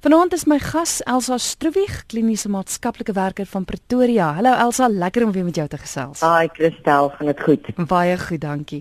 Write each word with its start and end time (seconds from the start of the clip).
Vanaand 0.00 0.32
is 0.32 0.46
my 0.46 0.56
gas 0.58 1.02
Elsa 1.04 1.36
Stroewig, 1.36 2.06
kliniese 2.08 2.48
maatskaplike 2.48 3.12
werker 3.12 3.44
van 3.46 3.66
Pretoria. 3.68 4.30
Hallo 4.32 4.54
Elsa, 4.56 4.86
lekker 4.88 5.26
om 5.26 5.32
weer 5.32 5.44
met 5.44 5.58
jou 5.60 5.66
te 5.68 5.76
gesels. 5.76 6.22
Hi 6.24 6.48
Christel, 6.56 7.10
gaan 7.18 7.28
dit 7.28 7.42
goed? 7.44 7.66
Baie 7.90 8.14
goed, 8.18 8.40
dankie. 8.40 8.78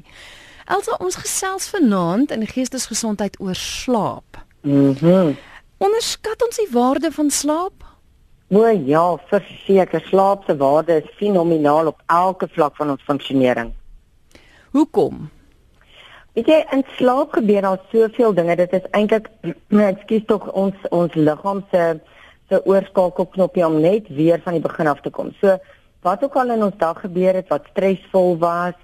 Elsa, 0.63 0.95
ons 1.03 1.17
gesels 1.19 1.67
vanaand 1.73 2.31
in 2.31 2.47
geestesgesondheid 2.47 3.35
oor 3.43 3.55
slaap. 3.55 4.39
Mhm. 4.61 4.95
Mm 5.03 5.35
Onderskat 5.79 6.43
ons 6.43 6.57
die 6.59 6.67
waarde 6.71 7.11
van 7.11 7.29
slaap? 7.31 7.83
O 8.51 8.63
ja, 8.67 9.03
verseker, 9.27 10.01
slaap 10.07 10.43
se 10.47 10.55
waarde 10.57 11.01
is 11.03 11.11
fenomenaal 11.15 11.87
op 11.87 12.01
elke 12.07 12.47
vlak 12.51 12.75
van 12.75 12.89
ons 12.95 13.03
funksionering. 13.03 13.73
Hoekom? 14.71 15.29
Weet 16.37 16.47
jy, 16.47 16.59
in 16.75 16.83
slaap 16.97 17.33
gebeur 17.33 17.65
daar 17.65 17.81
soveel 17.91 18.33
dinge. 18.37 18.55
Dit 18.55 18.73
is 18.77 18.85
eintlik 18.97 19.29
ekskuus 19.69 20.25
tog 20.29 20.45
ons 20.51 20.89
ons 20.93 21.15
liggaam 21.17 21.63
se 21.71 21.99
se 22.49 22.57
oorskakelknopie 22.65 23.65
om 23.65 23.75
net 23.81 24.07
weer 24.17 24.41
van 24.41 24.55
die 24.57 24.63
begin 24.63 24.87
af 24.89 25.01
te 25.05 25.11
kom. 25.13 25.29
So 25.41 25.57
wat 26.01 26.23
ook 26.23 26.37
al 26.41 26.55
in 26.55 26.63
ons 26.65 26.77
dag 26.81 27.01
gebeur 27.01 27.37
het 27.37 27.49
wat 27.53 27.67
stresvol 27.69 28.37
was, 28.41 28.77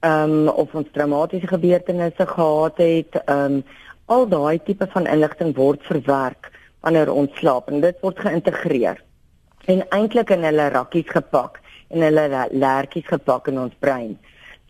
ehm 0.00 0.48
um, 0.48 0.48
of 0.48 0.74
ons 0.74 0.88
traumatiese 0.92 1.46
gebeurtenisse 1.46 2.26
gehad 2.26 2.80
het, 2.80 3.20
ehm 3.24 3.60
um, 3.60 3.62
al 4.06 4.26
daai 4.28 4.58
tipe 4.64 4.86
van 4.92 5.06
inligting 5.06 5.54
word 5.56 5.84
verwerk 5.88 6.50
wanneer 6.80 7.12
ons 7.12 7.30
slaap 7.38 7.68
en 7.70 7.80
dit 7.80 8.00
word 8.02 8.18
geïntegreer 8.18 8.98
en 9.70 9.84
eintlik 9.94 10.32
in 10.34 10.42
hulle 10.44 10.68
rakkies 10.74 11.08
gepak 11.14 11.60
en 11.94 12.02
hulle 12.02 12.46
lertjies 12.50 13.06
gepak 13.06 13.48
in 13.52 13.60
ons 13.62 13.74
brein. 13.78 14.16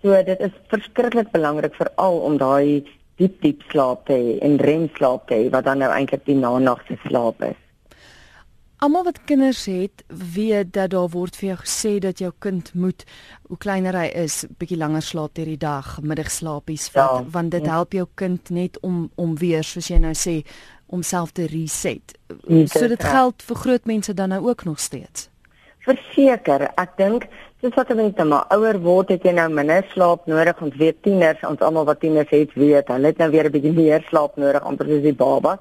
So 0.02 0.22
dit 0.26 0.40
is 0.40 0.54
verskriklik 0.70 1.30
belangrik 1.30 1.74
veral 1.78 2.18
om 2.26 2.38
daai 2.38 2.82
diep 3.20 3.40
diep 3.42 3.62
slaap 3.70 4.06
te 4.06 4.16
hê 4.18 4.38
en 4.42 4.58
REM 4.58 4.88
slaap 4.96 5.28
te 5.28 5.38
hê 5.38 5.50
wat 5.54 5.68
dan 5.68 5.78
nou 5.78 5.90
eintlik 5.94 6.24
die 6.26 6.38
nagse 6.38 6.98
slaap 7.06 7.42
is. 7.46 7.58
Almal 8.82 9.04
wat 9.06 9.20
kinders 9.30 9.60
het, 9.70 10.02
weet 10.34 10.72
dat 10.74 10.90
daar 10.90 11.06
word 11.12 11.36
vir 11.38 11.52
jou 11.52 11.58
gesê 11.60 11.92
dat 12.02 12.18
jou 12.18 12.32
kind 12.42 12.72
moet 12.74 13.04
hoe 13.46 13.58
kleiner 13.62 13.94
hy 13.94 14.08
is, 14.24 14.40
bietjie 14.58 14.78
langer 14.80 15.04
slaap 15.06 15.36
deur 15.38 15.46
die 15.46 15.60
dag, 15.60 16.00
middagslaapies 16.02 16.88
vat, 16.90 17.20
ja, 17.20 17.28
want 17.30 17.54
dit 17.54 17.62
ja. 17.62 17.76
help 17.76 17.94
jou 17.94 18.08
kind 18.18 18.50
net 18.50 18.80
om 18.82 19.04
om 19.14 19.36
weer 19.38 19.62
soos 19.62 19.86
jy 19.92 20.00
nou 20.02 20.16
sê, 20.18 20.40
om 20.90 21.06
self 21.06 21.30
te 21.30 21.46
reset. 21.46 22.16
Nee, 22.48 22.66
so 22.66 22.90
dit 22.90 23.06
geld 23.06 23.46
vir 23.46 23.60
groot 23.62 23.86
mense 23.86 24.14
dan 24.18 24.34
nou 24.34 24.42
ook 24.48 24.66
nog 24.66 24.82
steeds. 24.82 25.28
Verseker, 25.86 26.66
ek 26.78 26.98
dink 26.98 27.30
dis 27.62 27.74
wat 27.78 27.92
mense 27.94 28.24
maar 28.26 28.48
ouer 28.56 28.78
word 28.82 29.12
het 29.14 29.22
jy 29.22 29.32
nou 29.36 29.46
minder 29.54 29.84
slaap 29.92 30.24
nodig. 30.26 30.62
Ons 30.66 30.78
weet 30.80 30.96
tieners, 31.06 31.42
ons 31.46 31.60
almal 31.62 31.86
wat 31.86 32.00
tieners 32.02 32.30
het, 32.34 32.54
weet 32.58 32.88
hulle 32.90 33.12
het 33.12 33.20
nou 33.22 33.30
weer 33.30 33.46
'n 33.46 33.54
bietjie 33.54 33.72
meer 33.72 34.02
slaap 34.08 34.36
nodig 34.36 34.62
amper 34.62 34.86
soos 34.86 35.02
die 35.02 35.14
baba. 35.14 35.60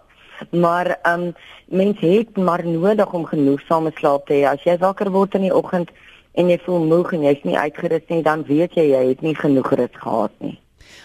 Maar 0.49 0.97
ehm 1.03 1.21
um, 1.21 1.33
mense 1.69 2.05
het 2.05 2.37
maar 2.37 2.65
nodig 2.65 3.13
om 3.13 3.25
genoegsame 3.25 3.91
slaap 3.95 4.25
te 4.25 4.33
hê. 4.33 4.45
As 4.49 4.63
jy 4.63 4.77
wakker 4.77 5.11
word 5.11 5.35
in 5.35 5.41
die 5.41 5.55
oggend 5.55 5.89
en 6.33 6.49
jy 6.49 6.57
voel 6.65 6.85
moeg 6.85 7.13
en 7.13 7.21
jy's 7.21 7.43
nie 7.43 7.57
uitgerus 7.57 8.07
nie, 8.07 8.23
dan 8.23 8.43
weet 8.43 8.73
jy 8.73 8.89
jy 8.89 9.07
het 9.07 9.21
nie 9.21 9.35
genoeg 9.35 9.71
rus 9.71 9.93
gehad 9.93 10.31
nie. 10.39 10.59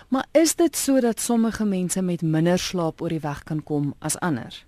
Maar 0.08 0.24
is 0.32 0.54
dit 0.54 0.76
so 0.76 1.00
dat 1.00 1.20
sommige 1.20 1.64
mense 1.64 2.02
met 2.02 2.22
minder 2.22 2.58
slaap 2.58 3.02
oor 3.02 3.08
die 3.08 3.20
weg 3.20 3.42
kan 3.42 3.62
kom 3.62 3.94
as 4.00 4.18
ander? 4.18 4.65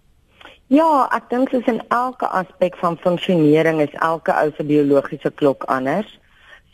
Ja, 0.68 1.08
ek 1.16 1.30
dink 1.30 1.48
soos 1.48 1.68
in 1.70 1.80
elke 1.88 2.28
aspek 2.28 2.74
van 2.76 2.98
funksionering 3.00 3.80
is 3.80 3.94
elke 4.04 4.34
ou 4.36 4.50
se 4.52 4.64
biologiese 4.68 5.30
klok 5.40 5.64
anders. 5.72 6.10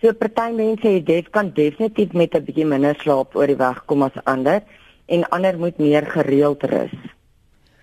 So 0.03 0.11
party 0.19 0.50
mense 0.56 0.89
het 0.97 1.06
dit 1.06 1.28
kan 1.31 1.53
definitief 1.55 2.12
met 2.12 2.34
'n 2.34 2.45
bietjie 2.45 2.67
minder 2.67 2.97
slaap 2.98 3.37
oor 3.37 3.47
die 3.47 3.56
weg 3.56 3.84
kom 3.87 4.03
as 4.03 4.19
ander 4.25 4.62
en 5.06 5.28
ander 5.31 5.59
moet 5.59 5.78
meer 5.78 6.06
gereeld 6.06 6.62
rus. 6.62 6.97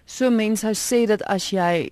So 0.06 0.30
mense 0.30 0.62
sou 0.68 0.76
sê 0.76 1.08
dat 1.08 1.24
as 1.24 1.50
jy 1.50 1.90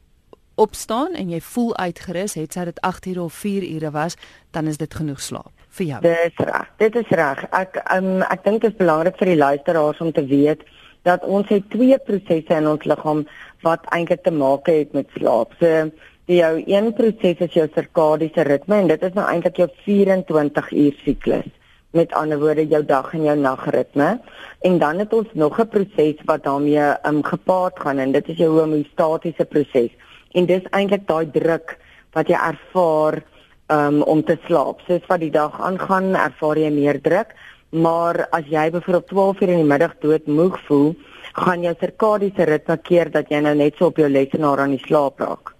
opstaan 0.55 1.13
en 1.15 1.29
jy 1.29 1.39
voel 1.41 1.77
uitgerus, 1.77 2.33
het 2.33 2.53
sy 2.53 2.65
dit 2.65 2.81
8 2.81 3.05
ure 3.05 3.21
of 3.21 3.33
4 3.33 3.63
ure 3.63 3.91
was, 3.91 4.15
dan 4.51 4.67
is 4.67 4.77
dit 4.77 4.93
genoeg 4.93 5.21
slaap 5.21 5.51
vir 5.69 5.85
jou. 5.85 6.01
Dis 6.01 6.35
reg. 6.35 6.67
Dit 6.77 6.95
is 6.95 7.09
reg. 7.09 7.45
Ek 7.51 7.79
um, 7.95 8.21
ek 8.21 8.43
dink 8.43 8.61
dit 8.61 8.71
is 8.71 8.77
belangrik 8.77 9.17
vir 9.17 9.25
die 9.25 9.39
luisteraars 9.39 10.01
om 10.03 10.11
te 10.11 10.25
weet 10.25 10.65
dat 11.07 11.23
ons 11.23 11.47
het 11.49 11.69
twee 11.69 11.97
prosesse 11.97 12.55
in 12.55 12.67
ons 12.67 12.83
liggaam 12.83 13.25
wat 13.65 13.85
eintlik 13.95 14.23
te 14.23 14.31
maak 14.31 14.67
het 14.67 14.93
met 14.93 15.07
slaap. 15.15 15.55
So 15.59 15.89
jou 16.29 16.51
een 16.65 16.91
proses 16.93 17.39
is 17.45 17.55
jou 17.55 17.67
sirkadiese 17.73 18.45
ritme 18.47 18.81
en 18.81 18.91
dit 18.91 19.03
is 19.03 19.15
nou 19.15 19.25
eintlik 19.27 19.57
jou 19.63 19.69
24 19.85 20.71
uur 20.71 20.99
siklus. 21.05 21.49
Met 21.91 22.13
ander 22.13 22.37
woorde 22.37 22.67
jou 22.69 22.83
dag 22.85 23.13
en 23.17 23.23
jou 23.25 23.37
nagritme. 23.37 24.19
En 24.61 24.77
dan 24.77 24.99
het 24.99 25.13
ons 25.13 25.27
nog 25.33 25.59
'n 25.59 25.67
proses 25.67 26.21
wat 26.25 26.43
daarmee 26.43 26.93
um, 27.03 27.23
gepaard 27.23 27.79
gaan 27.79 27.97
en 27.97 28.11
dit 28.11 28.29
is 28.29 28.37
jou 28.37 28.59
homeostatiese 28.59 29.45
proses. 29.45 29.89
En 30.31 30.45
dis 30.45 30.61
eintlik 30.69 31.07
daai 31.07 31.31
druk 31.31 31.77
wat 32.13 32.27
jy 32.27 32.37
ervaar 32.37 33.23
um, 33.67 34.01
om 34.01 34.23
te 34.23 34.37
slaap. 34.45 34.81
Soos 34.87 35.05
wat 35.07 35.19
die 35.19 35.31
dag 35.31 35.61
aangaan, 35.61 36.15
ervaar 36.15 36.57
jy 36.57 36.69
meer 36.73 37.01
druk, 37.01 37.33
maar 37.69 38.27
as 38.31 38.47
jy 38.49 38.69
byvoorbeeld 38.71 39.07
12 39.07 39.41
uur 39.41 39.49
in 39.49 39.61
die 39.61 39.71
middag 39.71 39.95
doodmoeg 40.01 40.57
voel, 40.67 40.95
gaan 41.33 41.63
jou 41.63 41.73
sirkadiese 41.79 42.47
ritme 42.49 42.77
keer 42.77 43.11
dat 43.13 43.29
jy 43.29 43.41
nou 43.45 43.53
net 43.55 43.77
so 43.77 43.91
op 43.91 43.99
jou 44.01 44.09
lesenaar 44.09 44.63
aan 44.63 44.73
die 44.75 44.85
slaap 44.85 45.19
raak. 45.21 45.53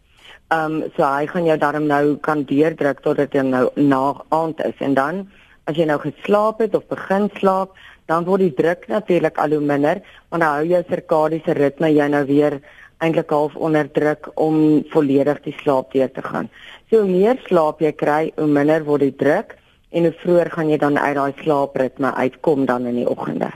Ehm 0.50 0.80
um, 0.80 0.92
so 0.96 1.06
hy 1.06 1.28
gaan 1.30 1.46
jou 1.46 1.58
darm 1.62 1.86
nou 1.86 2.18
kan 2.26 2.42
deurdruk 2.50 3.04
totdat 3.06 3.36
jy 3.38 3.44
nou 3.46 3.70
na 3.76 4.02
aand 4.34 4.64
is 4.66 4.80
en 4.82 4.96
dan 4.98 5.28
as 5.70 5.78
jy 5.78 5.86
nou 5.86 6.00
geslaap 6.02 6.64
het 6.64 6.76
of 6.76 6.88
begin 6.90 7.30
slaap, 7.38 7.76
dan 8.10 8.26
word 8.26 8.42
die 8.42 8.56
druk 8.58 8.88
natuurlik 8.90 9.38
al 9.38 9.54
hoe 9.54 9.62
minder 9.62 10.02
want 10.32 10.42
dan 10.42 10.50
hou 10.50 10.66
jou 10.66 10.82
sirkadiese 10.90 11.54
ritme 11.54 11.92
jy 11.94 12.08
nou 12.10 12.24
weer 12.26 12.58
eintlik 13.00 13.30
half 13.30 13.56
onder 13.56 13.92
druk 13.94 14.32
om 14.36 14.84
volledig 14.90 15.44
die 15.46 15.56
slaap 15.62 15.94
deur 15.94 16.10
te 16.12 16.26
gaan. 16.26 16.50
So 16.90 17.04
hoe 17.04 17.12
meer 17.12 17.38
slaap 17.46 17.80
jy 17.86 17.94
kry, 17.94 18.32
hoe 18.36 18.50
minder 18.50 18.84
word 18.84 19.06
die 19.06 19.16
druk 19.16 19.59
en 19.90 20.06
hoe 20.06 20.14
vroeër 20.22 20.52
gaan 20.54 20.70
jy 20.70 20.78
dan 20.78 20.98
uit 20.98 21.16
daai 21.16 21.34
slaapritme 21.42 22.14
uitkom 22.14 22.66
dan 22.66 22.86
in 22.86 22.96
die 23.02 23.10
oggende. 23.10 23.50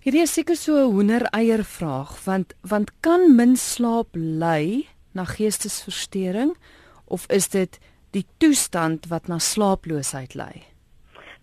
Hierdie 0.00 0.22
is 0.22 0.32
seker 0.32 0.56
so 0.56 0.76
'n 0.76 0.92
hoendereier 0.92 1.64
vraag 1.64 2.24
want 2.24 2.54
want 2.62 2.90
kan 3.00 3.36
min 3.36 3.56
slaap 3.56 4.08
lei 4.14 4.88
na 5.12 5.24
geestesversteuring 5.24 6.56
of 7.04 7.26
is 7.28 7.48
dit 7.48 7.78
die 8.10 8.26
toestand 8.38 9.06
wat 9.08 9.28
na 9.28 9.38
slaaploosheid 9.38 10.34
lei? 10.34 10.62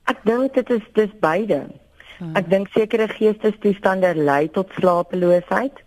Ek 0.08 0.20
dink 0.24 0.54
dit 0.54 0.70
is 0.70 0.86
dis 0.94 1.12
beide. 1.20 1.68
Hmm. 2.18 2.36
Ek 2.36 2.50
dink 2.50 2.68
sekere 2.74 3.08
geestestoestande 3.08 4.16
lei 4.16 4.48
tot 4.50 4.72
slapeloosheid 4.80 5.84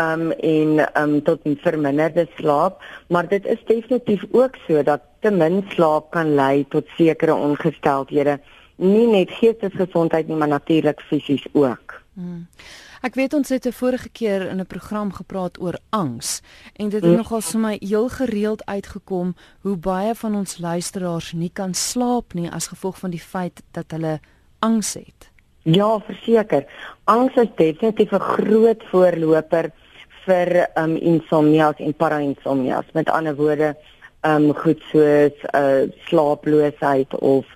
um 0.00 0.30
en 0.32 1.02
um 1.02 1.22
tot 1.22 1.44
'n 1.44 1.58
verminderde 1.62 2.26
slaap, 2.36 2.82
maar 3.08 3.28
dit 3.28 3.46
is 3.46 3.62
definitief 3.66 4.24
ook 4.30 4.56
so 4.66 4.82
dat 4.82 5.00
te 5.20 5.30
min 5.30 5.64
slaap 5.68 6.10
kan 6.10 6.34
lei 6.34 6.66
tot 6.68 6.86
sekere 6.96 7.34
ongesteldhede, 7.34 8.40
nie 8.76 9.06
net 9.06 9.30
geestesgesondheid 9.30 10.28
nie, 10.28 10.36
maar 10.36 10.48
natuurlik 10.48 11.00
fisies 11.00 11.46
ook. 11.52 12.00
Hmm. 12.14 12.46
Ek 13.00 13.14
weet 13.16 13.32
ons 13.32 13.48
het 13.48 13.66
'n 13.66 13.72
vorige 13.72 14.08
keer 14.08 14.48
in 14.48 14.60
'n 14.60 14.66
program 14.66 15.12
gepraat 15.12 15.60
oor 15.60 15.78
angs 15.88 16.42
en 16.76 16.88
dit 16.88 17.00
het 17.00 17.04
hmm. 17.04 17.16
nogal 17.16 17.40
vir 17.40 17.60
my 17.60 17.76
heel 17.80 18.08
gereeld 18.08 18.64
uitgekom 18.66 19.34
hoe 19.60 19.76
baie 19.76 20.14
van 20.14 20.34
ons 20.34 20.58
luisteraars 20.58 21.32
nie 21.32 21.50
kan 21.52 21.74
slaap 21.74 22.34
nie 22.34 22.50
as 22.50 22.66
gevolg 22.66 22.98
van 22.98 23.10
die 23.10 23.20
feit 23.20 23.62
dat 23.70 23.90
hulle 23.90 24.20
angs 24.58 24.94
het. 24.94 25.30
Ja, 25.62 26.00
verseker. 26.00 26.66
Angs 27.04 27.34
is 27.34 27.48
definitief 27.56 28.12
'n 28.12 28.20
groot 28.20 28.82
voorloper 28.90 29.70
vir 30.30 30.66
um 30.80 30.96
insomnias 30.96 31.78
en 31.78 31.94
parainsomnias. 31.94 32.92
Met 32.94 33.10
ander 33.10 33.36
woorde, 33.36 33.74
um 34.26 34.50
goed 34.54 34.82
soos 34.90 35.46
uh 35.54 35.88
slaaploosheid 36.08 37.14
of 37.18 37.46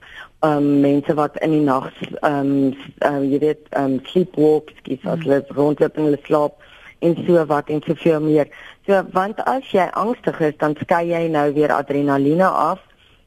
um 0.44 0.80
mense 0.80 1.14
wat 1.14 1.38
in 1.44 1.56
die 1.56 1.64
nag 1.64 1.90
um 2.22 2.72
uh, 3.04 3.20
jy 3.22 3.40
weet 3.46 3.68
um 3.78 3.98
sleepwalks, 4.10 4.76
dis 4.88 5.04
as 5.04 5.22
hulle 5.24 5.42
rondloop 5.56 5.98
en 5.98 6.08
hulle 6.08 6.22
slaap 6.24 6.60
en 7.04 7.16
so 7.26 7.44
wat 7.50 7.68
en 7.68 7.84
soveel 7.84 8.20
meer. 8.24 8.50
So 8.86 9.02
want 9.12 9.40
as 9.48 9.68
jy 9.72 9.86
angstig 9.92 10.40
is, 10.40 10.56
dan 10.60 10.76
skei 10.80 11.06
jy 11.12 11.26
nou 11.32 11.50
weer 11.56 11.72
adrenaliene 11.72 12.48
af 12.48 12.80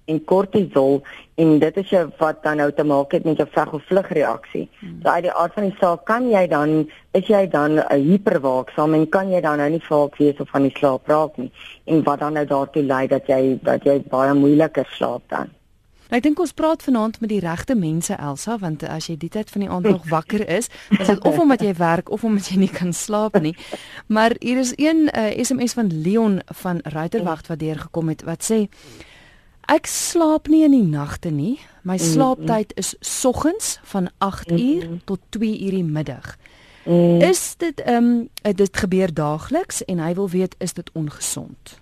en 0.07 0.19
kortisol 0.23 1.01
en 1.35 1.57
dit 1.59 1.77
is 1.77 1.89
jou 1.91 2.03
wat 2.21 2.39
dan 2.43 2.61
nou 2.61 2.69
te 2.73 2.85
maak 2.87 3.11
het 3.13 3.25
met 3.27 3.37
jou 3.37 3.47
veg 3.51 3.73
of 3.73 3.83
vlug 3.89 4.07
reaksie. 4.15 4.65
Hmm. 4.79 4.99
So 5.03 5.09
uit 5.09 5.27
die 5.27 5.33
aard 5.33 5.57
van 5.57 5.67
die 5.67 5.75
saak 5.81 6.05
kan 6.09 6.29
jy 6.31 6.45
dan 6.51 6.77
is 7.17 7.27
jy 7.27 7.43
dan 7.51 7.81
uh, 7.81 7.85
hiperwaaksaam 7.91 8.95
en 8.97 9.05
kan 9.13 9.29
jy 9.33 9.41
dan 9.43 9.61
nou 9.61 9.69
nie 9.75 9.83
vaak 9.89 10.17
wees 10.21 10.39
of 10.41 10.49
van 10.53 10.65
die 10.69 10.73
slaap 10.77 11.11
raak 11.11 11.37
nie 11.41 11.51
en 11.85 12.03
wat 12.07 12.23
dan 12.23 12.39
nou 12.39 12.45
daartoe 12.47 12.83
lei 12.83 13.05
dat 13.11 13.29
jy 13.29 13.59
dat 13.61 13.85
jy 13.85 13.99
baie 14.09 14.33
moeiliker 14.37 14.87
slaap 14.97 15.27
dan. 15.33 15.53
Nou, 16.07 16.21
ek 16.21 16.23
dink 16.23 16.39
ons 16.39 16.55
praat 16.55 16.83
vanaand 16.85 17.17
met 17.19 17.31
die 17.33 17.41
regte 17.43 17.75
mense 17.75 18.15
Elsa 18.15 18.55
want 18.61 18.85
as 18.87 19.09
jy 19.11 19.17
die 19.19 19.31
tyd 19.33 19.51
van 19.51 19.65
die 19.65 19.69
aand 19.69 19.89
nog 19.91 20.07
wakker 20.15 20.45
is, 20.47 20.71
is 20.95 21.09
dit 21.11 21.25
of 21.27 21.39
omdat 21.43 21.65
jy 21.65 21.73
werk 21.75 22.11
of 22.15 22.23
omdat 22.23 22.47
jy 22.53 22.61
nie 22.63 22.71
kan 22.71 22.93
slaap 22.95 23.35
nie. 23.43 23.53
Maar 24.07 24.37
hier 24.39 24.61
is 24.63 24.71
een 24.79 25.09
uh, 25.11 25.29
SMS 25.35 25.75
van 25.75 25.91
Leon 25.91 26.39
van 26.63 26.79
Ruiterwag 26.83 27.43
wat 27.51 27.59
deurgekom 27.59 28.15
het 28.15 28.23
wat 28.23 28.47
sê 28.47 28.63
Ek 29.67 29.87
slaap 29.91 30.47
nie 30.47 30.63
in 30.63 30.71
die 30.71 30.85
nagte 30.87 31.27
nie. 31.29 31.57
My 31.83 31.97
slaaptyd 31.99 32.71
is 32.79 32.93
soggens 33.03 33.77
van 33.83 34.07
8 34.23 34.51
uur 34.51 34.85
tot 35.05 35.19
2 35.35 35.59
uur 35.67 35.75
die 35.75 35.83
middag. 35.83 36.37
Mm. 36.87 37.19
Is 37.21 37.55
dit 37.59 37.81
ehm 37.83 38.29
um, 38.43 38.55
dit 38.55 38.77
gebeur 38.77 39.11
daagliks 39.13 39.83
en 39.85 39.99
hy 39.99 40.13
wil 40.15 40.29
weet 40.29 40.55
is 40.63 40.73
dit 40.73 40.89
ongesond? 40.95 41.79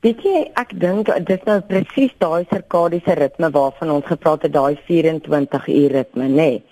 Weet 0.00 0.22
jy, 0.24 0.46
ek 0.56 0.72
dink 0.80 1.10
dit 1.12 1.34
is 1.36 1.44
nou 1.44 1.58
presies 1.68 2.14
daai 2.24 2.46
sirkadiese 2.48 3.12
ritme 3.18 3.50
waarvan 3.52 3.90
ons 3.92 4.06
gepraat 4.08 4.46
het, 4.48 4.54
daai 4.56 4.80
24 4.86 5.68
uur 5.68 5.92
ritme, 5.92 6.28
nê. 6.28 6.36
Nee, 6.36 6.62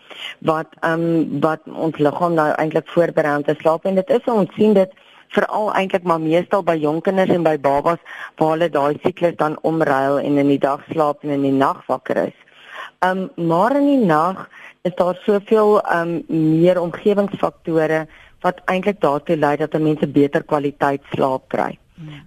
wat 0.49 0.73
ehm 0.81 1.05
um, 1.05 1.41
wat 1.45 1.69
ons 1.69 2.01
liggaam 2.01 2.39
nou 2.39 2.49
eintlik 2.57 2.89
voorberei 2.95 3.37
om 3.37 3.45
te 3.45 3.57
slaap 3.61 3.85
en 3.85 4.01
dit 4.01 4.17
is 4.17 4.33
ons 4.33 4.57
sien 4.57 4.73
dit 4.73 4.97
veral 5.35 5.73
eintlik 5.75 6.05
maar 6.09 6.21
meestal 6.21 6.63
by 6.63 6.77
jong 6.81 7.01
kinders 7.07 7.33
en 7.35 7.43
by 7.47 7.57
babas 7.59 7.99
waar 8.39 8.55
hulle 8.55 8.69
daai 8.71 8.99
siklus 9.03 9.37
dan 9.37 9.59
omruil 9.63 10.19
en 10.19 10.39
in 10.39 10.53
die 10.55 10.61
dag 10.63 10.85
slaap 10.93 11.25
en 11.25 11.35
in 11.37 11.43
die 11.43 11.57
nag 11.57 11.85
wakker 11.87 12.23
is. 12.29 12.39
Um, 13.05 13.29
maar 13.37 13.77
in 13.77 13.87
die 13.87 14.07
nag 14.07 14.49
is 14.83 14.95
daar 14.99 15.19
soveel 15.25 15.79
um, 15.95 16.23
meer 16.63 16.81
omgewingsfaktore 16.81 18.07
wat 18.47 18.63
eintlik 18.71 19.01
daartoe 19.01 19.37
lei 19.37 19.57
dat 19.57 19.77
mense 19.79 20.07
beter 20.07 20.43
kwaliteit 20.43 21.03
slaap 21.15 21.49
kry. 21.49 21.77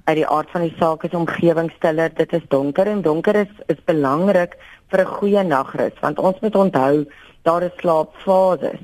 Uit 0.03 0.17
die 0.19 0.27
aard 0.27 0.49
van 0.51 0.65
die 0.65 0.75
saak 0.75 1.05
is 1.07 1.13
omgewing 1.15 1.69
stiller, 1.77 2.11
dit 2.15 2.33
is 2.35 2.47
donker 2.51 2.89
en 2.91 3.01
donker 3.01 3.37
is 3.45 3.51
is 3.71 3.79
belangrik 3.87 4.57
vir 4.91 5.01
'n 5.01 5.13
goeie 5.17 5.43
nagrus 5.43 5.95
want 6.01 6.19
ons 6.19 6.39
moet 6.41 6.55
onthou 6.55 7.05
daar 7.47 7.63
is 7.63 7.77
slaapfases 7.79 8.83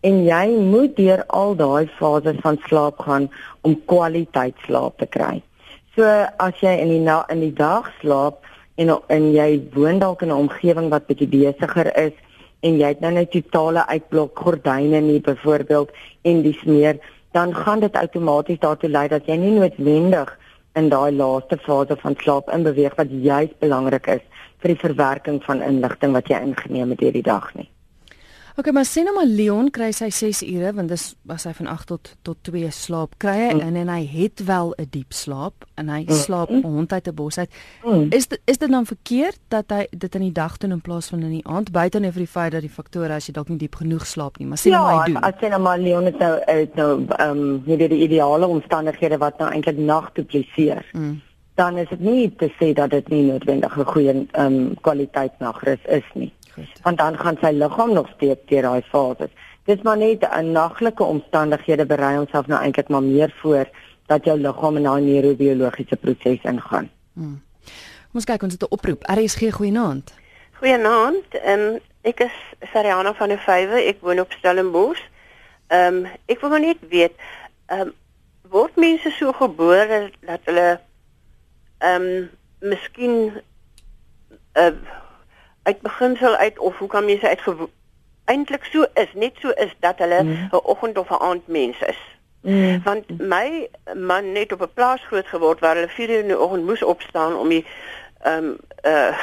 en 0.00 0.24
jy 0.24 0.46
moet 0.70 0.96
deur 0.96 1.24
al 1.26 1.56
daai 1.58 1.88
fases 1.98 2.38
van 2.42 2.58
slaap 2.66 3.00
gaan 3.06 3.28
om 3.66 3.74
kwaliteit 3.90 4.54
slaap 4.66 4.98
te 4.98 5.06
kry. 5.06 5.42
So 5.96 6.06
as 6.38 6.60
jy 6.62 6.76
in 6.78 6.92
die 6.92 7.02
na, 7.02 7.24
in 7.32 7.40
die 7.42 7.54
dag 7.54 7.90
slaap 8.00 8.44
en 8.78 8.94
en 9.08 9.30
jy 9.34 9.48
woon 9.74 9.98
dalk 9.98 10.22
in 10.22 10.28
'n 10.28 10.40
omgewing 10.46 10.90
wat 10.90 11.06
bietjie 11.06 11.28
besigger 11.28 11.90
is 11.96 12.14
en 12.62 12.78
jy 12.78 12.88
het 12.94 13.00
nou 13.00 13.12
net 13.12 13.30
totale 13.30 13.86
uitblok 13.86 14.38
gordyne 14.38 15.00
nie 15.00 15.20
byvoorbeeld 15.20 15.90
en 16.22 16.42
dis 16.42 16.62
meer 16.64 16.98
dan 17.32 17.54
gaan 17.54 17.80
dit 17.80 17.96
outomaties 17.96 18.58
daartoe 18.58 18.90
lei 18.90 19.08
dat 19.08 19.26
jy 19.26 19.36
nie 19.36 19.58
noodwendig 19.58 20.38
in 20.74 20.88
daai 20.88 21.12
laaste 21.12 21.58
fase 21.58 21.96
van 22.02 22.16
slaap 22.22 22.50
inbeweeg 22.54 22.94
wat 22.96 23.10
juis 23.10 23.50
belangrik 23.58 24.06
is 24.06 24.24
vir 24.62 24.74
die 24.74 24.82
verwerking 24.82 25.42
van 25.44 25.62
inligting 25.62 26.12
wat 26.12 26.28
jy 26.28 26.40
ingeneem 26.42 26.90
het 26.90 27.00
hierdie 27.00 27.22
dag 27.22 27.54
nie. 27.54 27.68
Okay, 28.58 28.72
maar 28.72 28.84
sien 28.84 29.04
nou 29.06 29.12
maar 29.14 29.28
Leon 29.30 29.68
kry 29.70 29.92
sy 29.94 30.08
6 30.10 30.40
ure 30.42 30.72
want 30.74 30.90
dis 30.90 31.02
was 31.30 31.44
hy 31.46 31.52
van 31.60 31.68
8 31.70 31.86
tot 31.92 32.08
tot 32.26 32.38
2 32.48 32.70
slaap 32.74 33.12
kry 33.22 33.36
hy 33.36 33.52
mm. 33.52 33.60
en 33.68 33.76
en 33.84 33.92
hy 33.92 34.00
het 34.10 34.42
wel 34.48 34.72
'n 34.74 34.88
diep 34.90 35.14
slaap 35.14 35.66
en 35.78 35.92
hy 35.94 36.00
mm. 36.02 36.16
slaap 36.24 36.50
mm. 36.50 36.64
hond 36.66 36.92
uit 36.92 37.06
'n 37.06 37.14
bos 37.14 37.38
uit. 37.38 37.50
Mm. 37.84 38.08
Is 38.10 38.26
dit, 38.26 38.40
is 38.44 38.58
dit 38.58 38.70
dan 38.70 38.86
verkeerd 38.86 39.38
dat 39.48 39.70
hy 39.70 39.86
dit 39.90 40.14
in 40.14 40.20
die 40.26 40.32
dag 40.32 40.56
doen 40.56 40.74
in 40.74 40.80
plaas 40.80 41.06
van 41.06 41.22
in 41.22 41.30
die 41.38 41.46
aand 41.46 41.70
buite 41.70 41.98
nou 41.98 42.10
vir 42.12 42.24
die 42.26 42.34
feit 42.34 42.52
dat 42.52 42.66
die 42.66 42.74
faktore 42.80 43.14
as 43.14 43.26
jy 43.26 43.32
dalk 43.32 43.48
nie 43.48 43.58
diep 43.58 43.78
genoeg 43.78 44.06
slaap 44.06 44.38
nie, 44.38 44.48
maar 44.48 44.58
sien 44.58 44.72
ja, 44.72 44.82
hoe 44.82 44.98
hy 44.98 45.06
doen. 45.06 45.22
Ja, 45.22 45.28
as 45.28 45.38
sien 45.38 45.50
nou 45.50 45.62
maar 45.62 45.78
Leon 45.78 46.04
het 46.04 46.18
nou 46.18 46.34
het 46.46 46.74
nou 46.74 47.06
ehm 47.06 47.38
um, 47.38 47.62
hierdie 47.64 47.88
die 47.88 48.02
ideale 48.10 48.46
omstandighede 48.46 49.18
wat 49.18 49.38
nou 49.38 49.52
eintlik 49.52 49.78
nag 49.78 50.10
dupliseer. 50.12 50.82
Mm. 50.92 51.20
Dan 51.54 51.78
is 51.78 51.88
dit 51.88 52.00
nie 52.00 52.34
te 52.34 52.50
sê 52.58 52.72
dat 52.74 52.90
dit 52.90 53.08
nie 53.08 53.22
noodwendig 53.22 53.78
'n 53.78 53.84
goeie 53.84 54.26
ehm 54.32 54.46
um, 54.46 54.74
kwaliteit 54.80 55.38
nagrus 55.38 55.84
is 55.86 56.10
nie. 56.14 56.32
Goed. 56.58 56.80
Want 56.82 56.98
dan 56.98 57.18
gaan 57.18 57.36
sy 57.40 57.50
liggaam 57.54 57.92
nog 57.92 58.08
steeds 58.16 58.40
deur 58.46 58.62
daai 58.62 58.82
fases. 58.82 59.30
Dis 59.64 59.82
maar 59.82 59.96
net 59.96 60.24
'n 60.30 60.52
naglike 60.52 61.02
omstandighede 61.02 61.86
berei 61.86 62.16
homself 62.16 62.46
nou 62.46 62.62
eintlik 62.62 62.88
maar 62.88 63.02
meer 63.02 63.34
voor 63.40 63.68
dat 64.06 64.24
jou 64.24 64.38
liggaam 64.38 64.76
in 64.76 64.82
daai 64.82 65.02
neurobiologiese 65.02 65.96
proses 65.96 66.42
ingaan. 66.42 66.90
Hmm. 67.12 67.42
Ons 68.14 68.24
kyk 68.24 68.42
ons 68.42 68.52
het 68.52 68.62
'n 68.62 68.72
oproep. 68.72 69.02
RSG 69.02 69.52
goeienaand. 69.52 70.14
Goeienaand. 70.52 71.28
Ehm 71.30 71.60
um, 71.60 71.78
ek 72.00 72.20
is 72.20 72.36
Sariana 72.72 73.14
van 73.14 73.28
der 73.28 73.38
Vywe. 73.38 73.84
Ek 73.84 74.00
woon 74.00 74.20
op 74.20 74.32
Stellenbosch. 74.32 75.02
Ehm 75.66 75.94
um, 75.94 76.06
ek 76.26 76.40
wil 76.40 76.58
net 76.58 76.76
weet 76.88 77.12
ehm 77.66 77.80
um, 77.80 77.92
word 78.48 78.76
mense 78.76 79.10
so 79.10 79.32
gebore 79.32 80.10
dat 80.20 80.40
hulle 80.44 80.80
ehm 81.78 82.02
um, 82.02 82.30
miskien 82.58 83.14
'n 83.14 83.40
uh, 84.54 84.66
eh, 84.66 84.74
uit 85.68 85.80
beginsel 85.80 86.36
uit 86.36 86.58
of 86.58 86.78
hoe 86.78 86.88
kan 86.88 87.04
mense 87.04 87.28
uit 87.28 87.42
eintlik 88.28 88.64
so 88.64 88.84
is, 88.94 89.12
net 89.14 89.40
so 89.40 89.52
is 89.64 89.74
dat 89.80 89.98
hulle. 89.98 90.22
'n 90.22 90.26
mm. 90.26 90.48
oggend 90.72 90.98
of 90.98 91.10
'n 91.10 91.22
aand 91.28 91.46
mens 91.46 91.78
is. 91.92 92.00
Mm. 92.40 92.80
Want 92.84 93.04
my 93.18 93.68
man 93.94 94.32
net 94.32 94.52
op 94.52 94.62
'n 94.62 94.74
plaas 94.74 95.02
groot 95.08 95.26
geword 95.26 95.60
waar 95.60 95.74
hulle 95.74 95.88
4 95.88 96.10
uur 96.10 96.18
in 96.18 96.32
die 96.32 96.40
oggend 96.40 96.64
moes 96.64 96.82
opstaan 96.82 97.36
om 97.36 97.48
die 97.48 97.64
ehm 98.20 98.44
um, 98.48 98.58
uh 98.84 99.16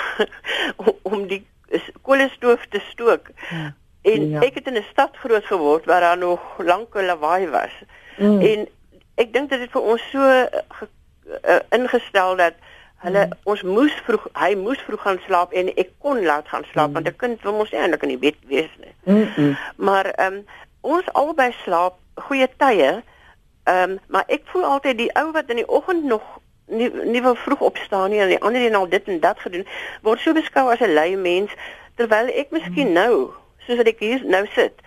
om 1.02 1.28
die 1.28 1.46
koolstoof 2.02 2.66
te 2.70 2.82
stook. 2.92 3.28
Ja. 3.50 3.74
En 4.02 4.30
ja. 4.30 4.42
ek 4.42 4.54
het 4.54 4.68
in 4.68 4.78
'n 4.78 4.92
stad 4.92 5.18
groot 5.18 5.46
geword 5.46 5.86
waar 5.86 6.02
daar 6.02 6.18
nog 6.18 6.42
lank 6.58 6.96
'n 6.96 7.06
lawaai 7.06 7.48
was. 7.48 7.74
Mm. 8.18 8.42
En 8.42 8.68
ek 9.16 9.34
dink 9.34 9.50
dit 9.50 9.60
het 9.60 9.72
vir 9.72 9.82
ons 9.82 10.10
so 10.12 10.20
uh, 10.20 11.60
ingestel 11.70 12.36
dat 12.36 12.54
Hulle 13.04 13.26
mm. 13.26 13.34
ons 13.44 13.62
moes 13.62 13.96
vroeg 14.06 14.28
hy 14.34 14.56
moes 14.56 14.80
vroeg 14.88 15.02
gaan 15.02 15.20
slaap 15.26 15.52
en 15.54 15.74
ek 15.76 15.92
kon 16.00 16.22
laat 16.26 16.48
gaan 16.48 16.66
slaap 16.72 16.90
mm. 16.90 16.94
want 16.94 17.08
'n 17.08 17.16
kind 17.24 17.42
wil 17.42 17.58
mos 17.58 17.74
eintlik 17.74 18.04
in 18.04 18.14
die 18.16 18.24
bed 18.24 18.40
wees 18.48 18.72
nie. 18.80 18.96
Mm 19.04 19.28
-mm. 19.36 19.58
Maar 19.76 20.06
ehm 20.06 20.34
um, 20.34 20.46
ons 20.82 21.14
albei 21.14 21.52
slaap 21.64 22.00
goeie 22.16 22.50
tye. 22.58 23.04
Ehm 23.64 23.92
um, 23.92 24.00
maar 24.08 24.24
ek 24.28 24.42
voel 24.46 24.66
altyd 24.66 24.98
die 24.98 25.14
ou 25.16 25.32
wat 25.32 25.50
in 25.50 25.62
die 25.62 25.70
oggend 25.70 26.04
nog 26.04 26.24
nie 26.66 26.90
nie 27.04 27.22
wil 27.22 27.36
vroeg 27.36 27.60
opstaan 27.60 28.10
nie 28.10 28.20
en 28.20 28.28
die 28.28 28.42
ander 28.42 28.62
een 28.62 28.76
al 28.76 28.90
dit 28.90 29.08
en 29.08 29.20
dat 29.20 29.40
gedoen 29.40 29.68
word 30.02 30.20
so 30.20 30.34
beskou 30.34 30.72
as 30.72 30.80
'n 30.80 30.94
lui 30.94 31.16
mens 31.16 31.52
terwyl 31.96 32.28
ek 32.28 32.52
miskien 32.52 32.88
mm. 32.88 32.94
nou 32.94 33.34
soos 33.66 33.78
wat 33.78 33.88
ek 33.88 34.00
hier 34.00 34.26
nou 34.26 34.46
sit 34.56 34.82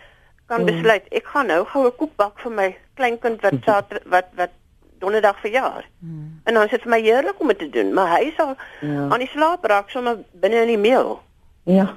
kan 0.46 0.61
mm. 0.61 0.66
besluit 0.66 1.04
ek 1.11 1.26
gaan 1.26 1.46
nou 1.46 1.64
gou 1.64 1.87
'n 1.87 1.96
koek 1.96 2.16
bak 2.16 2.40
vir 2.40 2.52
my 2.52 2.76
kleinkind 2.94 3.40
wat 3.43 3.66
wat 4.14 4.26
wat 4.34 4.57
donderdag 4.98 5.40
verjaar. 5.40 5.88
Hmm. 5.98 6.40
En 6.44 6.54
dan 6.54 6.64
is 6.64 6.70
dit 6.70 6.82
vir 6.82 6.90
my 6.90 7.00
heerlik 7.00 7.40
om 7.40 7.48
dit 7.52 7.58
te 7.58 7.70
doen, 7.70 7.92
maar 7.92 8.18
hy 8.18 8.32
sal 8.36 8.54
ja. 8.80 9.08
aan 9.08 9.24
die 9.24 9.30
slaap 9.32 9.64
raak 9.64 9.90
sommer 9.90 10.18
binne 10.32 10.62
in 10.66 10.72
die 10.74 10.78
meel. 10.78 11.20
Ja. 11.68 11.94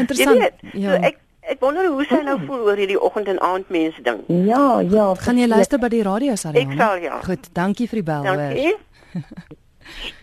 Interessant. 0.00 0.38
Weet, 0.38 0.60
ja. 0.72 0.94
So 0.94 1.02
ek 1.10 1.18
ek 1.48 1.62
wonder 1.64 1.86
hoe 1.88 2.04
sy 2.04 2.18
nou 2.26 2.36
voel 2.44 2.66
oor 2.68 2.76
hierdie 2.76 2.98
oggend 3.00 3.30
en 3.32 3.38
aand 3.40 3.70
mense 3.72 4.02
ding. 4.04 4.20
Ja, 4.28 4.80
ja. 4.84 5.06
Gaan 5.24 5.40
jy 5.40 5.48
luister 5.48 5.80
by 5.80 5.88
die 5.92 6.02
radio 6.04 6.36
Sarah? 6.36 6.60
Ek 6.60 6.74
sal 6.76 7.00
ja. 7.04 7.22
Goed, 7.24 7.48
dankie 7.56 7.88
vir 7.88 8.02
die 8.02 8.08
bel. 8.10 8.28
Dankie. 8.28 8.74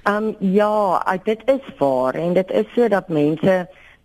Ehm 0.06 0.28
um, 0.30 0.51
ja, 0.54 1.01
dit 1.25 1.42
is 1.50 1.69
waar 1.80 2.13
en 2.13 2.36
dit 2.38 2.51
is 2.51 2.68
so 2.75 2.88
dat 2.88 3.10
mense 3.10 3.56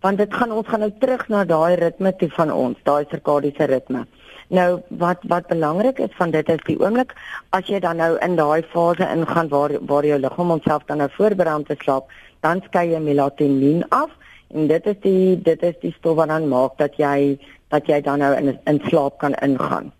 want 0.01 0.17
dit 0.17 0.33
gaan 0.33 0.51
ons 0.51 0.67
gaan 0.67 0.81
nou 0.81 0.91
terug 0.99 1.27
na 1.29 1.43
daai 1.45 1.75
ritme 1.77 2.15
toe 2.17 2.29
van 2.33 2.51
ons, 2.51 2.77
daai 2.83 3.05
sirkadiese 3.09 3.67
ritme. 3.69 4.07
Nou 4.51 4.81
wat 4.99 5.21
wat 5.31 5.47
belangrik 5.47 5.99
is 6.03 6.15
van 6.19 6.31
dit 6.31 6.49
is 6.51 6.63
die 6.67 6.75
oomblik 6.79 7.13
as 7.55 7.69
jy 7.71 7.79
dan 7.83 8.01
nou 8.03 8.17
in 8.25 8.33
daai 8.35 8.63
fase 8.73 9.07
ingaan 9.07 9.47
waar 9.53 9.71
waar 9.91 10.05
jou 10.05 10.17
liggaam 10.19 10.51
homself 10.51 10.83
dan 10.89 10.99
nou 10.99 11.07
voorberei 11.13 11.53
om 11.55 11.63
te 11.63 11.77
slaap, 11.79 12.11
dan 12.43 12.59
skei 12.65 12.89
jy 12.91 12.99
melatonien 12.99 13.85
af 13.95 14.11
en 14.51 14.67
dit 14.67 14.89
is 14.91 14.99
die 15.05 15.37
dit 15.45 15.63
is 15.63 15.77
die 15.85 15.93
stof 15.99 16.17
wat 16.19 16.33
dan 16.33 16.49
maak 16.51 16.75
dat 16.83 16.99
jy 16.99 17.39
dat 17.71 17.87
jy 17.87 18.01
dan 18.01 18.19
nou 18.19 18.33
in 18.35 18.57
in 18.73 18.81
slaap 18.89 19.17
kan 19.23 19.39
ingaan. 19.47 19.91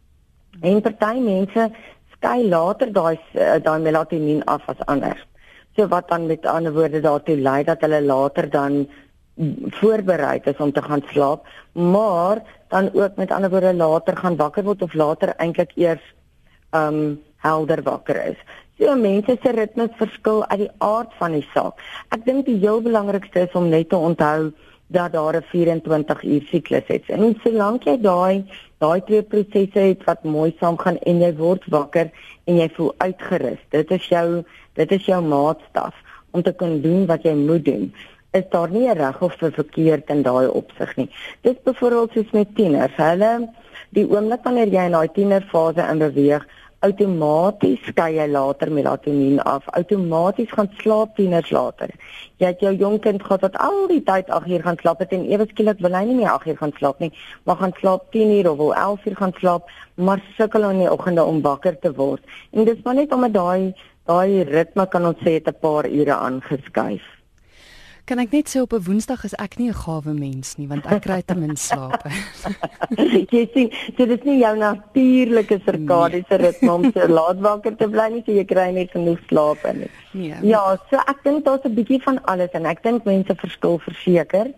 En 0.62 0.82
party 0.82 1.24
mense 1.30 1.70
skei 2.18 2.50
later 2.50 2.92
daai 2.92 3.18
daai 3.64 3.80
melatonien 3.80 4.44
af 4.46 4.68
as 4.68 4.84
ander. 4.88 5.16
So 5.78 5.88
wat 5.88 6.10
dan 6.10 6.28
met 6.28 6.46
ander 6.46 6.74
woorde 6.74 7.00
daartoe 7.00 7.38
lei 7.40 7.64
dat 7.64 7.88
hulle 7.88 8.02
later 8.02 8.50
dan 8.50 8.88
voorberei 9.80 10.40
is 10.44 10.58
om 10.58 10.72
te 10.72 10.82
gaan 10.82 11.04
slaap, 11.12 11.48
maar 11.72 12.42
dan 12.68 12.90
ook 12.94 13.16
met 13.16 13.32
ander 13.32 13.50
woorde 13.50 13.74
later 13.74 14.18
gaan 14.18 14.36
wakker 14.36 14.64
word 14.64 14.82
of 14.82 14.94
later 14.94 15.34
eintlik 15.38 15.72
eers 15.76 16.04
um 16.72 17.20
helder 17.38 17.82
wakker 17.84 18.26
is. 18.26 18.38
So 18.78 18.96
mense 18.96 19.38
se 19.44 19.52
ritmes 19.52 19.96
verskil 19.98 20.46
uit 20.48 20.60
die 20.66 20.72
aard 20.78 21.14
van 21.20 21.32
die 21.38 21.46
saak. 21.54 21.80
Ek 22.10 22.26
dink 22.26 22.46
die 22.46 22.60
heel 22.62 22.82
belangrikste 22.82 23.48
is 23.48 23.58
om 23.58 23.70
net 23.70 23.90
te 23.90 23.98
onthou 23.98 24.52
dat 24.92 25.14
daar 25.14 25.36
'n 25.36 25.46
24 25.50 26.24
uur 26.24 26.44
siklus 26.52 26.88
is. 26.88 27.08
En 27.08 27.36
solank 27.44 27.84
jy 27.84 27.98
daai 28.02 28.46
daai 28.78 29.02
twee 29.02 29.24
prosesse 29.24 29.80
het 29.80 30.04
wat 30.04 30.24
mooi 30.24 30.56
saamgaan 30.60 30.98
en 30.98 31.20
jy 31.20 31.36
word 31.36 31.64
wakker 31.70 32.12
en 32.46 32.56
jy 32.58 32.70
voel 32.74 32.94
uitgerus, 32.98 33.60
dit 33.70 33.92
is 33.92 34.08
jou 34.08 34.44
dit 34.74 34.92
is 34.92 35.06
jou 35.06 35.22
maatstaf 35.22 35.96
om 36.32 36.42
te 36.42 36.54
kan 36.54 36.82
doen 36.82 37.06
wat 37.06 37.24
jy 37.24 37.34
moet 37.34 37.66
doen 37.66 37.94
is 38.32 38.48
daar 38.50 38.72
nie 38.72 38.94
reg 38.94 39.22
of 39.22 39.36
verkeerd 39.38 40.10
in 40.10 40.24
daai 40.24 40.48
opsig 40.48 40.96
nie. 40.96 41.10
Dis 41.42 41.60
byvoorbeeld 41.64 42.12
soos 42.16 42.32
met 42.32 42.56
tieners. 42.56 42.96
Hulle 42.96 43.32
die 43.92 44.08
oomblik 44.08 44.46
wanneer 44.48 44.72
jy 44.72 44.88
in 44.88 44.96
daai 44.96 45.12
tienerfase 45.12 45.84
in 45.92 46.00
beweeg, 46.00 46.46
outomaties 46.82 47.84
skei 47.86 48.16
jy 48.16 48.26
later 48.32 48.72
melatonien 48.74 49.42
af. 49.46 49.68
Outomaties 49.78 50.54
gaan 50.56 50.72
slaap 50.80 51.14
tieners 51.20 51.52
later. 51.52 51.92
Jy 52.42 52.54
het 52.54 52.64
jou 52.64 52.74
jong 52.74 52.98
kind 53.04 53.22
gehad 53.22 53.46
wat 53.46 53.60
al 53.62 53.84
die 53.92 54.02
tyd 54.08 54.32
8 54.32 54.50
uur 54.50 54.66
gaan 54.66 54.80
slaap 54.82 55.04
het 55.04 55.14
en 55.14 55.28
ewe 55.30 55.46
skielik 55.52 55.84
wil 55.84 56.00
hy 56.00 56.06
nie 56.08 56.18
meer 56.24 56.32
8 56.32 56.54
uur 56.54 56.60
gaan 56.64 56.76
slaap 56.80 57.04
nie, 57.04 57.12
maar 57.46 57.60
gaan 57.62 57.76
slaap 57.84 58.10
10 58.16 58.36
uur 58.40 58.52
of 58.54 58.58
wil 58.64 58.74
11 58.74 59.06
uur 59.12 59.22
gaan 59.22 59.38
slaap, 59.44 59.70
maar 59.96 60.24
sukkel 60.40 60.70
in 60.72 60.86
die 60.86 60.92
oggende 60.92 61.24
om 61.24 61.44
wakker 61.46 61.78
te 61.80 61.94
word. 62.00 62.24
En 62.52 62.66
dis 62.66 62.82
maar 62.84 62.98
net 62.98 63.14
omdat 63.14 63.36
daai 63.38 63.74
daai 64.10 64.44
ritme 64.50 64.88
kan 64.90 65.06
ons 65.06 65.20
sê 65.22 65.38
het 65.38 65.48
'n 65.48 65.60
paar 65.62 65.86
ure 65.86 66.16
aangeskuif. 66.16 67.21
Kan 68.12 68.20
ek 68.20 68.34
net 68.36 68.50
sê 68.52 68.60
op 68.60 68.74
'n 68.76 68.84
Woensdag 68.84 69.24
is 69.24 69.34
ek 69.40 69.56
nie 69.56 69.70
'n 69.72 69.74
gawe 69.88 70.12
mens 70.12 70.58
nie 70.60 70.68
want 70.68 70.84
ek 70.86 71.04
kry 71.08 71.22
te 71.24 71.34
min 71.34 71.56
slaap. 71.56 72.04
jy 73.36 73.44
sien, 73.54 73.72
so 73.96 74.06
dit 74.06 74.20
is 74.20 74.26
nie 74.28 74.40
jou 74.40 74.52
natuurlike 74.58 75.62
sirkadiese 75.64 76.36
nee. 76.36 76.42
ritme 76.44 76.72
om 76.74 76.92
so 76.92 77.08
laat 77.08 77.40
wakker 77.40 77.78
te 77.78 77.88
bly 77.88 78.10
nie, 78.12 78.24
so 78.26 78.36
jy 78.36 78.44
kry 78.44 78.68
net 78.76 78.92
genoeg 78.92 79.22
slaap 79.30 79.64
nie. 79.74 79.88
Nee. 80.12 80.36
Ja, 80.44 80.76
so 80.90 81.00
ek 81.08 81.24
dink 81.24 81.46
daar's 81.46 81.64
'n 81.64 81.74
bietjie 81.74 82.02
van 82.04 82.20
alles 82.26 82.52
en 82.52 82.66
ek 82.66 82.84
dink 82.84 83.06
mense 83.06 83.36
verskil 83.36 83.80
verseker 83.80 84.52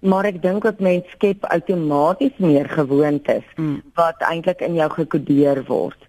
maar 0.00 0.24
ek 0.24 0.40
dink 0.42 0.62
dat 0.62 0.80
mens 0.80 1.04
skep 1.12 1.44
outomaties 1.44 2.32
meer 2.38 2.68
gewoontes 2.68 3.44
mm. 3.56 3.82
wat 3.94 4.16
eintlik 4.20 4.60
in 4.60 4.74
jou 4.80 4.88
gekodeer 4.90 5.64
word 5.68 6.00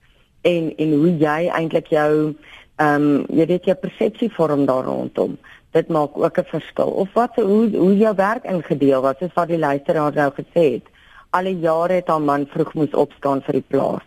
en 0.44 0.72
en 0.78 0.94
hoe 0.94 1.12
jy 1.12 1.42
eintlik 1.52 1.92
jou 1.92 2.36
ehm 2.80 3.04
um, 3.04 3.26
jy 3.28 3.46
weet 3.48 3.66
jou 3.66 3.76
persepsie 3.76 4.32
vorm 4.32 4.66
daar 4.66 4.88
rondom 4.88 5.38
dit 5.76 5.88
maak 5.92 6.18
ook 6.18 6.38
'n 6.40 6.52
verskil. 6.56 6.90
Of 7.04 7.14
wat 7.14 7.36
hoe 7.36 7.70
hoe 7.78 7.98
jou 7.98 8.16
werk 8.16 8.44
ingedeel 8.44 9.02
was 9.02 9.18
soos 9.20 9.34
wat 9.34 9.48
die 9.48 9.60
luisteraar 9.60 10.14
nou 10.14 10.32
gesê 10.32 10.64
het. 10.76 10.88
Alle 11.30 11.60
jare 11.60 11.94
het 11.94 12.08
haar 12.08 12.22
man 12.22 12.48
vroeg 12.48 12.74
moes 12.74 12.94
opstaan 12.94 13.42
vir 13.42 13.54
die 13.54 13.68
plaas. 13.68 14.06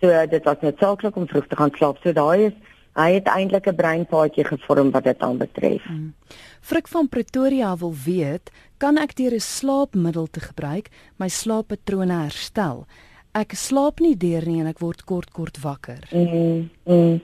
So 0.00 0.26
dit 0.26 0.44
was 0.44 0.60
net 0.60 0.78
saaklik 0.78 1.16
om 1.16 1.28
vroeg 1.28 1.46
te 1.46 1.56
gaan 1.56 1.72
slaap. 1.76 1.98
So 2.02 2.12
daai 2.12 2.46
is 2.46 2.56
hy 2.94 3.12
het 3.12 3.26
eintlik 3.26 3.66
'n 3.66 3.76
breinpaadjie 3.76 4.44
gevorm 4.44 4.90
wat 4.90 5.04
dit 5.04 5.18
aanbetref. 5.18 5.84
Mm. 5.88 6.14
Frik 6.60 6.88
van 6.88 7.08
Pretoria 7.08 7.76
wil 7.76 7.94
weet, 8.04 8.50
kan 8.78 8.96
ek 8.96 9.16
deur 9.16 9.34
'n 9.34 9.40
slaapmiddel 9.40 10.26
te 10.30 10.40
gebruik 10.40 10.88
my 11.16 11.28
slaappatrone 11.28 12.22
herstel? 12.22 12.86
Ek 13.30 13.52
slaap 13.54 14.00
nie 14.02 14.16
deur 14.18 14.42
nie 14.42 14.58
en 14.58 14.66
ek 14.66 14.80
word 14.82 15.04
kort 15.06 15.30
kort 15.30 15.58
wakker. 15.62 16.02
Mm, 16.10 16.64
mm. 16.82 17.20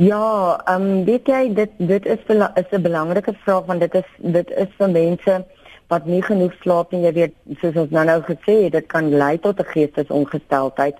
Ja, 0.00 0.56
ehm 0.64 0.86
um, 0.86 1.04
weet 1.04 1.28
jy 1.28 1.40
dit 1.52 1.74
dit 1.76 2.06
is 2.06 2.22
is 2.56 2.70
'n 2.72 2.82
belangrike 2.82 3.34
vraag 3.44 3.66
want 3.66 3.80
dit 3.80 3.94
is 3.94 4.08
dit 4.18 4.50
is 4.50 4.70
vir 4.78 4.88
mense 4.88 5.44
wat 5.88 6.06
nie 6.06 6.22
genoeg 6.22 6.54
slaap 6.62 6.92
nie, 6.92 7.02
jy 7.02 7.12
weet, 7.12 7.34
soos 7.60 7.76
ons 7.76 7.90
nou 7.90 8.04
nou 8.04 8.20
gesê 8.22 8.54
het, 8.64 8.72
dit 8.72 8.86
kan 8.86 9.10
lei 9.10 9.36
tot 9.38 9.60
'n 9.60 9.72
geestesongesteldheid. 9.74 10.96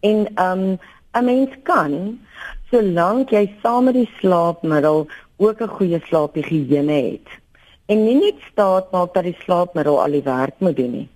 En 0.00 0.26
ehm 0.34 0.58
um, 0.58 0.78
'n 1.12 1.24
mens 1.24 1.52
kan 1.62 2.18
solank 2.70 3.30
jy 3.30 3.44
saam 3.62 3.84
met 3.84 3.94
die 3.94 4.10
slaapmiddel 4.20 5.06
ook 5.36 5.60
'n 5.60 5.74
goeie 5.76 6.00
slaaphigiëne 6.08 6.98
het. 7.12 7.28
En 7.86 8.04
nie 8.04 8.18
net 8.20 8.40
staat 8.52 8.90
maak 8.90 9.14
dat 9.14 9.24
die 9.24 9.36
slaapmiddel 9.44 10.02
al 10.02 10.10
die 10.10 10.22
werk 10.22 10.54
moet 10.58 10.76
doen 10.76 10.92
nie. 10.92 11.08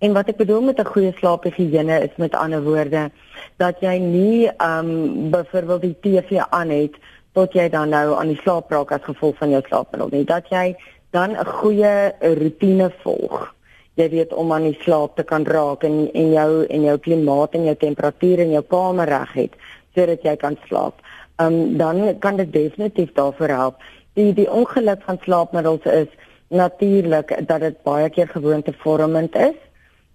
En 0.00 0.12
wat 0.16 0.30
ek 0.32 0.36
bedoel 0.40 0.62
met 0.64 0.78
'n 0.80 0.92
goeie 0.92 1.12
slaaphigiëne 1.16 1.96
is 2.00 2.14
met 2.16 2.34
ander 2.34 2.62
woorde 2.62 3.10
dat 3.56 3.80
jy 3.80 3.98
nie 3.98 4.48
ehm 4.48 4.88
um, 4.88 5.30
byvoorbeeld 5.30 5.82
die 5.82 5.96
TV 6.00 6.40
aan 6.50 6.70
het 6.70 6.94
tot 7.32 7.52
jy 7.52 7.68
dan 7.68 7.88
nou 7.88 8.16
aan 8.16 8.32
die 8.32 8.40
slaap 8.42 8.70
raak 8.70 8.92
as 8.92 9.04
gevolg 9.04 9.36
van 9.36 9.50
jou 9.50 9.62
slaapmiddel 9.66 10.08
nie. 10.12 10.24
Dat 10.24 10.48
jy 10.48 10.76
dan 11.10 11.30
'n 11.30 11.44
goeie 11.44 12.12
roetine 12.20 12.90
volg. 13.02 13.54
Jy 13.94 14.08
weet 14.10 14.32
om 14.32 14.52
aan 14.52 14.62
die 14.62 14.78
slaap 14.80 15.16
te 15.16 15.22
kan 15.22 15.44
raak 15.44 15.84
en 15.84 16.10
en 16.12 16.32
jou 16.32 16.66
en 16.66 16.82
jou 16.82 16.98
klimaat 16.98 17.54
en 17.54 17.64
jou 17.64 17.76
temperatuur 17.76 18.38
in 18.38 18.50
jou 18.50 18.62
kamer 18.62 19.08
reg 19.08 19.32
het 19.32 19.52
sodat 19.94 20.22
jy 20.22 20.36
kan 20.36 20.56
slaap 20.66 20.94
um, 21.40 21.76
dan 21.76 22.18
kan 22.18 22.36
dit 22.36 22.52
definitief 22.52 23.12
daarvoor 23.12 23.48
help. 23.48 23.82
Die 24.12 24.32
die 24.32 24.50
ongeluk 24.50 25.02
van 25.02 25.18
slaapmiddels 25.20 25.84
is 25.84 26.08
natuurlik 26.48 27.48
dat 27.48 27.60
dit 27.60 27.82
baie 27.82 28.10
keer 28.10 28.28
gewoontevormend 28.28 29.36
is. 29.36 29.58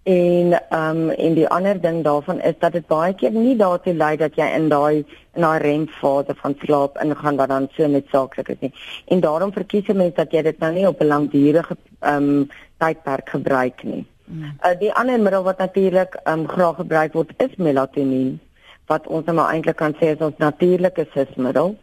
En 0.06 0.52
ehm 0.70 0.98
um, 0.98 1.10
en 1.10 1.34
die 1.34 1.48
ander 1.48 1.82
ding 1.82 2.04
daarvan 2.04 2.42
is 2.42 2.54
dat 2.60 2.72
dit 2.72 2.88
baie 2.88 3.14
keer 3.18 3.32
nie 3.32 3.56
daartoe 3.58 3.94
lei 3.94 4.18
dat 4.18 4.36
jy 4.38 4.46
in 4.54 4.68
daai 4.70 5.06
in 5.34 5.42
daai 5.42 5.60
remfase 5.64 6.36
van 6.42 6.56
slaap 6.62 7.00
ingaan 7.02 7.40
wat 7.40 7.50
dan 7.50 7.66
so 7.74 7.88
noodsaaklik 7.88 8.50
is 8.54 8.60
nie. 8.60 8.74
En 9.06 9.20
daarom 9.20 9.54
verkies 9.54 9.88
mense 9.88 10.16
dat 10.16 10.32
jy 10.32 10.42
dit 10.42 10.60
nou 10.60 10.72
nie 10.74 10.88
op 10.88 11.02
'n 11.02 11.08
langdurige 11.08 11.78
ehm 12.00 12.30
um, 12.30 12.50
tydperk 12.78 13.30
gebruik 13.30 13.84
nie. 13.84 14.06
Mm. 14.26 14.44
Uh, 14.44 14.80
die 14.80 14.94
ander 14.94 15.20
middel 15.20 15.44
wat 15.44 15.58
natuurlik 15.58 16.20
ehm 16.24 16.40
um, 16.40 16.48
graag 16.48 16.76
gebruik 16.76 17.14
word 17.14 17.34
is 17.38 17.56
melatonien 17.58 18.40
wat 18.86 19.08
ons 19.08 19.26
nou 19.26 19.36
maar 19.36 19.54
eintlik 19.54 19.76
kan 19.76 19.94
sê 19.94 20.14
is 20.14 20.22
ons 20.22 20.38
natuurlike 20.38 21.08
susmiddel. 21.14 21.78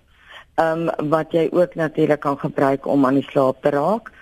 Ehm 0.54 0.88
um, 0.88 1.08
wat 1.10 1.32
jy 1.32 1.48
ook 1.50 1.74
natuurlik 1.74 2.20
kan 2.20 2.38
gebruik 2.38 2.86
om 2.86 3.06
aan 3.06 3.18
die 3.18 3.30
slaap 3.30 3.62
te 3.62 3.70
raak. 3.70 4.12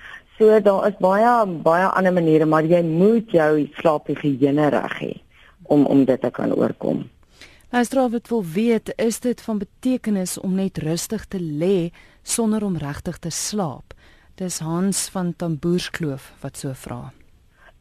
So 0.40 0.61
daar 0.61 0.87
is 0.88 0.94
baie 0.97 1.47
baie 1.61 1.88
ander 1.92 2.12
maniere, 2.16 2.47
maar 2.49 2.64
jy 2.64 2.78
moet 2.80 3.28
jou 3.28 3.66
slaaphigiëne 3.76 4.70
reg 4.73 4.94
hê 5.02 5.11
om 5.68 5.82
om 5.85 6.06
dit 6.09 6.20
te 6.20 6.30
kan 6.32 6.54
oorkom. 6.56 7.02
Luisteraar 7.70 8.09
wat 8.14 8.30
wil 8.32 8.40
weet, 8.54 8.88
is 8.97 9.20
dit 9.20 9.40
van 9.40 9.61
betekenis 9.61 10.38
om 10.40 10.54
net 10.56 10.80
rustig 10.80 11.26
te 11.28 11.37
lê 11.37 11.90
sonder 12.23 12.64
om 12.64 12.80
regtig 12.80 13.18
te 13.18 13.30
slaap? 13.30 13.92
Dis 14.40 14.59
Hans 14.64 15.11
van 15.12 15.35
Tamboerskloof 15.37 16.32
wat 16.40 16.56
so 16.56 16.73
vra. 16.73 17.12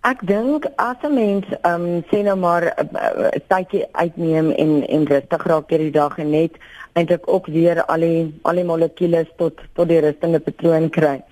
Ek 0.03 0.27
dink 0.27 0.67
as 0.75 0.99
'n 1.03 1.15
mens 1.15 1.47
ehm 1.63 1.87
um, 1.87 2.03
sê 2.11 2.23
nou 2.27 2.35
maar 2.35 2.63
'n 2.63 2.87
uh, 2.91 3.23
uh, 3.23 3.39
tydjie 3.47 3.87
uitneem 3.91 4.51
en 4.51 4.87
en 4.87 5.07
rustig 5.07 5.43
raak 5.47 5.69
deur 5.69 5.79
die 5.87 5.95
dag 5.95 6.19
en 6.19 6.29
net 6.29 6.51
eintlik 6.93 7.23
ook 7.27 7.47
weer 7.47 7.85
al 7.85 7.99
die 7.99 8.39
al 8.43 8.55
die 8.55 8.63
molekules 8.63 9.27
tot 9.37 9.53
tot 9.73 9.87
die 9.87 9.99
rustende 9.99 10.39
patroon 10.39 10.89
kry. 10.89 11.23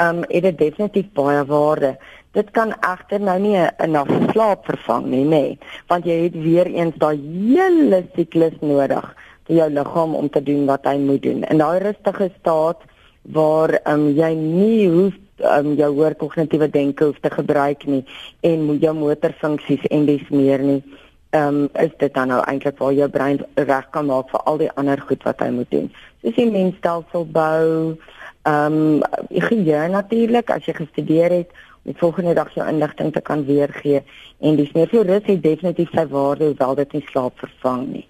Ehm 0.00 0.22
um, 0.22 0.26
dit 0.28 0.44
het 0.48 0.58
definitief 0.58 1.08
baie 1.12 1.44
waarde. 1.44 1.96
Dit 2.32 2.50
kan 2.56 2.70
egter 2.80 3.20
nou 3.20 3.38
nie 3.38 3.56
'n 3.58 3.90
nag 3.90 4.08
slaap 4.32 4.64
vervang 4.64 5.06
nie, 5.06 5.24
nê, 5.24 5.58
want 5.88 6.04
jy 6.04 6.16
het 6.22 6.36
weer 6.42 6.66
eens 6.66 6.94
daai 6.96 7.18
hele 7.18 8.04
siklus 8.14 8.56
nodig 8.60 9.06
vir 9.46 9.56
jou 9.56 9.70
liggaam 9.70 10.14
om 10.14 10.30
te 10.30 10.42
doen 10.42 10.66
wat 10.66 10.84
hy 10.84 10.96
moet 10.96 11.22
doen. 11.22 11.44
In 11.44 11.58
daai 11.58 11.78
rustige 11.78 12.30
staat 12.38 12.80
waar 13.22 13.70
ehm 13.70 14.00
um, 14.00 14.14
jy 14.16 14.32
nie 14.34 14.88
hoef 14.88 15.14
um, 15.44 15.74
jou 15.74 15.90
hoor 15.94 16.14
kognitiewe 16.14 16.70
denke 16.70 17.04
hoef 17.04 17.20
te 17.20 17.30
gebruik 17.30 17.84
nie 17.86 18.04
en 18.40 18.64
moet 18.64 18.80
jou 18.80 18.94
motorfunksies 18.94 19.86
en 19.90 20.06
dis 20.06 20.28
meer 20.28 20.62
nie. 20.62 20.82
Ehm 21.30 21.64
um, 21.64 21.68
is 21.74 21.92
dit 21.98 22.14
dan 22.14 22.28
nou 22.28 22.40
eintlik 22.44 22.78
waar 22.78 22.92
jou 22.92 23.08
brein 23.08 23.44
reg 23.54 23.90
kan 23.90 24.06
maak 24.06 24.30
vir 24.30 24.40
al 24.40 24.58
die 24.58 24.70
ander 24.74 25.00
goed 25.08 25.22
wat 25.22 25.40
hy 25.40 25.50
moet 25.50 25.70
doen. 25.70 25.92
Soos 26.22 26.34
die 26.34 26.50
mensstelsel 26.50 27.26
bou, 27.26 27.96
ehm 28.42 28.72
um, 28.72 29.02
geheue 29.28 29.88
natuurlik 29.88 30.50
as 30.50 30.64
jy 30.64 30.74
gestudeer 30.74 31.30
het 31.30 31.50
om 31.84 31.92
die 31.92 31.98
volgende 32.00 32.34
dag 32.34 32.54
jou 32.54 32.68
inligting 32.68 33.12
te 33.12 33.20
kan 33.20 33.44
weergee 33.44 34.02
en 34.40 34.56
dis 34.56 34.72
meer 34.72 34.88
vir 34.88 35.04
rus 35.06 35.26
het 35.26 35.42
definitief 35.42 35.92
sy 35.92 36.06
waarde 36.06 36.44
hoewel 36.44 36.74
dit 36.74 36.92
nie 36.92 37.04
slaap 37.10 37.38
vervang 37.38 37.86
nie. 37.88 38.06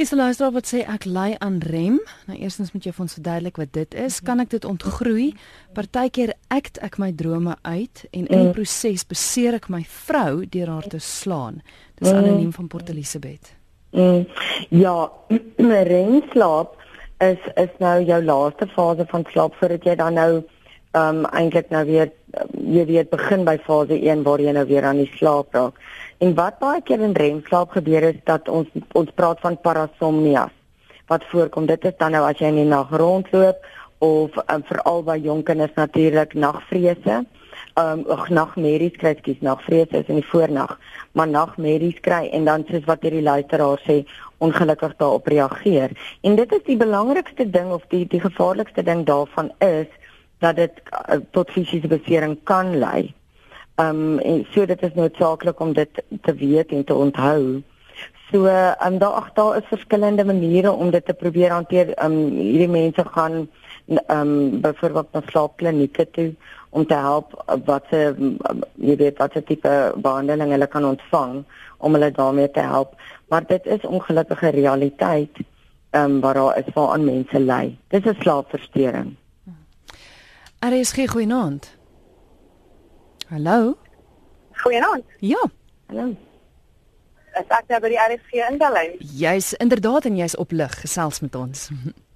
Hier's 0.00 0.12
'n 0.12 0.16
luisteraar 0.16 0.52
wat 0.52 0.66
sê 0.66 0.78
ek 0.88 1.04
ly 1.04 1.36
aan 1.38 1.58
rem. 1.58 2.00
Nou 2.26 2.38
eerstens 2.38 2.72
moet 2.72 2.84
jy 2.84 2.92
vir 2.92 3.02
ons 3.02 3.12
verduidelik 3.12 3.56
wat 3.56 3.72
dit 3.72 3.94
is. 3.94 4.20
Kan 4.20 4.40
ek 4.40 4.48
dit 4.50 4.64
ontgroei? 4.64 5.34
Partykeer 5.72 6.32
ek 6.48 6.70
ek 6.80 6.98
my 6.98 7.12
drome 7.12 7.56
uit 7.62 8.06
en 8.10 8.26
in 8.26 8.38
die 8.38 8.46
mm. 8.46 8.52
proses 8.52 9.04
beseer 9.06 9.54
ek 9.54 9.68
my 9.68 9.84
vrou 9.84 10.46
deur 10.48 10.68
haar 10.68 10.88
te 10.88 10.98
slaan. 10.98 11.60
Dis 12.00 12.12
mm. 12.12 12.16
anoniem 12.16 12.52
van 12.52 12.66
Port 12.68 12.88
Elizabeth. 12.88 13.52
Mm. 13.92 14.26
Ja, 14.68 15.10
rem 15.92 16.22
slaap 16.32 16.79
is 17.20 17.40
is 17.54 17.72
nou 17.78 18.00
jou 18.02 18.22
laaste 18.24 18.66
fase 18.74 19.04
van 19.08 19.24
slaap 19.28 19.54
voordat 19.60 19.84
jy 19.84 19.94
dan 20.00 20.16
nou 20.18 20.30
ehm 20.90 21.18
um, 21.22 21.26
eintlik 21.38 21.68
nou 21.70 21.84
weer 21.86 22.10
jy 22.54 22.84
weet 22.86 23.10
begin 23.10 23.44
by 23.44 23.56
fase 23.66 23.94
1 23.94 24.22
waar 24.26 24.40
jy 24.42 24.52
nou 24.56 24.64
weer 24.66 24.84
aan 24.84 25.02
die 25.02 25.10
slaap 25.16 25.54
raak. 25.54 25.76
En 26.18 26.34
wat 26.34 26.58
baie 26.58 26.80
keer 26.82 27.00
in 27.00 27.14
remslaap 27.16 27.76
gebeur 27.76 28.08
is 28.08 28.16
dat 28.24 28.48
ons 28.48 28.68
ons 28.98 29.12
praat 29.14 29.40
van 29.40 29.60
parasomnia 29.60 30.48
wat 31.06 31.24
voorkom. 31.30 31.66
Dit 31.66 31.84
is 31.84 31.96
dan 31.98 32.12
nou 32.16 32.24
as 32.26 32.38
jy 32.38 32.50
in 32.52 32.62
die 32.62 32.70
nag 32.70 32.90
rondloop 32.90 33.62
of 33.98 34.36
um, 34.46 34.64
veral 34.66 35.02
by 35.06 35.18
jong 35.20 35.44
kinders 35.44 35.76
natuurlik 35.76 36.34
nagvrese. 36.34 37.22
Ehm 37.80 38.02
um, 38.08 38.24
nagmerries 38.28 38.96
kry 39.00 39.14
skies 39.18 39.40
nagvrese 39.40 40.00
is 40.02 40.08
in 40.12 40.18
die 40.18 40.30
voornag, 40.30 40.72
maar 41.16 41.28
nagmerries 41.28 42.00
kry 42.04 42.26
en 42.36 42.44
dan 42.44 42.64
soos 42.68 42.84
wat 42.88 43.06
hierdie 43.06 43.22
luisteraar 43.22 43.80
sê, 43.86 43.96
ongelukkig 44.44 44.96
daarop 44.98 45.30
reageer. 45.32 45.94
En 46.26 46.36
dit 46.36 46.52
is 46.56 46.64
die 46.66 46.76
belangrikste 46.76 47.46
ding 47.56 47.70
of 47.76 47.86
die 47.94 48.02
die 48.10 48.20
gevaarlikste 48.20 48.84
ding 48.84 49.06
daarvan 49.08 49.52
is 49.64 49.88
dat 50.44 50.60
dit 50.60 50.82
uh, 50.90 51.20
tot 51.36 51.52
fisiese 51.56 51.88
besering 51.88 52.36
kan 52.52 52.76
lei. 52.84 53.14
Ehm 53.80 54.04
um, 54.04 54.18
en 54.18 54.44
so 54.52 54.66
dit 54.66 54.82
is 54.90 55.00
noodsaaklik 55.00 55.60
om 55.60 55.72
dit 55.72 56.04
te 56.26 56.34
weet 56.44 56.76
en 56.76 56.84
te 56.84 56.94
onthou. 57.06 57.62
So 58.30 58.44
ehm 58.44 58.92
um, 58.92 58.98
daar 58.98 59.18
ag 59.22 59.32
daar 59.38 59.56
is 59.56 59.72
verskillende 59.72 60.24
maniere 60.24 60.72
om 60.72 60.90
dit 60.90 61.04
te 61.04 61.14
probeer 61.14 61.56
hanteer. 61.56 61.94
Ehm 61.94 62.12
um, 62.12 62.38
hierdie 62.44 62.68
mense 62.68 63.04
gaan 63.16 63.46
ehm 63.86 64.20
um, 64.20 64.60
byvoorbeeld 64.60 65.12
na 65.12 65.22
slaapklinieke 65.26 66.10
toe 66.10 66.32
om 66.70 66.86
te 66.86 66.94
help 66.94 67.34
wat 67.64 67.84
se 67.90 68.14
jy 68.74 68.96
weet 68.96 69.18
wat 69.18 69.32
se 69.32 69.42
tipe 69.42 69.92
behandeling 69.96 70.50
hulle 70.54 70.66
kan 70.66 70.84
ontvang 70.84 71.44
om 71.78 71.96
hulle 71.96 72.10
daarmee 72.10 72.50
te 72.50 72.60
help. 72.60 72.94
Maar 73.28 73.46
dit 73.46 73.66
is 73.66 73.86
ongelukkige 73.86 74.48
realiteit 74.48 75.42
ehm 75.90 76.04
um, 76.04 76.20
waar 76.20 76.34
daar 76.34 76.58
is 76.58 76.74
waar 76.74 76.92
aan 76.94 77.04
mense 77.04 77.40
ly. 77.40 77.76
Dis 77.88 78.04
'n 78.04 78.16
slaapversteuring. 78.20 79.16
Er 80.58 80.72
is 80.72 80.92
geen 80.92 81.08
goeie 81.08 81.26
naam. 81.26 81.58
Hallo. 83.28 83.78
Goeienaand. 84.52 85.04
Ja. 85.18 85.50
Hallo. 85.86 86.16
Is 87.38 87.46
ek 87.48 87.68
nou 87.70 87.78
by 87.80 87.88
die 87.92 87.98
RSG 87.98 88.40
in 88.50 88.58
Berlyn? 88.58 88.96
Jy's 88.98 89.52
inderdaad 89.62 90.04
en 90.10 90.16
jy's 90.18 90.34
op 90.36 90.50
lig 90.52 90.74
gesels 90.80 91.20
met 91.20 91.34
ons. 91.38 91.68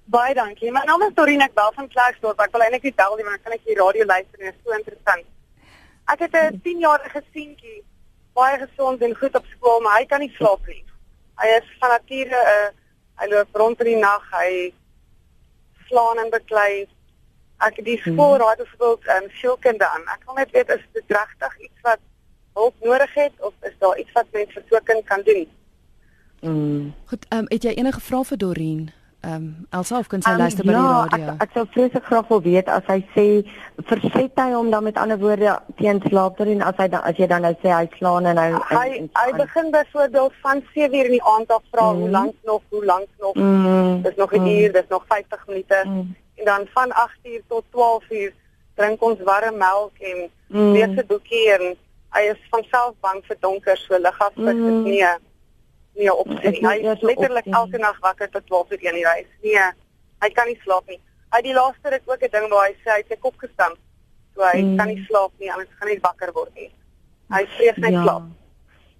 Baie 0.05 0.33
dankie. 0.37 0.71
My 0.71 0.83
naam 0.85 1.01
is 1.01 1.13
Dorien, 1.17 1.41
ek 1.41 1.55
bel 1.57 1.71
van 1.73 1.87
Klerksdorp. 1.89 2.41
Ek 2.43 2.51
wil 2.53 2.61
eintlik 2.61 2.83
nie 2.85 2.93
bel 2.93 3.15
nie, 3.17 3.25
maar 3.25 3.37
ek 3.39 3.43
kan 3.43 3.55
net 3.55 3.65
die 3.65 3.77
radio 3.79 4.05
luister 4.05 4.39
en 4.39 4.51
dit 4.51 4.53
is 4.53 4.63
so 4.63 4.77
interessant. 4.77 5.25
Ek 6.13 6.19
het 6.19 6.35
'n 6.37 6.59
10-jarige 6.65 7.21
seentjie, 7.33 7.79
baie 8.37 8.57
gesond 8.61 9.01
en 9.01 9.15
goed 9.15 9.35
op 9.35 9.45
skool, 9.55 9.79
maar 9.81 9.97
hy 9.97 10.05
kan 10.05 10.19
nie 10.19 10.33
slaap 10.37 10.61
nie. 10.67 10.83
Hy 11.41 11.47
is 11.57 11.71
van 11.79 11.89
nature 11.89 12.41
'n 12.41 12.51
uh, 12.55 12.69
hy 13.19 13.27
loop 13.31 13.55
rond 13.55 13.79
in 13.79 13.85
die 13.85 14.01
nag, 14.01 14.25
hy 14.31 14.73
slaan 15.87 16.19
en 16.19 16.29
beklei. 16.29 16.87
Ek 17.65 17.79
die 17.83 17.97
skool 17.97 18.37
raai 18.37 18.55
byvoorbeeld 18.61 19.07
'n 19.07 19.23
um, 19.23 19.29
skoolkinde 19.39 19.87
aan. 19.87 20.03
Ek 20.13 20.21
wil 20.25 20.35
net 20.35 20.51
weet 20.51 20.69
is 20.69 20.85
dit 20.93 21.07
regtig 21.07 21.59
iets 21.59 21.81
wat 21.81 21.99
hulp 22.53 22.75
nodig 22.83 23.13
het 23.13 23.33
of 23.39 23.53
is 23.61 23.77
daar 23.79 23.97
iets 23.97 24.11
wat 24.11 24.27
mens 24.31 24.53
vir 24.53 24.63
so 24.69 24.75
'n 24.75 24.83
kind 24.83 25.05
kan 25.05 25.21
doen? 25.21 25.47
Mm. 26.41 26.93
Goed, 27.05 27.25
ehm 27.29 27.39
um, 27.39 27.45
het 27.49 27.63
jy 27.63 27.73
enige 27.73 28.01
vrae 28.01 28.23
vir 28.23 28.37
Dorien? 28.37 28.93
Ehm 29.25 29.33
um, 29.33 29.67
Elsa 29.69 29.97
of 29.97 30.07
kan 30.07 30.21
sy 30.21 30.31
um, 30.31 30.37
luister 30.37 30.65
by 30.67 30.73
ja, 30.75 30.81
die 30.81 31.17
radio? 31.17 31.33
Ek, 31.33 31.45
ek 31.45 31.53
sou 31.55 31.63
vreeslik 31.73 32.03
graag 32.05 32.27
wil 32.29 32.41
weet 32.45 32.67
as 32.69 32.85
hy 32.91 32.97
sê 33.15 33.23
verset 33.89 34.41
hy 34.41 34.51
hom 34.53 34.69
dan 34.73 34.85
met 34.85 34.99
ander 35.01 35.17
woorde 35.17 35.55
teen 35.79 36.01
slaap 36.03 36.41
en 36.45 36.61
as 36.61 36.77
hy 36.81 36.87
dan 36.93 37.07
as 37.09 37.17
jy 37.17 37.27
dan 37.31 37.41
nou 37.47 37.53
sê 37.63 37.71
hy 37.73 37.87
slaan 37.95 38.29
en 38.29 38.41
hy 38.41 38.45
hy, 38.69 38.83
en, 38.99 39.09
hy 39.17 39.33
begin 39.39 39.71
byvoorbeeld 39.73 40.37
van 40.43 40.61
7 40.75 40.99
uur 40.99 41.09
in 41.09 41.15
die 41.17 41.25
aand 41.33 41.55
af 41.57 41.65
vra 41.73 41.87
mm. 41.87 42.03
hoe 42.03 42.11
lank 42.17 42.35
nog, 42.51 42.61
hoe 42.69 42.85
lank 42.85 43.09
nog? 43.25 43.41
Mm. 43.41 44.01
Dis 44.05 44.21
nog 44.21 44.33
'n 44.33 44.41
mm. 44.45 44.53
uur, 44.59 44.73
dis 44.77 44.89
nog 44.93 45.05
50 45.09 45.47
minute. 45.47 45.81
Mm. 45.85 46.15
En 46.35 46.45
dan 46.45 46.67
van 46.73 46.91
8 46.91 47.17
uur 47.23 47.41
tot 47.47 47.63
12 47.71 48.09
uur 48.09 48.33
drink 48.75 49.03
ons 49.03 49.19
warm 49.23 49.57
melk 49.57 49.93
en 49.99 50.29
mm. 50.47 50.71
lees 50.71 50.93
'n 51.01 51.07
boekie 51.07 51.47
en 51.57 51.63
hy 52.15 52.23
is 52.33 52.41
van 52.51 52.63
self 52.69 52.93
bang 53.01 53.23
vir 53.27 53.37
donker 53.39 53.77
so 53.77 53.97
lig 53.97 54.19
af 54.21 54.33
vir 54.35 54.53
mm. 54.53 54.83
nee 54.83 55.13
nie 55.95 56.11
op 56.11 56.29
sy 56.29 56.53
nie. 56.55 56.61
Hy 56.65 56.75
is 56.93 57.01
letterlik 57.01 57.49
elke 57.51 57.81
nag 57.81 57.99
wakker 58.03 58.29
tot 58.29 58.45
12 58.51 58.71
uur 58.75 58.87
in 58.91 58.99
die 58.99 59.07
huis. 59.07 59.27
Nee, 59.43 59.65
hy 60.23 60.29
kan 60.37 60.47
nie 60.51 60.59
slaap 60.63 60.87
nie. 60.91 60.99
Hy 61.35 61.41
die 61.45 61.57
laaste 61.57 61.91
ruk 61.93 62.07
ook 62.11 62.23
'n 62.23 62.31
ding 62.31 62.47
waar 62.53 62.67
hy 62.67 62.75
sê 62.83 62.91
hy 62.91 63.01
het 63.01 63.11
sy 63.11 63.19
kop 63.19 63.37
gestamp. 63.37 63.77
So 64.35 64.43
hy 64.43 64.61
mm. 64.61 64.77
kan 64.77 64.87
nie 64.87 65.05
slaap 65.07 65.31
nie, 65.39 65.51
anders 65.51 65.75
gaan 65.79 65.89
hy 65.89 65.99
wakker 66.01 66.31
word 66.33 66.53
nie. 66.55 66.71
Hy 67.31 67.43
vrees 67.57 67.77
net 67.77 67.91
ja. 67.91 68.03
slaap. 68.03 68.23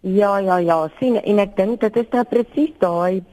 Ja, 0.02 0.38
ja, 0.38 0.58
ja, 0.58 0.90
sien 1.00 1.18
en 1.18 1.40
ek 1.40 1.56
dink 1.58 1.82
dit 1.82 1.96
is 1.98 2.12
nou 2.14 2.24
presies 2.30 2.74
daai 2.80 3.24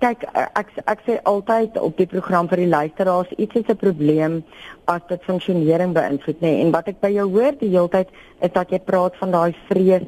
kyk 0.00 0.24
ek 0.34 0.68
ek 0.88 1.02
sê 1.04 1.18
altyd 1.28 1.76
op 1.76 1.98
die 2.00 2.08
program 2.08 2.48
vir 2.48 2.62
die 2.62 2.70
luisteraars 2.72 3.32
iets 3.36 3.56
is 3.60 3.68
'n 3.68 3.76
probleem 3.76 4.42
as 4.86 5.02
dit 5.08 5.26
funksionering 5.28 5.92
beïnvloed 5.92 6.40
nê 6.40 6.52
nee. 6.52 6.60
en 6.64 6.72
wat 6.72 6.88
ek 6.88 7.00
by 7.00 7.10
jou 7.12 7.26
hoor 7.34 7.52
die 7.60 7.68
hele 7.68 7.88
tyd 7.88 8.08
is 8.40 8.52
dat 8.54 8.70
jy 8.70 8.78
praat 8.78 9.16
van 9.20 9.30
daai 9.30 9.52
vrees 9.68 10.06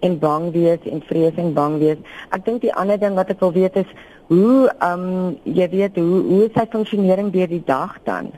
en 0.00 0.18
bang 0.18 0.50
wees 0.52 0.82
en 0.84 1.02
vrees 1.02 1.36
en 1.36 1.52
bang 1.54 1.78
wees. 1.78 1.98
Ek 2.30 2.44
dink 2.44 2.60
die 2.64 2.74
ander 2.74 2.98
ding 2.98 3.14
wat 3.14 3.30
ek 3.30 3.40
wil 3.40 3.52
weet 3.52 3.76
is 3.76 3.90
hoe 4.26 4.66
ehm 4.78 5.06
um, 5.06 5.38
jy 5.44 5.68
weet 5.70 5.96
hoe 5.96 6.20
hoe 6.30 6.42
is 6.48 6.54
sy 6.54 6.66
funksionering 6.72 7.30
deur 7.32 7.48
die 7.48 7.62
dag 7.64 7.96
dan? 8.04 8.32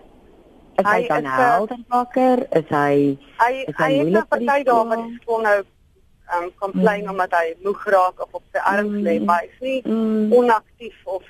Is 0.79 0.87
hy, 0.87 1.01
hy 1.01 1.09
dan 1.09 1.25
eh, 1.25 1.39
helder 1.39 1.81
wakker? 1.89 2.45
Is 2.61 2.69
hy 2.69 3.17
hy 3.41 3.53
is 3.65 3.75
hy, 3.77 3.89
hy 3.89 3.99
het 3.99 4.13
'n 4.13 4.29
party 4.29 4.63
dae 4.69 4.85
wat 4.93 5.05
gewoon 5.25 5.43
nou 5.49 5.59
ehm 6.29 6.45
um, 6.45 6.51
complain 6.61 7.05
mm. 7.05 7.11
omdat 7.11 7.33
hy 7.33 7.47
moeg 7.65 7.85
raak 7.85 8.21
of 8.21 8.33
op 8.33 8.45
sy 8.53 8.61
arms 8.61 8.99
mm. 8.99 9.05
lê, 9.07 9.17
maar 9.25 9.41
hy's 9.47 9.61
nie 9.65 9.81
mm. 9.85 10.33
onaktief 10.33 10.99
of 11.05 11.25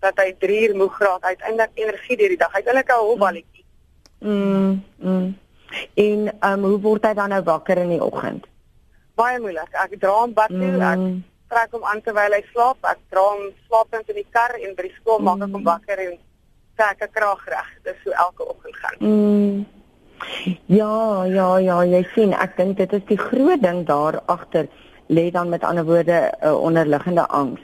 dat 0.00 0.18
hy 0.22 0.30
3 0.38 0.68
uur 0.68 0.76
moeg 0.76 0.98
raak. 0.98 1.24
Hy 1.24 1.34
het 1.34 1.42
eintlik 1.48 1.74
energie 1.74 2.16
deur 2.16 2.34
die 2.34 2.42
dag. 2.44 2.52
Hy 2.52 2.62
het 2.62 2.68
eintlik 2.70 2.92
'n 2.94 3.06
hofballetjie. 3.10 3.64
Mm. 4.20 4.82
mm. 4.98 5.26
En 5.94 6.20
ehm 6.40 6.52
um, 6.52 6.70
hoe 6.70 6.80
word 6.80 7.04
hy 7.04 7.14
dan 7.14 7.34
nou 7.34 7.42
wakker 7.42 7.78
in 7.78 7.88
die 7.88 8.04
oggend? 8.04 8.46
Baie 9.16 9.40
moeilik. 9.40 9.72
Ek 9.84 9.96
dra 10.00 10.14
hom 10.20 10.34
bad 10.36 10.52
toe, 10.52 10.72
ek 10.76 11.02
mm. 11.02 11.22
trek 11.52 11.76
hom 11.76 11.84
aan 11.84 12.02
terwyl 12.06 12.36
hy 12.36 12.42
slaap. 12.52 12.78
Ek 12.92 13.00
dra 13.12 13.24
hom 13.32 13.48
slaapend 13.66 14.12
in 14.12 14.20
die 14.20 14.30
kar 14.30 14.56
en 14.60 14.76
by 14.76 14.88
die 14.88 14.96
skool 15.00 15.20
mm. 15.20 15.28
maak 15.30 15.46
ek 15.46 15.52
hom 15.52 15.62
mm. 15.62 15.70
wakker 15.70 16.04
en 16.06 16.18
trek 16.76 17.06
ek 17.08 17.14
kraag 17.16 17.46
reg. 17.54 17.72
Dis 17.88 18.02
so 18.04 18.16
elke 18.26 18.48
oggend 18.48 18.82
gaan. 18.82 19.00
Mm. 19.00 19.64
Ja, 20.72 21.24
ja, 21.28 21.48
ja, 21.60 21.78
jy 21.84 22.02
sien, 22.14 22.32
ek 22.32 22.56
dink 22.56 22.78
dit 22.80 22.92
is 22.96 23.04
die 23.08 23.20
groot 23.20 23.60
ding 23.62 23.84
daar 23.88 24.22
agter 24.32 24.68
lê 25.12 25.28
dan 25.30 25.52
met 25.52 25.64
ander 25.64 25.84
woorde 25.84 26.32
'n 26.40 26.46
uh, 26.46 26.60
onderliggende 26.60 27.26
angs. 27.28 27.60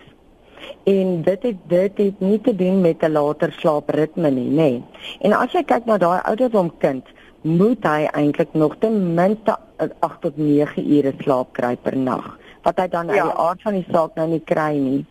En 0.84 1.22
dit 1.22 1.42
het 1.42 1.56
dit 1.66 1.98
het 1.98 2.20
nie 2.20 2.40
te 2.40 2.54
doen 2.54 2.80
met 2.80 3.02
'n 3.02 3.12
later 3.12 3.52
slaapritme 3.52 4.30
nie, 4.30 4.50
nê. 4.50 4.54
Nee. 4.54 4.84
En 5.20 5.32
as 5.32 5.52
jy 5.52 5.64
kyk 5.64 5.84
na 5.84 5.98
daai 5.98 6.20
ouderdom 6.22 6.76
kind, 6.78 7.06
moet 7.42 7.84
hy 7.84 8.06
eintlik 8.12 8.54
nog 8.54 8.76
ten 8.78 9.14
minste 9.14 9.56
8 9.76 10.20
tot 10.20 10.36
9 10.36 10.84
ure 10.96 11.12
slaap 11.22 11.52
kry 11.58 11.76
per 11.76 11.96
nag 11.96 12.38
wat 12.62 12.78
hy 12.78 12.88
dan 12.88 13.06
ja. 13.06 13.12
uit 13.12 13.22
die 13.22 13.40
aard 13.46 13.62
van 13.62 13.74
die 13.78 13.86
saak 13.90 14.14
nou 14.14 14.28
nie 14.30 14.42
kry 14.46 14.76
nie. 14.78 15.02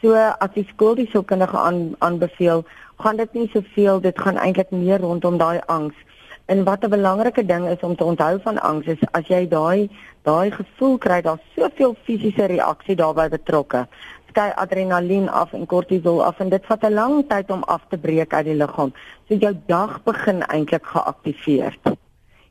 So 0.00 0.16
as 0.16 0.52
die 0.54 0.66
skool 0.72 0.94
die 0.96 1.08
sielkundige 1.12 1.56
aan 1.56 1.94
aanbeveel, 2.04 2.64
gaan 3.00 3.16
dit 3.16 3.34
nie 3.36 3.48
soveel, 3.52 4.00
dit 4.00 4.18
gaan 4.18 4.36
eintlik 4.40 4.70
meer 4.72 5.00
rondom 5.00 5.38
daai 5.40 5.60
angs. 5.66 5.96
En 6.52 6.64
wat 6.64 6.84
'n 6.84 6.90
belangrike 6.90 7.44
ding 7.46 7.68
is 7.68 7.80
om 7.80 7.96
te 7.96 8.04
onthou 8.04 8.40
van 8.42 8.60
angs 8.60 8.86
is 8.86 9.00
as 9.12 9.26
jy 9.28 9.48
daai 9.48 9.88
daai 10.22 10.50
gevoel 10.50 10.98
kry, 10.98 11.20
daar's 11.22 11.44
soveel 11.56 11.96
fisiese 12.04 12.44
reaksie 12.44 12.96
daarbey 12.96 13.28
betrokke 13.28 13.86
skei 14.30 14.50
adrenalien 14.56 15.28
af 15.28 15.52
en 15.52 15.66
kortisol 15.66 16.22
af 16.24 16.40
en 16.40 16.50
dit 16.50 16.66
vat 16.66 16.84
'n 16.84 16.94
lang 16.94 17.24
tyd 17.28 17.50
om 17.50 17.62
af 17.62 17.82
te 17.88 17.98
breek 17.98 18.34
uit 18.34 18.44
die 18.44 18.54
liggaam. 18.54 18.92
So 19.28 19.34
jou 19.34 19.54
dag 19.66 20.02
begin 20.04 20.42
eintlik 20.42 20.86
geaktiveer. 20.86 21.76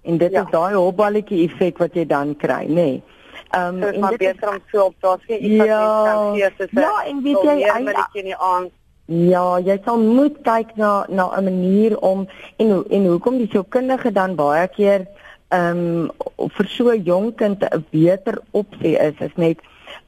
En 0.03 0.17
dit 0.17 0.31
ja. 0.31 0.43
is 0.43 0.51
daai 0.51 0.75
hopballetjie 0.75 1.47
effek 1.47 1.77
wat 1.77 1.93
jy 1.93 2.05
dan 2.05 2.35
kry, 2.35 2.65
nê. 2.67 2.73
Nee. 2.73 3.03
Ehm 3.49 3.83
um, 3.83 3.83
en 3.83 4.17
dit 4.17 4.21
is 4.21 4.49
om 4.49 4.59
so 4.71 4.83
op 4.83 4.95
daar 4.99 5.17
sien 5.27 5.45
iets 5.45 5.65
ja, 5.65 5.79
wat 5.81 6.05
kan 6.05 6.35
sien 6.35 6.51
soos 6.57 6.69
Ja, 6.71 7.05
en 7.05 7.23
weet 7.23 7.41
jy 7.41 7.69
eintlik 7.69 8.23
nie 8.23 8.35
aan 8.37 8.69
Ja, 9.05 9.57
jy 9.57 9.79
sal 9.85 9.97
moet 9.97 10.35
kyk 10.45 10.75
na 10.75 11.05
na 11.09 11.25
'n 11.37 11.43
manier 11.43 11.97
om 11.99 12.27
en 12.57 12.85
en 12.89 13.05
hoekom 13.05 13.37
die 13.37 13.49
sielkundige 13.49 14.11
dan 14.11 14.35
baie 14.35 14.67
keer 14.67 15.07
ehm 15.47 16.09
um, 16.37 16.49
vir 16.57 16.67
so 16.67 16.91
'n 16.91 17.03
jong 17.03 17.35
kind 17.35 17.63
'n 17.63 17.85
beter 17.89 18.37
opsie 18.51 18.97
is, 18.97 19.17
is 19.19 19.35
net 19.35 19.57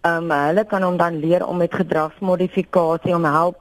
Ehm 0.01 0.31
um, 0.31 0.31
hulle 0.33 0.63
kan 0.65 0.81
hom 0.81 0.95
dan 0.97 1.19
leer 1.21 1.43
om 1.45 1.57
met 1.61 1.75
gedragsmodifikasie 1.77 3.13
om 3.15 3.25
help 3.25 3.57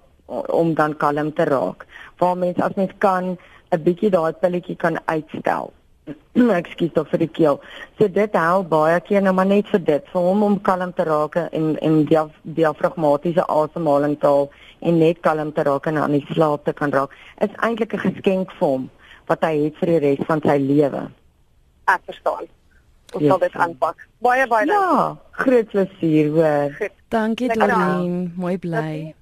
om 0.60 0.74
dan 0.74 0.96
kalm 0.96 1.32
te 1.34 1.44
raak. 1.44 1.84
Waar 2.18 2.36
mens 2.36 2.60
as 2.60 2.74
mens 2.74 2.92
kan 2.98 3.36
'n 3.70 3.82
bietjie 3.82 4.10
daai 4.10 4.32
pilletjie 4.32 4.76
kan 4.76 4.96
uitstel. 5.04 5.72
Ekskuus 6.60 6.92
tog 6.92 7.08
vir 7.08 7.18
die 7.18 7.28
keel. 7.38 7.60
So 7.98 8.08
dit 8.08 8.32
help 8.32 8.68
baie 8.68 9.00
keer 9.00 9.22
nou 9.22 9.34
maar 9.34 9.46
net 9.46 9.68
vir 9.68 9.82
dit, 9.84 10.06
vir 10.12 10.22
hom 10.28 10.42
om 10.42 10.56
kalm 10.60 10.92
te 10.92 11.04
raak 11.04 11.36
en 11.36 11.76
en 11.80 12.04
die 12.04 12.22
diafragmatiese 12.42 13.44
asemhaling 13.46 14.16
te 14.20 14.26
haal 14.26 14.48
en 14.80 14.98
net 14.98 15.20
kalm 15.20 15.52
te 15.52 15.62
raak 15.62 15.86
en 15.86 15.98
aan 15.98 16.16
die 16.16 16.26
slaap 16.30 16.64
te 16.64 16.72
kan 16.72 16.90
raak. 16.90 17.10
Is 17.40 17.52
eintlik 17.56 17.92
'n 17.94 18.06
geskenk 18.06 18.56
vir 18.58 18.68
hom 18.68 18.88
wat 19.26 19.44
hy 19.44 19.54
het 19.64 19.76
vir 19.76 19.92
die 19.92 20.00
res 20.06 20.24
van 20.26 20.40
sy 20.40 20.56
lewe. 20.56 21.02
Ek 21.84 22.00
verstaan 22.06 22.48
ons 23.14 23.26
sal 23.26 23.38
dit 23.38 23.54
aanpak. 23.54 24.08
Baie 24.18 24.46
baie 24.46 24.66
dankie. 24.66 24.98
Ja, 24.98 25.16
groot 25.44 25.70
plesier 25.72 26.28
hoor. 26.34 26.90
Dankie 27.08 27.48
Doreen, 27.52 28.32
mooi 28.36 28.58
bly. 28.58 29.14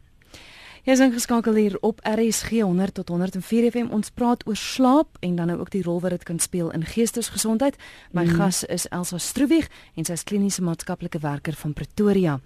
Jy 0.88 0.94
is 0.94 1.02
ingeskakel 1.04 1.56
hier 1.60 1.74
op 1.84 1.98
RSG 2.00 2.62
100 2.64 2.94
tot 2.96 3.10
104 3.12 3.66
FM. 3.70 3.90
Ons 3.92 4.08
praat 4.08 4.40
oor 4.48 4.56
slaap 4.56 5.18
en 5.20 5.34
dan 5.36 5.50
nou 5.52 5.58
ook 5.60 5.70
die 5.74 5.82
rol 5.84 6.00
wat 6.00 6.14
dit 6.16 6.22
kan 6.24 6.38
speel 6.40 6.70
in 6.72 6.86
geestesgesondheid. 6.88 7.76
My 8.16 8.24
mm. 8.24 8.38
gas 8.38 8.62
is 8.64 8.86
Elsa 8.88 9.18
Stroewig 9.20 9.68
en 10.00 10.08
sy 10.08 10.16
is 10.16 10.24
kliniese 10.24 10.64
maatskaplike 10.64 11.20
werker 11.20 11.58
van 11.60 11.76
Pretoria. 11.76 12.38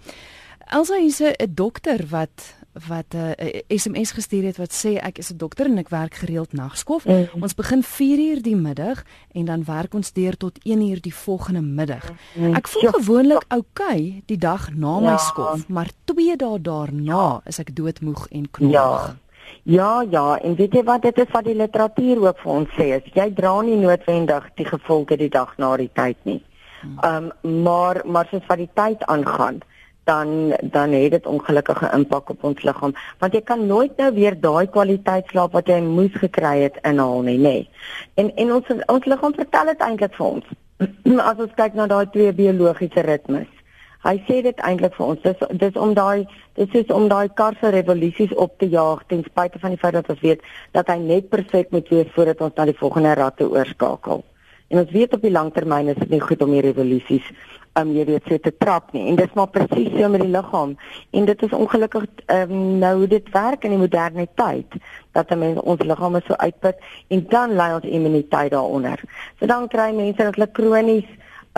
Elsa 0.67 0.99
is 0.99 1.21
'n 1.21 1.55
dokter 1.55 2.03
wat 2.11 2.55
wat 2.87 3.13
'n 3.13 3.17
uh, 3.17 3.61
SMS 3.67 4.11
gestuur 4.11 4.43
het 4.43 4.57
wat 4.57 4.73
sê 4.73 4.97
ek 4.97 5.17
is 5.17 5.31
'n 5.31 5.37
dokter 5.37 5.65
en 5.65 5.77
ek 5.77 5.89
werk 5.89 6.13
gereeld 6.13 6.53
nagskof. 6.53 7.05
Mm. 7.05 7.27
Ons 7.39 7.53
begin 7.53 7.83
4uur 7.83 8.41
die 8.41 8.55
middag 8.55 9.03
en 9.31 9.45
dan 9.45 9.63
werk 9.63 9.93
ons 9.93 10.13
deur 10.13 10.37
tot 10.37 10.59
1uur 10.63 11.01
die 11.01 11.15
volgende 11.15 11.61
middag. 11.61 12.11
Mm. 12.33 12.53
Ek 12.53 12.67
voel 12.67 12.81
ja. 12.81 12.91
gewoonlik 12.91 13.43
oukei 13.47 13.83
okay, 13.83 14.23
die 14.25 14.37
dag 14.37 14.73
na 14.75 14.99
my 14.99 15.05
ja. 15.05 15.17
skof, 15.17 15.67
maar 15.67 15.89
2 16.03 16.35
dae 16.35 16.61
daarna 16.61 17.41
is 17.45 17.59
ek 17.59 17.75
doodmoeg 17.75 18.27
en 18.29 18.51
knorrig. 18.51 19.07
Ja. 19.07 19.15
Ja, 19.63 20.05
ja, 20.09 20.39
en 20.39 20.55
weet 20.55 20.73
jy 20.73 20.83
wat 20.83 21.01
dit 21.01 21.17
is 21.17 21.31
wat 21.31 21.45
die 21.47 21.55
literatuur 21.55 22.19
ook 22.25 22.39
vir 22.39 22.51
ons 22.51 22.69
sê, 22.75 22.89
is 22.99 23.13
jy 23.15 23.29
dra 23.33 23.61
nie 23.61 23.77
noodwendig 23.79 24.49
die 24.59 24.65
gevolge 24.65 25.17
die 25.17 25.29
dag 25.29 25.53
na 25.57 25.77
die 25.77 25.91
tyd 25.93 26.17
nie. 26.23 26.41
Mm. 26.83 26.97
Ehm 26.99 27.29
um, 27.43 27.63
maar 27.63 28.01
maar 28.05 28.27
soos 28.31 28.43
wat 28.47 28.57
die 28.57 28.69
tyd 28.73 29.03
aangaan, 29.03 29.61
dan 30.03 30.53
dan 30.61 30.91
het 30.91 31.11
dit 31.11 31.25
ongelukkige 31.25 31.89
impak 31.93 32.29
op 32.29 32.43
ons 32.43 32.63
liggaam. 32.63 32.93
Want 33.19 33.33
jy 33.33 33.41
kan 33.41 33.65
nooit 33.67 33.97
nou 33.97 34.13
weer 34.13 34.39
daai 34.39 34.67
kwaliteit 34.67 35.27
slaap 35.31 35.51
wat 35.51 35.67
jy 35.67 35.79
moes 35.81 36.13
gekry 36.13 36.59
het 36.65 36.79
inhaal 36.83 37.21
nie 37.21 37.39
nê. 37.39 37.57
En 38.13 38.35
en 38.35 38.53
ons 38.59 38.71
ons 38.85 39.05
liggaam 39.05 39.33
vertel 39.33 39.71
dit 39.71 39.87
eintlik 39.87 40.15
vir 40.19 40.25
ons. 40.25 40.45
As 41.29 41.37
ons 41.37 41.55
kyk 41.55 41.73
na 41.79 41.87
daai 41.87 42.05
twee 42.11 42.33
biologiese 42.33 43.05
ritmes. 43.07 43.47
Hy 44.03 44.17
sê 44.27 44.41
dit 44.43 44.59
eintlik 44.67 44.95
vir 44.97 45.05
ons. 45.05 45.21
Dis 45.23 45.47
dis 45.61 45.79
om 45.79 45.93
daai 45.95 46.27
dis 46.59 46.75
is 46.75 46.91
om 46.91 47.07
daai 47.07 47.29
karse 47.39 47.71
revolusies 47.71 48.35
op 48.35 48.57
te 48.59 48.67
jaag 48.67 49.05
ten 49.07 49.23
spyte 49.23 49.59
van 49.59 49.71
die 49.71 49.79
feit 49.79 49.95
dat 49.95 50.09
ons 50.11 50.21
weet 50.21 50.43
dat 50.75 50.91
hy 50.91 50.99
net 50.99 51.31
perfek 51.31 51.71
moet 51.71 51.87
wees 51.89 52.11
voordat 52.15 52.41
ons 52.41 52.55
na 52.57 52.67
die 52.67 52.77
volgende 52.77 53.15
ratte 53.15 53.47
oorskakel. 53.49 54.25
En 54.67 54.79
ons 54.81 54.91
weet 54.91 55.13
op 55.13 55.21
die 55.21 55.31
langtermyn 55.31 55.93
is 55.93 55.99
dit 56.01 56.09
nie 56.09 56.21
goed 56.21 56.41
om 56.41 56.51
hier 56.51 56.65
revolusies 56.65 57.31
um, 57.79 57.91
jy 57.95 58.05
weet 58.05 58.27
so 58.29 58.37
te 58.37 58.53
trap 58.57 58.91
nie 58.93 59.07
en 59.09 59.17
dit 59.19 59.29
is 59.29 59.37
maar 59.37 59.49
presies 59.53 59.91
so 59.95 60.09
met 60.13 60.23
die 60.23 60.31
liggaam 60.33 60.75
en 61.19 61.27
dit 61.29 61.43
is 61.47 61.55
ongelukkig 61.57 62.05
um, 62.35 62.55
nou 62.83 62.95
dit 63.09 63.29
werk 63.33 63.65
in 63.65 63.75
die 63.75 63.81
moderne 63.81 64.27
tyd 64.39 64.77
dat 65.17 65.33
mense 65.37 65.61
ons 65.61 65.85
liggame 65.85 66.21
so 66.27 66.37
uitput 66.41 66.81
en 67.13 67.25
dan 67.29 67.53
lê 67.57 67.69
ons 67.75 67.85
immuniteit 67.85 68.51
daaronder. 68.53 69.01
So 69.39 69.49
dan 69.49 69.69
kry 69.69 69.91
mense 69.93 70.21
dat 70.21 70.35
hulle 70.37 70.49
kronies 70.57 71.09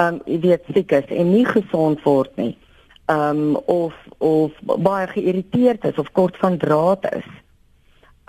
um, 0.02 0.20
jy 0.28 0.40
weet 0.44 0.70
siek 0.74 0.92
is 1.00 1.16
en 1.16 1.32
nie 1.32 1.46
gesond 1.48 2.04
word 2.08 2.36
nie. 2.42 2.54
Um, 3.12 3.56
of 3.70 3.94
of 4.18 4.54
baie 4.66 5.08
geïrriteerd 5.12 5.84
is 5.92 6.00
of 6.02 6.12
kort 6.18 6.38
van 6.42 6.58
draad 6.58 7.06
is. 7.14 7.28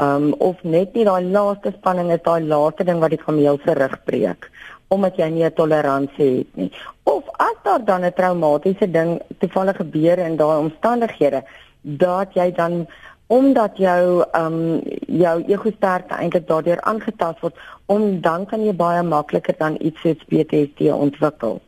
Um, 0.02 0.34
of 0.44 0.60
net 0.62 0.94
nie 0.94 1.06
daai 1.08 1.24
laaste 1.24 1.72
spanning 1.78 2.10
is 2.12 2.22
daai 2.26 2.44
laaste 2.44 2.84
ding 2.84 3.00
wat 3.00 3.14
die 3.14 3.22
kameel 3.22 3.58
se 3.64 3.74
rug 3.78 3.96
breek 4.04 4.50
omdat 4.88 5.16
jy 5.16 5.28
nie 5.28 5.44
'n 5.44 5.52
toleransie 5.52 6.36
het 6.38 6.56
nie. 6.56 6.72
Of 7.02 7.24
as 7.36 7.56
daar 7.62 7.84
dan 7.84 8.04
'n 8.04 8.12
traumatiese 8.12 8.90
ding 8.90 9.20
toevallig 9.38 9.76
gebeur 9.76 10.18
in 10.18 10.36
daai 10.36 10.58
omstandighede 10.58 11.44
dat 11.80 12.34
jy 12.34 12.52
dan 12.52 12.86
omdat 13.26 13.76
jou 13.76 14.24
ehm 14.30 14.52
um, 14.52 14.80
jou 15.06 15.42
ego 15.46 15.70
sterkte 15.70 16.14
eintlik 16.14 16.46
daardeur 16.46 16.80
aangetast 16.80 17.40
word, 17.40 17.56
om 17.86 18.20
dan 18.20 18.46
kan 18.46 18.64
jy 18.64 18.74
baie 18.74 19.02
makliker 19.02 19.54
dan 19.58 19.76
iets 19.78 20.00
soos 20.00 20.24
PTSD 20.28 20.80
ontwikkel. 20.92 21.60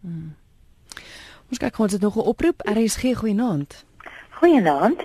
Hmm. 0.00 0.34
Ons 1.48 1.58
kyk 1.58 1.78
ons 1.78 1.92
het 1.92 2.00
nog 2.00 2.16
'n 2.16 2.28
oproep. 2.28 2.60
RSG 2.64 3.16
goeienaand. 3.16 3.84
Goeienaand. 4.30 5.00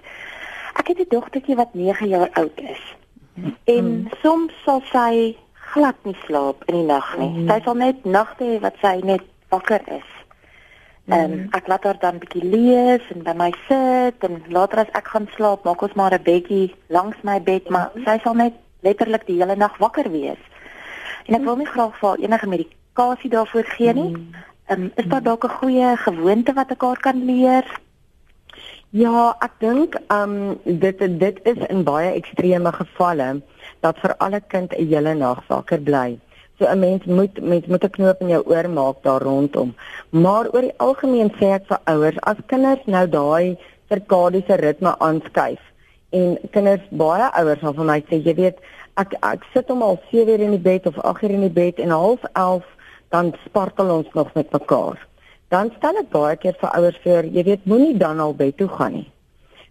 Ek 0.74 0.88
het 0.88 1.00
'n 1.00 1.06
dogtertjie 1.10 1.56
wat 1.56 1.74
9 1.74 2.08
jaar 2.08 2.30
oud 2.34 2.60
is. 2.60 2.96
Hmm. 3.34 3.56
En 3.64 4.10
soms 4.22 4.54
sal 4.66 4.82
sy 4.92 5.36
glad 5.74 5.96
nie 6.08 6.18
slaap 6.26 6.64
in 6.70 6.80
die 6.80 6.88
nag 6.88 7.08
nie. 7.20 7.30
Mm. 7.30 7.48
Sy 7.50 7.60
sal 7.66 7.78
net 7.80 8.06
nagte 8.06 8.48
hê 8.48 8.60
wat 8.64 8.78
sy 8.82 9.00
net 9.04 9.26
wakker 9.54 9.82
is. 9.94 10.10
En 11.12 11.32
mm. 11.32 11.48
ek 11.58 11.68
laat 11.68 11.84
haar 11.84 12.00
dan 12.00 12.20
bietjie 12.22 12.46
lees 12.48 13.04
en 13.12 13.26
by 13.26 13.34
my 13.36 13.50
sit 13.68 14.24
en 14.24 14.40
later 14.56 14.86
as 14.86 14.94
ek 15.00 15.12
gaan 15.12 15.28
slaap, 15.36 15.66
maak 15.68 15.84
ons 15.84 15.98
maar 16.00 16.16
'n 16.16 16.24
bedjie 16.24 16.72
langs 16.88 17.18
my 17.24 17.42
bed, 17.42 17.70
maar 17.70 17.92
mm. 17.92 18.06
sy 18.08 18.18
sal 18.24 18.36
net 18.40 18.56
letterlik 18.88 19.26
die 19.28 19.40
hele 19.42 19.56
nag 19.56 19.76
wakker 19.84 20.10
wees. 20.12 20.40
En 21.28 21.36
ek 21.36 21.46
wil 21.48 21.60
nie 21.60 21.68
graag 21.68 21.96
vir 22.00 22.24
enige 22.24 22.48
medikasie 22.48 23.30
daarvoor 23.30 23.68
gee 23.76 23.94
nie. 23.94 24.12
Mm. 24.16 24.44
Um, 24.72 24.92
is 24.96 25.08
daar 25.12 25.24
dalk 25.24 25.44
'n 25.44 25.58
goeie 25.60 25.98
gewoonte 25.98 26.54
wat 26.54 26.72
ek 26.72 26.82
haar 26.82 27.00
kan 27.00 27.26
leer? 27.26 27.66
Ja, 28.94 29.32
ek 29.42 29.56
dink 29.58 29.96
um 30.14 30.34
dit 30.64 31.00
dit 31.18 31.38
is 31.50 31.62
in 31.74 31.80
baie 31.82 32.12
ekstreme 32.14 32.70
gevalle 32.76 33.30
dat 33.82 33.98
vir 34.04 34.12
alle 34.22 34.40
kind 34.54 34.74
'n 34.78 34.86
hele 34.92 35.14
nag 35.22 35.40
wakker 35.48 35.82
bly. 35.88 36.20
So 36.60 36.68
'n 36.70 36.80
mens 36.80 37.06
moet 37.06 37.42
mens 37.42 37.66
moet 37.66 37.84
'n 37.84 37.90
knoop 37.90 38.22
in 38.22 38.30
jou 38.30 38.44
oor 38.46 38.70
maak 38.70 39.02
daar 39.02 39.22
rondom. 39.22 39.74
Maar 40.12 40.46
oor 40.54 40.62
die 40.62 40.78
algemeen 40.78 41.32
sê 41.40 41.50
ek 41.58 41.66
vir 41.68 41.80
ouers, 41.86 42.18
as 42.22 42.38
kinders 42.46 42.86
nou 42.86 43.08
daai 43.08 43.58
sirkadiese 43.90 44.56
ritme 44.62 44.96
aanskuif 45.00 45.62
en 46.12 46.38
kinders 46.52 46.86
baie 46.92 47.32
ouers 47.34 47.60
sal 47.60 47.74
vir 47.74 47.86
my 47.86 48.00
sê, 48.02 48.22
jy 48.22 48.36
weet, 48.36 48.58
ek 48.98 49.14
ek 49.24 49.42
sit 49.54 49.70
hom 49.70 49.82
al 49.82 49.98
7 50.12 50.30
uur 50.30 50.40
in 50.40 50.52
die 50.52 50.66
bed 50.70 50.86
of 50.86 51.00
8 51.00 51.24
uur 51.24 51.32
in 51.32 51.48
die 51.50 51.58
bed 51.62 51.80
en 51.80 51.90
half 51.90 52.22
11 52.34 52.64
dan 53.10 53.34
spartel 53.46 53.90
ons 53.90 54.14
nog 54.14 54.34
met 54.34 54.52
mekaar. 54.52 54.98
Dan 55.54 55.70
stel 55.78 56.00
ek 56.02 56.08
baie 56.10 56.38
keer 56.42 56.56
vir 56.58 56.72
ouers 56.74 56.96
voor, 57.04 57.28
jy 57.30 57.44
weet, 57.46 57.66
moenie 57.70 57.98
dan 58.02 58.22
al 58.24 58.32
bed 58.34 58.56
toe 58.58 58.68
gaan 58.74 58.96
nie. 58.98 59.10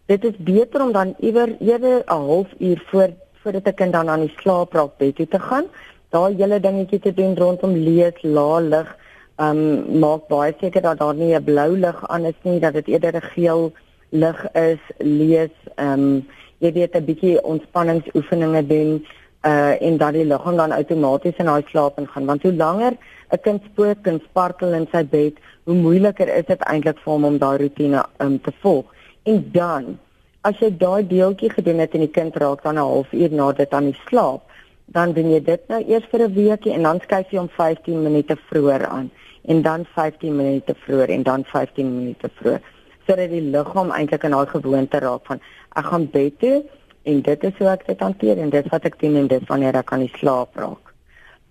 Dit 0.07 0.23
is 0.29 0.37
beter 0.39 0.85
om 0.85 0.93
dan 0.95 1.15
iewers 1.19 1.57
ewe 1.59 1.93
'n 2.07 2.27
halfuur 2.29 2.83
voor 2.91 3.11
voordat 3.43 3.67
'n 3.67 3.75
kind 3.75 3.93
dan 3.93 4.09
aan 4.09 4.27
die 4.27 4.35
slaap 4.39 4.73
raak 4.79 4.99
bed 4.99 5.17
toe 5.17 5.27
te 5.29 5.39
gaan. 5.39 5.67
Daai 6.11 6.37
hele 6.37 6.61
dingetjie 6.61 7.01
te 7.01 7.15
doen 7.15 7.35
rondom 7.37 7.73
lees, 7.73 8.23
lae 8.23 8.61
lig, 8.61 8.97
ehm 9.39 9.59
um, 9.59 9.99
maak 9.99 10.29
baie 10.29 10.55
seker 10.61 10.83
dat 10.83 10.99
daar 10.99 11.15
nie 11.15 11.35
'n 11.35 11.45
blou 11.45 11.77
lig 11.77 12.09
aan 12.09 12.25
is 12.25 12.39
nie, 12.43 12.61
dat 12.61 12.73
dit 12.73 12.87
eerder 12.87 13.15
'n 13.15 13.31
geel 13.35 13.73
lig 14.11 14.53
is, 14.53 14.83
lees, 14.99 15.55
ehm 15.75 15.93
um, 15.93 16.29
jy 16.59 16.73
weet 16.73 16.95
'n 16.95 17.05
bietjie 17.05 17.43
ontspanningsoefeninge 17.43 18.67
doen 18.67 19.07
uh 19.51 19.75
en 19.83 19.97
dan 19.99 20.13
die 20.13 20.25
liggaam 20.25 20.57
dan 20.57 20.73
outomaties 20.73 21.41
in 21.43 21.51
daai 21.51 21.65
slaap 21.71 21.99
ingaan 21.99 22.27
want 22.27 22.43
hoe 22.43 22.53
langer 22.53 22.95
'n 23.33 23.41
kind 23.41 23.63
spook 23.73 24.07
en 24.07 24.21
spartel 24.29 24.73
in 24.73 24.87
sy 24.93 25.05
bed, 25.05 25.35
hoe 25.65 25.75
moeiliker 25.75 26.29
is 26.29 26.47
dit 26.47 26.61
eintlik 26.61 26.99
vir 27.05 27.13
hom 27.13 27.25
om 27.25 27.39
daai 27.39 27.59
rotine 27.63 28.05
um, 28.19 28.41
te 28.41 28.53
volg. 28.61 28.85
En 29.23 29.39
dan 29.53 29.99
as 30.43 30.59
jy 30.61 30.71
daai 30.77 31.07
deeltjie 31.07 31.51
gedoen 31.51 31.79
het 31.79 31.95
en 31.95 32.05
die 32.05 32.15
kind 32.19 32.37
raak 32.37 32.63
dan 32.63 32.75
'n 32.75 32.89
halfuur 32.93 33.33
na 33.33 33.53
dit 33.53 33.73
aan 33.73 33.85
die 33.91 34.01
slaap, 34.09 34.43
dan 34.87 35.13
doen 35.13 35.31
jy 35.31 35.41
dit 35.41 35.69
nou 35.69 35.81
eers 35.89 36.07
vir 36.11 36.21
'n 36.21 36.35
weekie 36.35 36.73
en 36.73 36.83
dan 36.83 37.01
skuif 37.01 37.31
jy 37.31 37.39
hom 37.39 37.49
15 37.49 38.03
minute 38.03 38.37
vroeër 38.49 38.87
aan 38.87 39.11
en 39.43 39.63
dan 39.63 39.87
15 39.95 40.37
minute 40.37 40.75
vroeër 40.85 41.09
en 41.09 41.23
dan 41.23 41.45
15 41.45 41.97
minute 41.97 42.31
vroeër 42.35 42.61
sodat 43.07 43.31
die 43.31 43.43
liggaam 43.55 43.91
eintlik 43.91 44.25
in 44.25 44.31
daai 44.31 44.47
gewoonte 44.47 44.99
raak 44.99 45.27
van 45.27 45.41
ek 45.81 45.85
gaan 45.85 46.07
bed 46.11 46.39
toe 46.39 46.63
en 47.03 47.23
dit 47.23 47.45
is 47.45 47.59
hoe 47.59 47.69
ek 47.73 47.87
dit 47.87 48.01
hanteer 48.01 48.39
en 48.39 48.51
dit 48.51 48.69
wat 48.73 48.85
ek 48.85 48.99
doen 49.01 49.17
en 49.23 49.29
dit 49.31 49.49
wanneer 49.49 49.79
ek 49.81 49.93
aan 49.93 50.07
die 50.07 50.15
slaap 50.19 50.57
raak. 50.57 50.95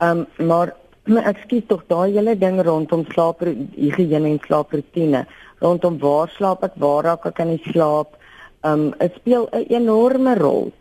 Ehm 0.02 0.24
um, 0.24 0.48
maar 0.48 0.76
maar 1.10 1.32
ek 1.32 1.40
skiet 1.44 1.68
tog 1.68 1.82
daai 1.90 2.14
hele 2.14 2.36
ding 2.38 2.60
rondom 2.62 3.06
slaap 3.10 3.42
higiëne 3.42 4.30
en 4.30 4.40
slaaproetine 4.46 5.26
rondom 5.62 5.98
waar 6.00 6.30
slaap 6.30 6.64
ek 6.64 6.78
waar 6.84 7.04
raak 7.10 7.26
ek 7.26 7.40
aan 7.42 7.56
die 7.56 7.72
slaap 7.72 8.18
um 8.70 8.92
dit 9.00 9.14
speel 9.16 9.50
'n 9.52 9.66
enorme 9.70 10.36
rol. 10.36 10.72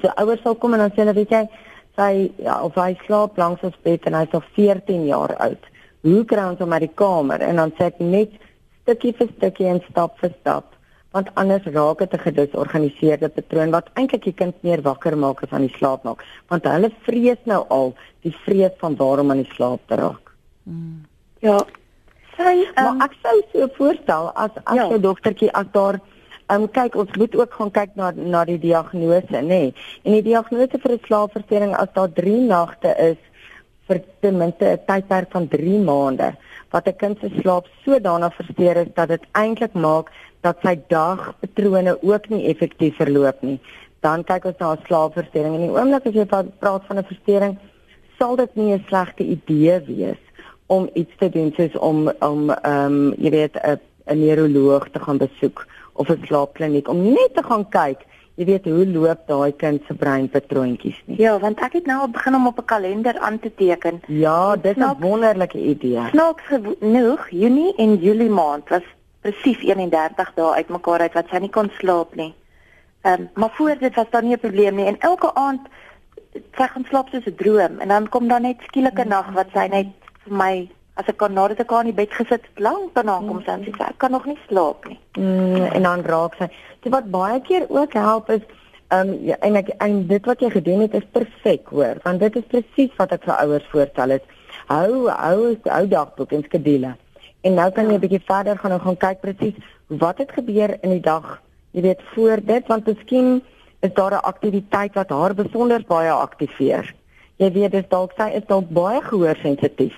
So 0.00 0.08
ouers 0.16 0.42
sal 0.42 0.54
kom 0.54 0.74
en 0.74 0.78
dan 0.78 0.90
sê 0.90 1.02
hulle 1.02 1.14
weet 1.14 1.30
jy, 1.30 1.48
sy 1.96 2.30
ja, 2.38 2.62
of 2.62 2.74
hy 2.74 2.96
slaap 3.06 3.36
langs 3.38 3.62
ons 3.62 3.76
bed 3.82 4.06
en 4.06 4.14
hy's 4.14 4.34
al 4.34 4.44
14 4.54 5.06
jaar 5.06 5.36
oud. 5.36 5.62
Hoe 6.02 6.24
kry 6.24 6.44
ons 6.50 6.60
hom 6.60 6.72
uit 6.72 6.80
die 6.80 6.94
kamer? 6.94 7.40
En 7.40 7.56
dan 7.56 7.72
sê 7.78 7.90
ek 7.90 8.00
net 8.00 8.30
stukkie 8.82 9.12
vir 9.12 9.28
stukkie 9.36 9.66
en 9.66 9.82
stap 9.90 10.18
vir 10.18 10.32
stap 10.40 10.73
want 11.14 11.30
anders 11.40 11.66
raak 11.76 11.98
dit 11.98 12.14
'n 12.14 12.24
gedisorganiseerde 12.26 13.28
patroon 13.28 13.70
wat 13.70 13.90
eintlik 13.94 14.24
die 14.24 14.38
kind 14.40 14.54
meer 14.62 14.82
wakker 14.82 15.16
maak 15.16 15.42
as 15.42 15.52
aan 15.52 15.66
die 15.66 15.76
slaap 15.78 16.02
maak 16.04 16.24
want 16.48 16.64
hulle 16.64 16.90
vrees 17.06 17.42
nou 17.44 17.64
al 17.68 17.94
die 18.26 18.34
vrees 18.44 18.74
van 18.78 18.96
waarom 18.96 19.30
aan 19.30 19.42
die 19.42 19.54
slaap 19.54 19.80
te 19.86 19.94
raak. 19.94 20.32
Hmm. 20.64 21.06
Ja. 21.38 21.58
Sy 22.36 22.54
um, 22.66 22.96
maar 22.96 23.06
ek 23.06 23.14
sou 23.22 23.36
so 23.52 23.68
voorstel 23.76 24.32
as 24.34 24.50
as 24.64 24.76
ja. 24.76 24.88
jou 24.88 25.00
dogtertjie 25.00 25.52
as 25.52 25.70
daar 25.72 26.00
Ehm 26.52 26.62
um, 26.62 26.68
kyk 26.68 26.96
ons 27.00 27.12
moet 27.16 27.36
ook 27.36 27.52
gaan 27.56 27.70
kyk 27.70 27.94
na 27.96 28.10
na 28.10 28.44
die 28.44 28.58
diagnose, 28.58 29.38
nê. 29.40 29.42
Nee. 29.48 29.74
En 30.04 30.12
die 30.12 30.22
diagnose 30.22 30.78
vir 30.82 30.92
'n 30.92 31.00
slaapversteuring 31.06 31.72
as 31.74 31.88
daar 31.94 32.12
3 32.12 32.40
nagte 32.48 32.90
is 33.00 33.16
vir 33.88 34.02
ten 34.20 34.36
minste 34.36 34.66
'n 34.72 34.84
tydperk 34.86 35.30
van 35.32 35.48
3 35.48 35.78
maande 35.78 36.36
wat 36.70 36.86
'n 36.88 36.96
kind 36.96 37.18
se 37.20 37.30
slaap 37.40 37.66
sodanig 37.84 38.34
versteur 38.34 38.76
is 38.76 38.92
dat 38.94 39.08
dit 39.08 39.24
eintlik 39.32 39.72
maak 39.72 40.10
dat 40.44 40.60
sy 40.62 40.74
dagpatrone 40.92 41.96
ook 42.02 42.28
nie 42.28 42.44
effektief 42.52 42.98
verloop 43.00 43.40
nie. 43.42 43.58
Dan 44.04 44.24
kyk 44.28 44.44
ons 44.50 44.60
na 44.60 44.74
'n 44.74 44.84
slaapversteuring 44.86 45.54
en 45.54 45.64
die 45.66 45.76
oomblik 45.76 46.06
as 46.06 46.14
jy 46.14 46.26
praat 46.60 46.84
van 46.88 46.98
'n 46.98 47.10
versteuring, 47.12 47.58
sal 48.18 48.36
dit 48.36 48.56
nie 48.56 48.72
'n 48.74 48.84
slegte 48.88 49.24
idee 49.24 49.80
wees 49.86 50.22
om 50.66 50.88
iets 50.94 51.12
te 51.18 51.28
doen 51.28 51.52
soos 51.56 51.76
om 51.78 52.12
om 52.20 52.50
ehm 52.50 52.94
um, 52.94 53.14
jy 53.18 53.30
weet 53.30 53.56
'n 53.56 53.80
'n 54.06 54.18
neuroloog 54.18 54.88
te 54.92 55.00
gaan 55.00 55.18
besoek 55.18 55.66
of 55.92 56.08
'n 56.08 56.24
slaapkliniek 56.26 56.88
om 56.88 57.02
net 57.02 57.30
te 57.34 57.42
gaan 57.42 57.68
kyk, 57.68 58.00
jy 58.34 58.44
weet 58.44 58.64
hoe 58.64 58.86
loop 58.86 59.20
daai 59.26 59.52
kind 59.56 59.82
se 59.86 59.94
breinpatroontjies 59.94 61.00
nie. 61.04 61.20
Ja, 61.20 61.38
want 61.38 61.60
ek 61.60 61.72
het 61.72 61.86
nou 61.86 62.00
al 62.00 62.08
begin 62.08 62.34
om 62.34 62.46
op 62.46 62.58
'n 62.58 62.64
kalender 62.64 63.18
aan 63.18 63.38
te 63.38 63.52
teken. 63.54 64.00
Ja, 64.06 64.56
dit 64.56 64.76
is 64.76 64.82
'n 64.82 65.00
wonderlike 65.00 65.58
idee. 65.58 66.02
Snaaks 66.10 66.42
genoeg, 66.42 67.28
Junie 67.30 67.74
en 67.76 67.96
Julie 67.96 68.30
maand 68.30 68.68
was 68.68 68.82
presies 69.24 69.60
31 69.64 70.32
dae 70.36 70.52
uitmekaar 70.60 71.06
uit 71.06 71.16
wat 71.18 71.32
sy 71.32 71.40
nie 71.44 71.52
kon 71.56 71.70
slaap 71.80 72.14
nie. 72.20 72.32
Ehm, 73.04 73.26
um, 73.26 73.28
maar 73.40 73.52
voor 73.56 73.76
dit 73.80 73.94
was 73.94 74.10
daar 74.10 74.22
nie 74.22 74.36
'n 74.36 74.44
probleem 74.46 74.74
nie 74.74 74.86
en 74.86 75.00
elke 75.00 75.34
aand 75.34 75.68
sy 76.58 76.66
gaan 76.72 76.86
slaap 76.88 77.08
soos 77.08 77.26
'n 77.26 77.36
droom 77.42 77.80
en 77.80 77.88
dan 77.88 78.08
kom 78.08 78.28
daar 78.28 78.40
net 78.40 78.64
skielike 78.68 79.04
mm. 79.04 79.08
nag 79.08 79.32
wat 79.32 79.46
sy 79.54 79.66
net 79.66 79.86
vir 80.24 80.36
my 80.36 80.68
as 80.94 81.06
ek 81.06 81.16
kan 81.16 81.32
nadat 81.32 81.60
ek 81.60 81.72
aan 81.72 81.90
die 81.90 82.00
bed 82.00 82.12
gesit 82.12 82.42
het 82.48 82.58
lank 82.66 82.94
daarna 82.94 83.18
kom 83.28 83.40
sy 83.46 83.56
sê 83.64 83.88
ek 83.88 83.98
kan 83.98 84.10
nog 84.10 84.26
nie 84.26 84.38
slaap 84.48 84.88
nie. 84.88 84.98
Mm, 85.18 85.64
en 85.76 85.82
dan 85.82 86.04
raak 86.06 86.34
sy. 86.38 86.48
Dit 86.82 86.92
wat 86.92 87.10
baie 87.10 87.40
keer 87.40 87.66
ook 87.68 87.92
help 87.92 88.30
is 88.30 88.44
ehm 88.88 89.08
um, 89.08 89.24
ja, 89.24 89.36
en 89.40 89.56
ek 89.56 89.68
en 89.78 90.06
dit 90.06 90.26
wat 90.26 90.40
jy 90.40 90.50
gedoen 90.50 90.80
het 90.80 90.94
is 90.94 91.06
perfek 91.12 91.68
hoor 91.68 91.96
want 92.02 92.20
dit 92.20 92.36
is 92.36 92.50
presies 92.52 92.96
wat 92.96 93.12
ek 93.12 93.24
vir 93.24 93.34
ouers 93.34 93.70
voorstel 93.72 94.10
het. 94.18 94.24
Hou 94.66 95.08
hou 95.08 95.56
hou 95.64 95.86
dagboek 95.88 96.32
en 96.32 96.44
skedule. 96.44 96.94
En 97.44 97.54
nou 97.54 97.70
kan 97.76 97.90
jy 97.90 97.96
'n 97.96 98.00
bietjie 98.00 98.24
verder 98.24 98.58
gaan 98.58 98.72
en 98.72 98.80
gaan 98.80 98.96
kyk 98.96 99.20
presies 99.20 99.58
wat 99.88 100.18
het 100.18 100.32
gebeur 100.32 100.78
in 100.80 100.90
die 100.90 101.00
dag. 101.00 101.40
Jy 101.70 101.82
weet 101.82 102.02
voor 102.14 102.40
dit 102.44 102.66
want 102.66 102.86
miskien 102.86 103.42
is 103.80 103.92
daar 103.92 104.12
'n 104.12 104.26
aktiwiteit 104.32 104.94
wat 104.94 105.08
haar 105.08 105.34
besonder 105.34 105.84
baie 105.86 106.10
aktiveer. 106.10 106.94
Jy 107.36 107.52
weet 107.52 107.72
dis 107.72 107.88
dalk 107.88 108.12
sy 108.16 108.30
is 108.34 108.46
dalk 108.46 108.68
baie 108.68 109.00
gehoorsensitief 109.02 109.96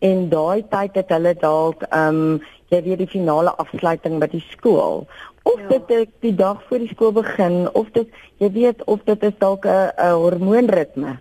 en 0.00 0.28
daai 0.32 0.64
tyd 0.72 0.96
het 0.96 1.12
hulle 1.12 1.34
dalk 1.40 1.82
ehm 1.90 2.20
um, 2.20 2.40
jy 2.70 2.82
weet 2.86 3.00
die 3.02 3.10
finale 3.10 3.50
afsluiting 3.58 4.20
by 4.22 4.28
die 4.30 4.44
skool 4.52 5.06
of 5.42 5.58
ja. 5.60 5.68
dit 5.68 5.90
is 5.96 6.06
die 6.24 6.34
dag 6.34 6.62
voor 6.68 6.78
die 6.78 6.92
skool 6.92 7.12
begin 7.12 7.66
of 7.74 7.90
dit 7.96 8.08
jy 8.38 8.50
weet 8.54 8.84
of 8.84 9.02
dit 9.04 9.22
is 9.28 9.36
dalk 9.38 9.66
'n 9.66 9.90
'n 9.96 10.14
hormoonritme. 10.22 11.18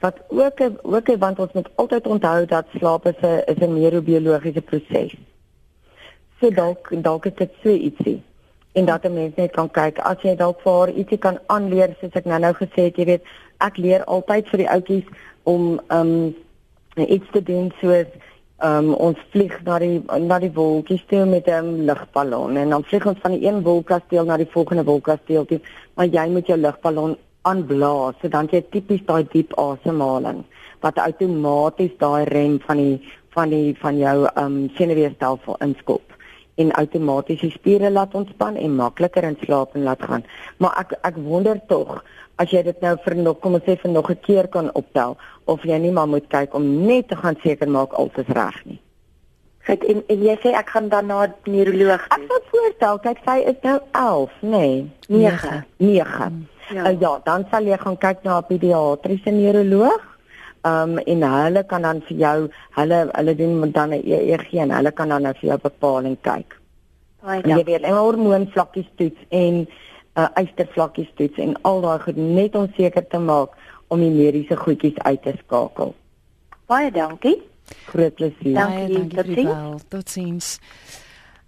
Wat 0.00 0.16
ook 0.28 0.60
ook 0.82 1.16
want 1.18 1.38
ons 1.38 1.52
moet 1.52 1.68
altyd 1.74 2.06
onthou 2.06 2.46
dat 2.46 2.66
slaap 2.74 3.06
is 3.06 3.20
'n 3.22 3.42
is 3.46 3.58
'n 3.58 3.74
neurobiologiese 3.74 4.60
proses. 4.60 5.14
So 6.40 6.50
dalk 6.50 7.02
dalk 7.02 7.26
is 7.26 7.34
dit 7.34 7.50
so 7.62 7.68
ietsie 7.68 8.22
en 8.72 8.84
dat 8.84 9.04
'n 9.04 9.12
mens 9.12 9.34
net 9.36 9.50
kan 9.52 9.70
kyk 9.70 9.98
as 9.98 10.22
jy 10.22 10.36
dalk 10.36 10.60
vir 10.60 10.88
ietsie 10.88 11.18
kan 11.18 11.38
aanleer 11.46 11.96
soos 12.00 12.12
ek 12.12 12.24
nou-nou 12.24 12.52
gesê 12.52 12.82
het, 12.82 12.96
jy 12.96 13.04
weet, 13.04 13.22
ek 13.58 13.76
leer 13.76 14.04
altyd 14.04 14.48
vir 14.48 14.58
die 14.58 14.70
ouetjies 14.70 15.06
om 15.42 15.80
um 15.90 16.34
iets 16.96 17.30
te 17.32 17.42
doen 17.42 17.72
soos 17.80 18.06
um 18.58 18.94
ons 18.94 19.18
vlieg 19.30 19.62
na 19.64 19.78
die 19.78 20.02
na 20.18 20.38
die 20.38 20.52
wolkies 20.52 21.04
toe 21.08 21.24
met 21.24 21.46
'n 21.48 21.84
lugballon 21.84 22.56
en 22.56 22.68
dan 22.68 22.84
vlieg 22.84 23.06
ons 23.06 23.18
van 23.20 23.30
die 23.30 23.46
een 23.46 23.62
wolkkasteel 23.62 24.24
na 24.24 24.36
die 24.36 24.50
volgende 24.50 24.84
wolkkasteel 24.84 25.44
toe, 25.44 25.60
maar 25.94 26.06
jy 26.06 26.28
moet 26.28 26.46
jou 26.46 26.58
lugballon 26.58 27.16
aanblaas, 27.42 28.14
so 28.20 28.28
dan 28.28 28.48
jy 28.52 28.62
tipies 28.70 29.04
daai 29.06 29.24
diep 29.32 29.54
asemhaling 29.58 30.44
wat 30.80 30.98
outomaties 30.98 31.96
daai 32.00 32.24
rem 32.24 32.58
van 32.66 32.76
die 32.76 32.96
van 33.34 33.50
die 33.52 33.74
van 33.80 33.98
jou 33.98 34.16
um 34.42 34.56
senuweestelsel 34.76 35.58
inskop 35.66 36.16
en 36.60 36.72
outomaties 36.76 37.40
die 37.44 37.52
spiere 37.54 37.90
laat 37.90 38.14
ontspan 38.14 38.56
en 38.56 38.76
makliker 38.76 39.24
in 39.24 39.38
slaap 39.44 39.74
en 39.74 39.86
laat 39.88 40.02
gaan. 40.02 40.24
Maar 40.58 40.76
ek 40.82 40.96
ek 41.08 41.20
wonder 41.24 41.60
tog 41.72 42.00
as 42.42 42.52
jy 42.52 42.62
dit 42.66 42.84
nou 42.84 42.94
vir 43.04 43.16
nog 43.20 43.40
kom 43.40 43.56
ons 43.58 43.66
sê 43.68 43.76
vir 43.80 43.92
nog 43.92 44.10
'n 44.10 44.20
keer 44.26 44.48
kan 44.48 44.70
optel 44.74 45.16
of 45.44 45.64
jy 45.64 45.78
nie 45.78 45.92
maar 45.92 46.08
moet 46.08 46.28
kyk 46.28 46.54
om 46.54 46.86
net 46.86 47.08
te 47.08 47.16
gaan 47.16 47.36
seker 47.42 47.68
maak 47.68 47.92
alles 47.92 48.28
reg 48.28 48.64
nie. 48.64 48.80
Kyk 49.68 49.84
en, 49.84 50.02
en 50.08 50.22
jy 50.22 50.36
sê 50.42 50.52
ek 50.56 50.70
gaan 50.70 50.88
dan 50.88 51.06
na 51.06 51.26
neuroloog. 51.44 52.06
Ek 52.16 52.22
sou 52.28 52.40
voorstel 52.50 52.98
kyk 52.98 53.18
sy 53.24 53.38
is 53.52 53.60
nou 53.62 53.78
11, 53.92 54.30
nê? 54.40 54.88
Nee, 55.08 55.30
9. 55.30 55.64
9. 55.76 56.48
Ja. 56.70 56.86
Uh, 56.86 57.00
ja, 57.00 57.20
dan 57.24 57.46
sal 57.50 57.66
jy 57.66 57.76
gaan 57.78 57.98
kyk 57.98 58.22
na 58.22 58.38
'n 58.38 58.46
pediatriese 58.46 59.30
neuroloog. 59.30 60.06
Um 60.62 60.98
en 60.98 61.22
hulle 61.22 61.64
kan 61.64 61.82
dan 61.82 62.02
vir 62.08 62.16
jou 62.16 62.48
hulle 62.76 62.98
hulle 63.12 63.34
doen 63.34 63.72
dan 63.72 63.90
'n 63.90 64.02
EEG 64.04 64.52
en 64.52 64.70
hulle 64.70 64.92
kan 64.92 65.08
dan 65.08 65.22
nou 65.22 65.34
vir 65.40 65.48
jou 65.48 65.58
bepaling 65.58 66.16
kyk. 66.20 66.60
Baie 67.22 67.42
ja. 67.44 67.56
Jy 67.56 67.64
weet, 67.64 67.82
'n 67.82 67.92
hormoonvlakkies 67.92 68.90
toets 68.96 69.20
en 69.28 69.54
'n 69.54 69.68
uh, 70.14 70.28
eistervlakkies 70.34 71.10
toets 71.14 71.38
en 71.38 71.62
al 71.62 71.80
daai 71.80 71.98
goed 71.98 72.16
net 72.16 72.54
om 72.54 72.72
seker 72.76 73.06
te 73.08 73.18
maak 73.18 73.50
om 73.88 74.00
die 74.00 74.10
mediese 74.10 74.56
goedjies 74.56 74.98
uit 74.98 75.22
te 75.22 75.34
skakel. 75.44 75.94
Baie 76.66 76.90
dankie. 76.90 77.42
Groot 77.86 78.14
plesier. 78.14 78.54
Dankie, 78.54 79.06
dankie. 79.08 79.48
Totsiens. 79.88 80.58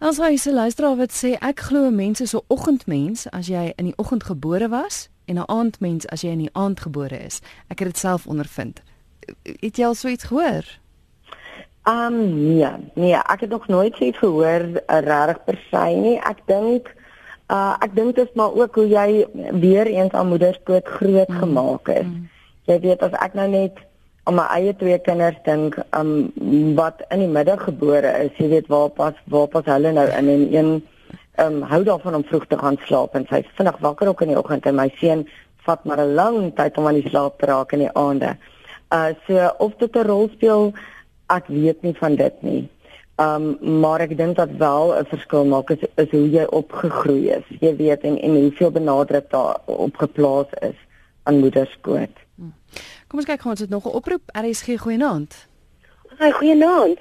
Ons 0.03 0.19
hy 0.19 0.37
se 0.37 0.53
luisteraar 0.53 0.97
wat 0.97 1.13
sê 1.15 1.37
ek 1.39 1.61
glo 1.61 1.91
mense 1.91 2.27
so 2.27 2.43
oggendmens 2.49 3.29
as 3.31 3.47
jy 3.47 3.73
in 3.77 3.85
die 3.85 3.99
oggend 4.03 4.25
gebore 4.27 4.69
was 4.69 5.12
en 5.25 5.37
'n 5.39 5.49
aandmens 5.49 6.07
as 6.07 6.21
jy 6.21 6.31
in 6.31 6.39
die 6.39 6.53
aand 6.53 6.81
gebore 6.81 7.19
is. 7.25 7.41
Ek 7.69 7.79
het 7.79 7.89
dit 7.89 7.99
self 7.99 8.27
ondervind. 8.27 8.83
Het 9.43 9.77
jy 9.77 9.85
al 9.85 9.95
so 9.95 10.09
iets 10.09 10.25
gehoor? 10.25 10.65
Um 11.85 12.17
nee, 12.55 12.71
nee, 12.95 13.15
ek 13.15 13.41
het 13.41 13.51
nog 13.51 13.67
nooit 13.69 13.97
so 13.97 14.05
iets 14.05 14.19
gehoor 14.19 14.61
uh, 14.63 14.99
regtig 15.03 15.45
per 15.45 15.59
se 15.71 15.85
nie. 15.95 16.19
Ek 16.19 16.39
dink 16.47 16.95
uh 17.51 17.75
ek 17.81 17.95
dink 17.95 18.15
dit 18.17 18.29
is 18.29 18.35
maar 18.39 18.55
ook 18.55 18.75
hoe 18.75 18.89
jy 18.89 19.27
weer 19.61 19.87
eens 19.87 20.13
aan 20.13 20.29
moederskoot 20.29 20.87
groot 20.87 21.29
mm. 21.29 21.39
gemaak 21.39 21.89
is. 21.89 22.07
Mm. 22.07 22.29
Jy 22.71 22.79
weet 22.81 23.03
as 23.03 23.17
ek 23.19 23.35
nou 23.35 23.49
net 23.49 23.83
aan 24.23 24.39
my 24.39 24.47
eie 24.55 24.77
twee 24.79 24.99
kinders 25.03 25.39
dink, 25.45 25.75
um 25.99 26.31
wat 26.79 27.03
in 27.11 27.25
die 27.25 27.29
middag 27.31 27.65
gebore 27.67 28.15
is, 28.23 28.31
jy 28.39 28.49
weet 28.49 28.71
waar 28.71 28.89
pas 28.95 29.19
waar 29.27 29.51
pas 29.51 29.67
hulle 29.67 29.91
nou 29.93 30.07
in 30.07 30.31
en 30.31 30.47
een 30.55 30.71
ehm 31.37 31.55
um, 31.55 31.63
hou 31.63 31.83
daarvan 31.85 32.15
om 32.15 32.25
vroeg 32.25 32.47
te 32.47 32.59
gaan 32.59 32.77
slaap 32.85 33.15
en 33.15 33.27
sy 33.29 33.43
vinnig 33.57 33.79
wakker 33.81 34.09
ook 34.09 34.21
in 34.21 34.29
die 34.29 34.39
oggend 34.39 34.67
en 34.67 34.75
my 34.75 34.89
seun 35.01 35.29
vat 35.65 35.85
maar 35.85 36.01
'n 36.01 36.15
lang 36.15 36.55
tyd 36.55 36.79
om 36.79 36.87
aan 36.87 37.01
die 37.01 37.09
slaap 37.09 37.39
te 37.39 37.47
raak 37.47 37.73
in 37.73 37.79
die 37.79 37.95
aande. 37.95 38.37
Uh 38.93 39.15
so 39.27 39.55
of 39.59 39.73
dit 39.79 39.97
'n 39.97 40.07
rol 40.07 40.29
speel, 40.33 40.73
ek 41.27 41.47
weet 41.47 41.83
nie 41.83 41.95
van 41.97 42.15
dit 42.17 42.43
nie. 42.43 42.69
Ehm 43.17 43.57
um, 43.63 43.81
maar 43.81 44.01
ek 44.01 44.17
dink 44.17 44.37
dat 44.37 44.51
wel 44.59 44.95
'n 44.99 45.05
verskil 45.05 45.45
maak 45.45 45.71
is, 45.71 45.83
is 45.95 46.11
hoe 46.11 46.31
jy 46.31 46.45
opgegroei 46.45 47.29
is. 47.29 47.47
Jy 47.61 47.77
weet 47.77 48.01
en 48.01 48.21
en 48.21 48.37
hoeveel 48.37 48.71
benadruk 48.71 49.31
daar 49.31 49.57
op 49.65 49.97
geplaas 49.97 50.51
is 50.61 50.79
aan 51.23 51.39
moederskoot. 51.39 52.17
Hmm. 52.35 52.55
Kom 53.09 53.19
ons 53.19 53.29
kyk 53.29 53.41
gou 53.41 53.51
ons 53.51 53.61
het 53.61 53.71
nog 53.71 53.85
'n 53.85 53.97
oproep. 53.97 54.23
RSG 54.33 54.79
goeienaand. 54.79 55.49
Hi, 56.19 56.31
goeienaand. 56.31 56.99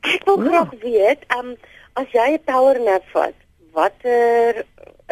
Ek 0.00 0.24
wil 0.24 0.42
ja. 0.42 0.48
graag 0.48 0.70
weet, 0.80 1.24
ehm 1.26 1.46
um, 1.46 1.56
as 1.92 2.10
jy 2.12 2.32
'n 2.32 2.44
power 2.44 2.80
nap 2.80 3.04
vat, 3.12 3.34
watter 3.78 4.64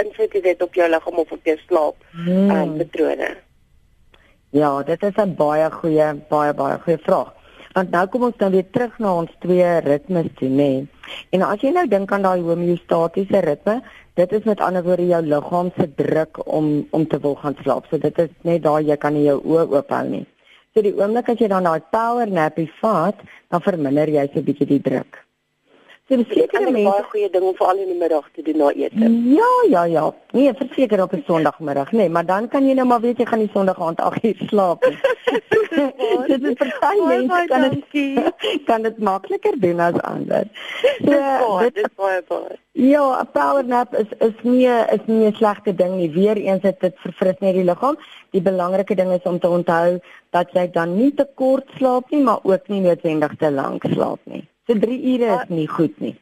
invloed 0.02 0.32
het 0.36 0.46
dit 0.50 0.62
op 0.62 0.74
jou 0.74 0.88
liggaam 0.90 1.22
of 1.22 1.32
op 1.32 1.50
jou 1.50 1.56
slaap 1.66 1.96
hmm. 2.10 2.50
um, 2.50 2.76
patrone? 2.80 3.30
Ja, 4.50 4.82
dit 4.82 5.02
is 5.02 5.16
'n 5.16 5.34
baie 5.36 5.70
goeie 5.70 6.08
baie 6.28 6.52
baie 6.54 6.78
goeie 6.84 6.98
vraag. 6.98 7.32
Want 7.76 7.90
nou 7.90 8.06
kom 8.08 8.22
ons 8.22 8.36
dan 8.36 8.52
weer 8.52 8.70
terug 8.70 8.98
na 8.98 9.14
ons 9.14 9.32
twee 9.38 9.80
ritmes 9.84 10.28
toe, 10.38 10.48
nê. 10.48 10.54
Nee. 10.56 10.86
En 11.30 11.42
as 11.42 11.60
jy 11.60 11.72
nou 11.74 11.84
dink 11.88 12.12
aan 12.12 12.22
daai 12.22 12.40
homeostatiese 12.40 13.42
ritme, 13.44 13.82
dit 14.14 14.32
is 14.32 14.46
met 14.48 14.60
ander 14.60 14.84
woorde 14.86 15.06
jou 15.06 15.22
liggaam 15.22 15.70
se 15.76 15.88
druk 15.94 16.40
om 16.46 16.86
om 16.90 17.06
te 17.06 17.20
wil 17.20 17.34
gaan 17.34 17.56
slaap. 17.62 17.86
So 17.90 17.98
dit 17.98 18.18
is 18.18 18.32
net 18.40 18.62
daai 18.62 18.86
jy 18.86 18.96
kan 18.96 19.12
nie 19.12 19.26
jou 19.26 19.38
oë 19.44 19.68
oop 19.76 19.92
hou 19.92 20.08
nie. 20.08 20.24
So 20.74 20.82
die 20.82 20.94
oomblik 20.96 21.28
as 21.28 21.38
jy 21.38 21.48
dan 21.52 21.68
daai 21.68 21.80
power 21.90 22.26
nap 22.28 22.58
vat, 22.80 23.22
dan 23.50 23.62
verminder 23.68 24.08
jy 24.08 24.26
so 24.32 24.40
'n 24.40 24.44
bietjie 24.44 24.66
die 24.66 24.80
druk. 24.80 25.25
So 26.06 26.14
sekere 26.30 26.70
mense 26.70 26.86
baie 26.86 27.04
goeie 27.10 27.28
ding 27.34 27.44
om 27.48 27.54
veral 27.58 27.80
in 27.82 27.88
die 27.90 27.96
middag 27.98 28.26
te 28.36 28.42
doen 28.46 28.60
na 28.62 28.68
ete. 28.78 29.08
Ja, 29.36 29.48
ja, 29.70 29.80
ja. 29.90 30.04
Nee, 30.38 30.52
verseker 30.54 31.02
op 31.02 31.12
'n 31.12 31.24
Sondagmiddag, 31.26 31.90
nee, 31.92 32.08
maar 32.08 32.26
dan 32.26 32.48
kan 32.48 32.66
jy 32.68 32.74
nou 32.78 32.86
maar 32.86 33.00
weet 33.00 33.18
jy 33.18 33.26
gaan 33.26 33.42
die 33.42 33.50
Sondag 33.54 33.80
aand 33.80 34.00
8 34.00 34.24
uur 34.24 34.44
slaap. 34.46 34.86
dit 36.30 36.46
is 36.46 36.78
baie 36.78 37.02
mense 37.06 37.44
kan 37.50 37.66
dit 37.70 38.22
kan 38.70 38.82
dit 38.82 38.98
makliker 38.98 39.60
doen 39.60 39.80
as 39.80 40.00
ander. 40.02 40.46
So, 41.02 41.58
dit 41.58 41.76
is 41.76 41.92
baie 41.96 42.22
baie. 42.28 42.58
Ja, 42.72 43.20
'n 43.22 43.30
power 43.32 43.64
nap 43.64 43.94
is 43.94 44.10
is 44.18 44.38
nie 44.42 44.66
is 44.68 45.04
nie 45.06 45.26
'n 45.26 45.34
slegte 45.34 45.74
ding 45.74 45.96
nie. 45.96 46.10
Weereens 46.10 46.62
het 46.62 46.80
dit 46.80 46.94
verfris 46.96 47.38
net 47.40 47.54
die 47.54 47.64
liggaam. 47.64 47.98
Die 48.30 48.42
belangrike 48.42 48.94
ding 48.94 49.10
is 49.10 49.22
om 49.22 49.38
te 49.38 49.48
onthou 49.48 49.98
dat 50.30 50.52
jy 50.52 50.70
dan 50.70 50.96
nie 50.96 51.14
te 51.14 51.26
kort 51.34 51.66
slaap 51.78 52.10
nie, 52.10 52.22
maar 52.22 52.38
ook 52.42 52.68
nie 52.68 52.80
noodwendig 52.80 53.36
te 53.36 53.50
lank 53.50 53.82
slaap 53.90 54.20
nie. 54.24 54.46
So 54.66 54.74
3 54.74 54.98
ure 55.14 55.42
is 55.42 55.48
nie 55.48 55.68
goed 55.68 56.00
nie. 56.00 56.16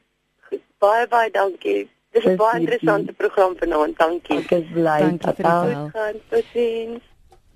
Goed, 0.49 0.63
baie 0.79 1.07
baie 1.09 1.31
dankie. 1.31 1.89
Dis 2.13 2.25
'n 2.25 2.37
baie 2.37 2.61
interessante 2.61 3.13
program 3.13 3.57
vanaand. 3.57 3.99
Dankie. 3.99 4.39
Ek 4.39 4.53
is 4.61 4.69
bly. 4.73 5.01
Dankie 5.01 5.35
vir 5.41 5.45
die 5.45 6.31
vel. 6.31 7.01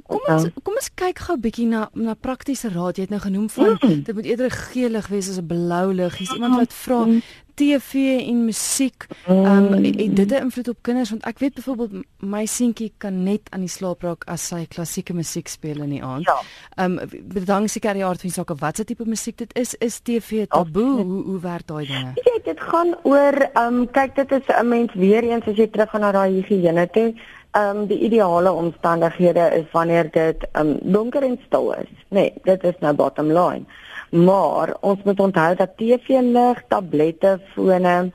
Kom 0.08 0.24
ons 0.32 0.46
kom 0.64 0.78
ons 0.80 0.88
kyk 0.96 1.18
gou 1.26 1.36
'n 1.36 1.40
bietjie 1.44 1.66
na 1.68 1.88
na 1.92 2.14
praktiese 2.14 2.70
raad. 2.72 2.96
Jy 2.96 3.02
het 3.02 3.10
nou 3.10 3.20
genoem 3.20 3.50
van 3.50 3.76
mm. 3.76 4.02
dit 4.04 4.14
moet 4.14 4.24
eerder 4.24 4.50
geel 4.50 4.90
lig 4.96 5.08
wees 5.08 5.28
as 5.28 5.38
'n 5.38 5.46
blou 5.46 5.92
lig. 5.92 6.16
Hier's 6.16 6.32
iemand 6.32 6.56
wat 6.56 6.72
vra 6.72 7.04
mm. 7.04 7.20
TV 7.58 7.92
en 8.30 8.44
musiek, 8.44 9.06
ehm 9.26 9.74
um, 9.74 9.84
het 9.84 10.16
dit 10.16 10.30
'n 10.30 10.42
invloed 10.46 10.68
op 10.68 10.78
kinders 10.80 11.10
want 11.10 11.24
ek 11.24 11.38
weet 11.38 11.54
byvoorbeeld 11.54 12.04
my 12.18 12.46
seentjie 12.46 12.92
kan 12.96 13.22
net 13.22 13.40
aan 13.50 13.60
die 13.60 13.68
slaap 13.68 14.02
raak 14.02 14.24
as 14.24 14.46
sy 14.46 14.66
klassieke 14.66 15.14
musiek 15.14 15.48
speel 15.48 15.82
in 15.82 15.90
die 15.90 16.02
aand. 16.02 16.24
Ja. 16.24 16.40
Ehm 16.76 16.92
ja. 16.94 17.02
um, 17.02 17.08
bedank 17.24 17.68
seker 17.68 17.94
die 17.94 18.04
aard 18.04 18.20
van 18.20 18.30
die 18.30 18.38
saak 18.38 18.50
of 18.50 18.60
watse 18.60 18.84
tipe 18.84 19.04
musiek 19.04 19.36
dit 19.36 19.54
is. 19.54 19.74
Is 19.74 20.00
TV 20.00 20.46
taboe? 20.46 21.02
Hoe 21.02 21.22
hoe 21.24 21.40
werk 21.40 21.66
daai 21.66 21.86
dinge? 21.86 22.12
Ja, 22.14 22.38
dit 22.44 22.60
gaan 22.60 22.94
oor 23.02 23.36
ehm 23.52 23.74
um, 23.74 23.90
kyk 23.90 24.14
dit 24.14 24.32
is 24.32 24.46
'n 24.60 24.68
mens 24.68 24.94
weer 24.94 25.22
eens 25.22 25.46
as 25.46 25.56
jy 25.56 25.66
terug 25.66 25.90
gaan 25.90 26.00
na 26.00 26.12
daai 26.12 26.42
higiëne 26.42 26.88
toe 26.90 27.14
Ehm 27.56 27.76
um, 27.76 27.86
die 27.86 27.98
ideale 27.98 28.52
omstandighede 28.52 29.50
is 29.56 29.70
wanneer 29.72 30.10
dit 30.10 30.46
ehm 30.52 30.68
um, 30.68 30.78
donker 30.82 31.22
en 31.22 31.38
stil 31.46 31.72
is. 31.72 31.92
Nee, 32.08 32.32
dit 32.44 32.64
is 32.64 32.74
nou 32.80 32.94
bottom 32.94 33.32
line. 33.32 33.64
Maar 34.10 34.76
ons 34.80 35.02
moet 35.04 35.20
onthou 35.20 35.54
dat 35.54 35.76
TV-lig, 35.76 36.62
tablette, 36.68 37.40
fone, 37.54 38.12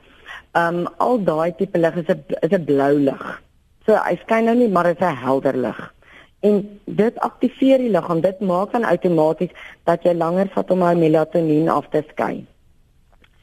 ehm 0.52 0.78
um, 0.78 0.86
al 0.96 1.18
daai 1.24 1.54
tipe 1.56 1.78
lig 1.78 1.96
is 1.96 2.08
'n 2.14 2.24
is 2.40 2.52
'n 2.58 2.64
blou 2.64 2.94
lig. 2.98 3.42
So 3.86 3.92
hy 3.94 4.16
skyn 4.22 4.44
nou 4.44 4.56
nie, 4.56 4.68
maar 4.68 4.84
dit 4.84 5.00
is 5.00 5.06
'n 5.06 5.22
helder 5.26 5.56
lig. 5.56 5.94
En 6.40 6.80
dit 6.84 7.20
aktiveer 7.20 7.78
die 7.78 7.90
liggaam. 7.90 8.20
Dit 8.20 8.40
maak 8.40 8.72
dan 8.72 8.84
outomaties 8.84 9.50
dat 9.84 10.02
jy 10.02 10.14
langer 10.14 10.48
vat 10.54 10.70
om 10.70 10.78
jou 10.78 10.96
melatonien 10.96 11.68
af 11.68 11.86
te 11.90 12.04
skei. 12.08 12.46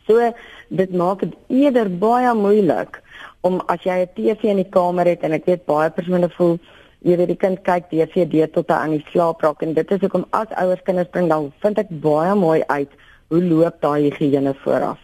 So 0.08 0.34
dit 0.70 0.94
maak 0.94 1.20
dit 1.20 1.34
eerder 1.48 1.90
baie 1.98 2.34
moeilik 2.34 3.02
om 3.42 3.62
as 3.68 3.84
jy 3.84 3.98
'n 4.02 4.14
TV 4.16 4.44
in 4.44 4.62
die 4.64 4.70
kamer 4.78 5.06
het 5.06 5.24
en 5.24 5.34
ek 5.34 5.46
weet 5.46 5.66
baie 5.66 5.90
persone 5.90 6.30
voel 6.30 6.60
jy 7.02 7.18
weet 7.18 7.32
die 7.34 7.42
kind 7.44 7.62
kyk 7.66 7.90
DVD 7.90 8.48
tot 8.54 8.70
hy 8.70 8.78
aan 8.78 8.92
die 8.98 9.06
slaap 9.12 9.42
raak 9.42 9.64
en 9.66 9.74
dit 9.74 9.92
is 9.92 10.02
hoekom 10.04 10.26
as 10.38 10.52
ouers 10.62 10.84
kinders 10.86 11.10
bring 11.14 11.30
dan 11.30 11.52
vind 11.64 11.80
ek 11.82 11.90
baie 12.04 12.36
mooi 12.36 12.62
uit 12.68 12.92
hoe 13.34 13.42
loop 13.44 13.80
daai 13.82 14.10
higiëne 14.10 14.54
vooraf. 14.64 15.00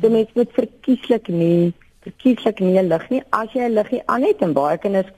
So 0.00 0.08
mens 0.08 0.30
moet 0.34 0.52
verkieslik 0.56 1.28
nie 1.28 1.72
verkieslik 2.06 2.60
nie 2.60 2.82
lig 2.82 3.04
nie 3.10 3.22
as 3.30 3.52
jy 3.52 3.68
'n 3.68 3.74
liggie 3.74 4.02
aan 4.06 4.22
het 4.22 4.40
en 4.42 4.52
baie 4.52 4.78
kinders 4.78 5.10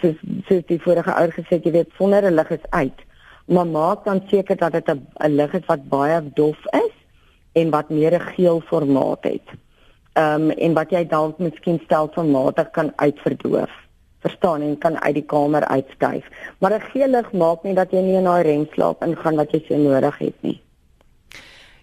soos 0.00 0.16
soos 0.48 0.64
die 0.72 0.80
vorige 0.86 1.12
ouer 1.12 1.32
gesê 1.32 1.60
jy 1.64 1.72
weet 1.72 1.92
sonder 1.98 2.24
'n 2.24 2.36
lig 2.36 2.50
is 2.50 2.70
uit. 2.70 2.98
Maar 3.46 3.66
maak 3.66 4.04
dan 4.04 4.22
seker 4.30 4.56
dat 4.56 4.72
dit 4.72 4.88
'n 4.88 5.36
lig 5.36 5.52
is 5.54 5.66
wat 5.66 5.88
baie 5.88 6.20
dof 6.34 6.58
is 6.72 6.94
en 7.52 7.70
wat 7.70 7.90
meer 7.90 8.14
'n 8.14 8.28
geel 8.34 8.60
formaat 8.60 9.24
het. 9.24 9.46
Ehm 10.16 10.50
um, 10.50 10.50
en 10.50 10.72
wat 10.74 10.90
jy 10.90 11.02
dalk 11.06 11.38
miskien 11.38 11.80
stelselmatig 11.84 12.70
kan 12.72 12.92
uitverdoof 12.96 13.72
verstaan 14.24 14.62
en 14.62 14.78
kan 14.78 15.00
uit 15.00 15.14
die 15.14 15.24
kamer 15.24 15.64
uitskuif. 15.64 16.24
Maar 16.58 16.74
'n 16.74 16.88
geel 16.90 17.10
lig 17.10 17.32
maak 17.32 17.62
nie 17.62 17.74
dat 17.74 17.90
jy 17.90 18.00
nie 18.00 18.16
in 18.16 18.24
daai 18.24 18.42
remslaap 18.42 19.04
ingaan 19.04 19.36
wat 19.36 19.50
jy 19.50 19.64
so 19.68 19.76
nodig 19.76 20.18
het 20.18 20.38
nie. 20.40 20.60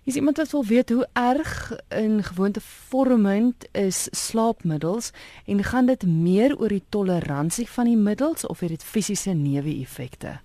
Is 0.03 0.15
iemand 0.15 0.37
wat 0.37 0.51
wil 0.51 0.65
weet 0.65 0.89
hoe 0.89 1.07
erg 1.13 1.75
in 1.89 2.23
gewoontevormend 2.23 3.67
is 3.71 4.07
slaapmiddels 4.11 5.11
en 5.45 5.63
gaan 5.63 5.85
dit 5.85 6.03
meer 6.07 6.57
oor 6.57 6.67
die 6.67 6.83
toleransie 6.89 7.69
van 7.69 7.85
die 7.85 7.97
middels 7.97 8.47
of 8.47 8.59
het 8.59 8.69
dit 8.69 8.83
fisiese 8.83 9.31
neeweffekte? 9.31 10.42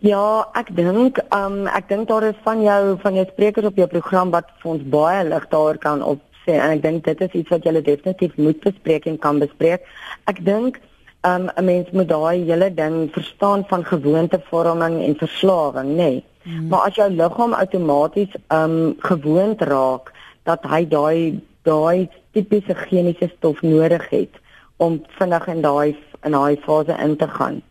Ja, 0.00 0.48
ek 0.56 0.70
dink, 0.76 1.18
um 1.36 1.66
ek 1.68 1.88
dink 1.90 2.08
daar 2.08 2.24
is 2.30 2.38
van 2.46 2.62
jou 2.64 2.96
van 3.02 3.18
jou 3.18 3.26
sprekers 3.28 3.66
op 3.68 3.76
jou 3.76 3.86
program 3.86 4.30
wat 4.32 4.48
vir 4.62 4.70
ons 4.72 4.86
baie 4.94 5.24
lig 5.28 5.48
daar 5.52 5.78
kan 5.78 6.00
op 6.02 6.22
sê 6.46 6.56
en 6.56 6.78
ek 6.78 6.82
dink 6.86 7.04
dit 7.04 7.20
is 7.26 7.34
iets 7.42 7.52
wat 7.52 7.66
jy 7.68 7.82
definitief 7.84 8.38
moet 8.40 8.62
bespreek 8.64 9.06
en 9.06 9.18
kan 9.20 9.42
bespreek. 9.42 9.84
Ek 10.30 10.40
dink 10.44 10.80
um 11.28 11.50
'n 11.52 11.64
mens 11.64 11.90
moet 11.92 12.08
daai 12.08 12.44
hele 12.48 12.70
ding 12.74 13.10
verstaan 13.12 13.64
van 13.68 13.84
gewoontevorming 13.84 15.02
en 15.04 15.14
verslawing, 15.20 15.90
nê. 15.92 15.96
Nee. 15.96 16.24
Hmm. 16.42 16.68
Maar 16.68 16.88
as 16.88 16.94
jou 16.94 17.10
liggaam 17.10 17.52
outomaties 17.52 18.32
um 18.48 18.96
gewoond 18.98 19.60
raak 19.62 20.12
dat 20.44 20.64
hy 20.64 20.84
daai 20.88 21.40
daai 21.62 22.08
tipiese 22.32 22.74
chemiese 22.74 23.28
stof 23.36 23.60
nodig 23.62 24.08
het 24.10 24.40
om 24.76 25.02
vinnig 25.18 25.46
in 25.46 25.60
daai 25.60 25.96
in 26.24 26.32
daai 26.32 26.56
fase 26.64 26.96
in 26.96 27.16
te 27.16 27.28
gaan. 27.28 27.62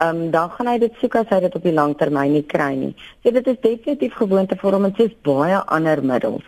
Um 0.00 0.30
dan 0.30 0.50
gaan 0.50 0.66
hy 0.66 0.78
dit 0.80 0.94
soek 1.00 1.18
as 1.20 1.28
hy 1.28 1.40
dit 1.44 1.56
op 1.58 1.64
die 1.66 1.74
lang 1.76 1.92
termyn 2.00 2.32
nie 2.32 2.46
kry 2.48 2.70
nie. 2.72 2.94
So 3.22 3.30
dit 3.36 3.46
is 3.52 3.60
definitief 3.60 4.14
gewoontevorming 4.16 4.94
soos 4.96 5.12
baie 5.28 5.58
ander 5.76 6.00
middels. 6.02 6.46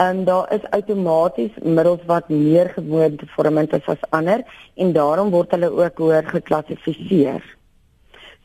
Um 0.00 0.24
daar 0.24 0.48
is 0.56 0.64
outomaties 0.72 1.58
middels 1.60 2.06
wat 2.08 2.30
meer 2.32 2.72
gewoontevormend 2.76 3.76
is 3.76 3.90
as 3.94 4.06
ander 4.16 4.46
en 4.76 4.94
daarom 4.96 5.28
word 5.34 5.52
hulle 5.52 5.68
ook 5.82 6.00
hoër 6.06 6.30
geklassifiseer. 6.32 7.44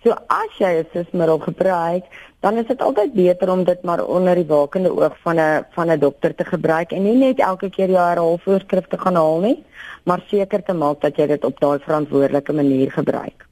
So 0.04 0.12
as 0.28 0.60
jy 0.60 0.74
'n 0.84 0.92
susmiddel 0.94 1.40
gebruik, 1.40 2.04
dan 2.42 2.58
is 2.58 2.68
dit 2.68 2.82
altyd 2.82 3.14
beter 3.14 3.50
om 3.50 3.64
dit 3.64 3.82
maar 3.84 4.06
onder 4.06 4.36
die 4.36 4.46
wakende 4.52 4.92
oog 4.92 5.16
van 5.24 5.40
'n 5.40 5.66
van 5.72 5.92
'n 5.92 6.00
dokter 6.00 6.36
te 6.36 6.46
gebruik 6.46 6.92
en 6.92 7.04
nie 7.04 7.16
net 7.16 7.40
elke 7.40 7.70
keer 7.70 7.90
jou 7.90 8.06
herhaalvoorskrif 8.10 8.88
te 8.88 8.98
gaan 8.98 9.16
haal 9.16 9.40
nie, 9.40 9.64
maar 10.04 10.22
seker 10.28 10.64
te 10.64 10.74
maak 10.74 11.02
dat 11.02 11.16
jy 11.18 11.28
dit 11.28 11.46
op 11.46 11.60
daai 11.60 11.80
verantwoordelike 11.80 12.54
manier 12.54 12.92
gebruik. 12.92 13.48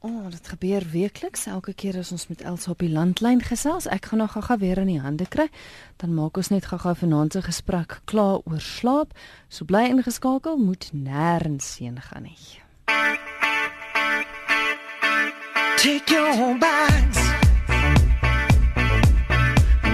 Oh, 0.00 0.30
dit 0.30 0.48
gebeur 0.48 0.82
weekliks 0.90 1.46
elke 1.46 1.74
keer 1.74 1.98
as 1.98 2.12
ons 2.12 2.26
met 2.28 2.40
Elsa 2.40 2.70
op 2.70 2.78
die 2.78 2.90
landlyn 2.90 3.42
gesels. 3.42 3.86
Ek 3.86 4.06
gaan 4.10 4.18
nog 4.18 4.32
gou-gou 4.32 4.58
weer 4.58 4.78
in 4.78 4.86
die 4.90 5.00
hande 5.00 5.26
kry. 5.26 5.48
Dan 5.96 6.14
maak 6.14 6.36
ons 6.36 6.48
net 6.48 6.66
gou-gou 6.70 6.94
vanaand 6.94 7.32
se 7.32 7.42
gesprek 7.42 8.00
klaar 8.04 8.38
oor 8.44 8.60
slaap. 8.60 9.14
So 9.48 9.64
bly 9.64 9.88
ingeskakel, 9.90 10.56
moet 10.58 10.90
nêrens 10.92 11.78
heen 11.78 12.00
gaan 12.00 12.22
nie. 12.22 12.38
Take 15.76 16.10
your 16.10 16.58
bags. 16.58 17.18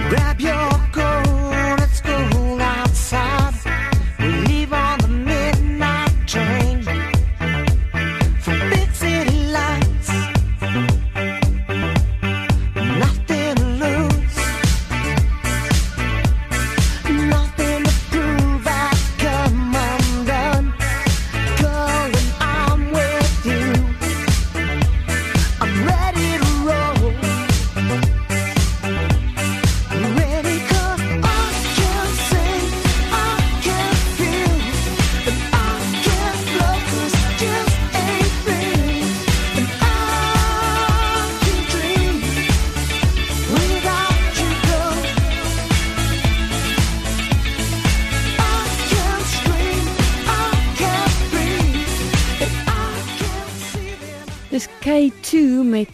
Grab 0.09 0.39
your 0.39 0.89
coat. 0.91 1.22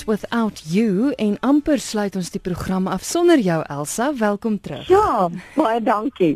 Without 0.10 0.62
You 0.66 1.12
en 1.22 1.36
amper 1.46 1.78
sluit 1.78 2.16
ons 2.18 2.32
die 2.34 2.42
program 2.42 2.88
af 2.90 3.04
sonder 3.06 3.38
jou 3.46 3.60
Elsa. 3.70 4.08
Welkom 4.18 4.56
terug. 4.58 4.88
Ja, 4.90 5.28
baie 5.54 5.82
dankie. 5.86 6.32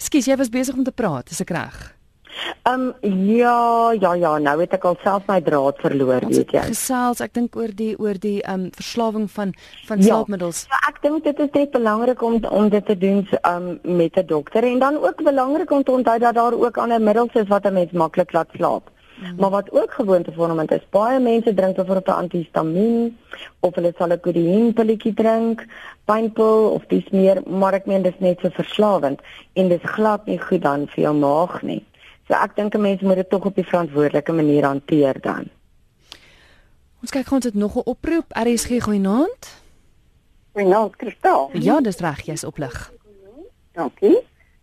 Skus, 0.00 0.24
jy 0.30 0.36
was 0.40 0.48
besig 0.48 0.72
om 0.78 0.86
te 0.86 0.94
praat, 0.96 1.28
is 1.34 1.42
ek 1.44 1.52
reg? 1.52 1.76
Um 2.64 2.86
ja, 3.04 3.90
ja, 4.00 4.12
ja, 4.16 4.30
nou 4.40 4.54
het 4.62 4.72
ek 4.78 4.86
al 4.88 4.96
self 5.02 5.26
my 5.28 5.36
draad 5.44 5.76
verloor, 5.84 6.24
Ons 6.30 6.38
weet 6.38 6.54
jy. 6.54 6.62
gesels, 6.70 7.20
ek 7.20 7.34
dink 7.36 7.58
oor 7.60 7.74
die 7.76 7.90
oor 8.00 8.16
die 8.22 8.38
um 8.48 8.70
verslawing 8.78 9.26
van 9.34 9.52
van 9.90 9.98
Ja. 10.00 10.06
slaapmiddels. 10.14 10.62
Ja, 10.70 10.78
ek 10.88 11.02
dink 11.04 11.24
dit 11.28 11.42
is 11.44 11.52
net 11.52 11.74
belangrik 11.76 12.22
om 12.24 12.38
om 12.48 12.70
dit 12.72 12.86
te 12.86 12.96
doen 12.96 13.26
um 13.44 13.66
met 13.84 14.16
'n 14.16 14.24
dokter 14.26 14.64
en 14.64 14.78
dan 14.78 14.96
ook 14.96 15.20
belangrik 15.22 15.70
om 15.70 15.82
te 15.84 15.92
onthou 15.92 16.18
dat 16.18 16.34
daar 16.34 16.54
ook 16.56 16.78
ander 16.78 17.00
middels 17.02 17.34
is 17.34 17.48
wat 17.48 17.66
'n 17.66 17.74
mens 17.74 17.92
maklik 17.92 18.32
laat 18.32 18.48
slaap. 18.56 18.88
Mm. 19.20 19.36
Maar 19.38 19.50
wat 19.50 19.70
ook 19.72 19.92
gewoontevormend 19.92 20.72
is, 20.72 20.88
baie 20.90 21.20
mense 21.20 21.54
drink 21.54 21.76
byvoorbeeld 21.76 22.06
'n 22.06 22.20
antihistamiin 22.22 23.18
of 23.60 23.74
hulle 23.74 23.92
sal 23.98 24.12
'n 24.12 24.20
kodeinpilletjie 24.20 25.14
drink, 25.14 25.66
pynpil 26.04 26.70
of 26.70 26.86
dis 26.86 27.08
meer, 27.10 27.42
maar 27.46 27.74
ek 27.74 27.86
meen 27.86 28.02
dis 28.02 28.18
net 28.18 28.38
so 28.40 28.48
verslawend 28.48 29.20
en 29.52 29.68
dis 29.68 29.82
glad 29.82 30.26
nie 30.26 30.38
goed 30.38 30.62
dan 30.62 30.86
vir 30.86 31.02
jou 31.02 31.14
maag 31.14 31.62
nie. 31.62 31.84
So 32.28 32.34
ek 32.34 32.56
dink 32.56 32.74
'n 32.74 32.80
mens 32.80 33.00
moet 33.00 33.16
dit 33.16 33.30
tog 33.30 33.44
op 33.44 33.54
die 33.54 33.66
verantwoordelike 33.66 34.32
manier 34.32 34.64
hanteer 34.64 35.20
dan. 35.20 35.48
Ons 37.00 37.10
kyk 37.10 37.30
ons 37.30 37.44
het 37.44 37.54
nog 37.54 37.76
'n 37.76 37.84
oproep. 37.84 38.28
RSG 38.28 38.82
goeienaand. 38.82 39.62
Goeienaand, 40.52 40.96
Kristal. 40.96 41.50
Ja, 41.52 41.80
dis 41.80 41.98
reg, 41.98 42.20
jy's 42.20 42.44
oplig. 42.44 42.92
Dankie. 43.72 44.18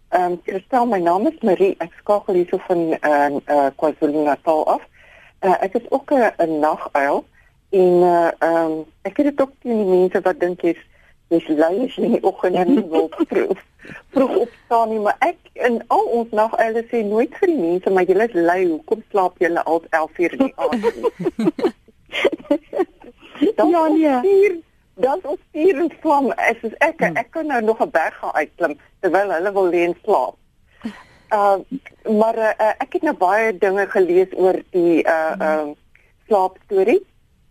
Ehm 0.09 0.31
um, 0.31 0.41
Kristal, 0.43 0.85
my 0.85 0.99
naam 0.99 1.27
is 1.27 1.39
Marie. 1.41 1.75
Ek 1.83 1.91
skakel 1.99 2.37
hierso 2.39 2.57
van 2.67 2.83
uh, 2.95 3.39
uh 3.55 3.69
KwaZulu-Natal 3.75 4.61
af. 4.67 4.83
Uh, 5.43 5.55
ek 5.65 5.73
is 5.81 5.89
ook 5.91 6.11
'n 6.11 6.31
uh, 6.39 6.59
naguil 6.61 7.25
en 7.69 7.93
uh 8.07 8.31
ehm 8.39 8.71
um, 8.71 8.85
ek 9.01 9.17
het 9.17 9.25
dit 9.25 9.41
ook 9.41 9.51
teen 9.61 9.77
die 9.77 9.89
mense 9.91 10.21
wat 10.21 10.39
dink 10.39 10.61
jy's 10.61 10.79
jy's 11.27 11.47
lui 11.47 11.85
as 11.85 11.95
jy 11.95 12.03
in 12.03 12.15
die 12.15 12.23
oggend 12.23 12.55
en 12.55 12.71
nie 12.75 12.85
wil 12.89 13.09
vroeg, 13.31 13.59
vroeg 14.15 14.35
opstaan 14.45 14.89
nie, 14.89 14.99
maar 14.99 15.15
ek 15.19 15.37
in 15.53 15.83
al 15.87 16.05
ons 16.19 16.31
naguile 16.31 16.85
sê 16.87 17.03
nooit 17.03 17.35
vir 17.39 17.51
die 17.51 17.59
mense 17.59 17.89
maar 17.89 18.07
julle 18.07 18.29
is 18.29 18.33
lui, 18.33 18.61
hoekom 18.67 19.03
slaap 19.09 19.35
julle 19.43 19.63
al 19.63 19.83
11 19.89 20.19
uur 20.19 20.31
in 20.31 20.45
die 20.45 20.53
aand? 20.55 20.85
Dan 23.55 23.69
Ja, 23.69 23.87
nee. 23.87 24.19
Vier, 24.21 24.57
dan 25.03 25.19
ons 25.23 25.39
vier 25.51 25.77
en 25.81 25.91
vlam 26.01 26.31
is 26.49 26.59
soos 26.61 26.75
ek 26.85 27.01
hmm. 27.01 27.17
ek 27.21 27.31
kan 27.31 27.47
nou 27.47 27.61
nog 27.61 27.81
'n 27.81 27.89
berg 27.89 28.15
gaan 28.21 28.33
uitklim 28.33 28.77
terwyl 29.01 29.33
hulle 29.35 29.51
wil 29.53 29.69
lê 29.73 29.83
en 29.87 29.95
slaap. 30.03 30.35
Uh 31.33 31.59
maar 32.19 32.37
uh, 32.37 32.73
ek 32.79 32.93
het 32.93 33.03
nou 33.03 33.15
baie 33.17 33.57
dinge 33.57 33.85
gelees 33.93 34.31
oor 34.33 34.61
die 34.71 35.03
uh 35.03 35.35
uh 35.39 35.67
slaap 36.27 36.57
storie. 36.65 37.03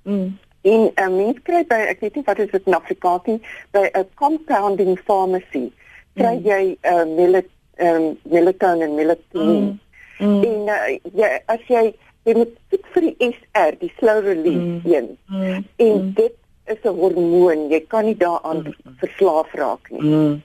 Mm. 0.03 0.39
En 0.63 0.81
'n 0.81 0.93
uh, 1.03 1.09
mens 1.17 1.39
kry 1.43 1.65
by 1.67 1.81
ek 1.93 2.01
weet 2.01 2.15
nie 2.15 2.25
wat 2.27 2.39
is 2.39 2.51
dit 2.51 2.67
in 2.67 2.75
Afrikaans 2.75 3.27
nie, 3.27 3.41
by 3.71 3.91
'n 3.93 4.09
compounding 4.15 4.99
pharmacy 5.05 5.73
kry 6.15 6.37
Mm. 6.37 6.45
jy 6.45 6.77
uh 6.83 7.05
mel 7.05 7.43
um, 7.79 8.19
melatonin, 8.23 8.95
melatonin. 8.95 9.81
Mm. 10.19 10.27
Mm. 10.27 10.43
En 10.45 10.61
uh, 10.69 10.99
jy 11.13 11.31
as 11.47 11.61
jy 11.69 11.95
jy 12.27 12.35
moet 12.35 12.55
soek 12.71 12.87
vir 12.95 13.03
die 13.07 13.31
SR, 13.31 13.77
die 13.79 13.93
slow 13.99 14.25
release 14.25 14.67
Mm. 14.67 14.81
een. 14.85 15.19
Mm. 15.27 15.65
En 15.77 15.95
Mm. 16.01 16.13
dit 16.15 16.35
is 16.67 16.79
'n 16.85 16.89
hormoon. 16.95 17.69
Jy 17.71 17.81
kan 17.89 18.05
nie 18.05 18.17
daaraan 18.17 18.57
Mm. 18.65 18.75
verslaaf 18.97 19.53
raak 19.53 19.91
nie. 19.91 20.03
Mm. 20.03 20.43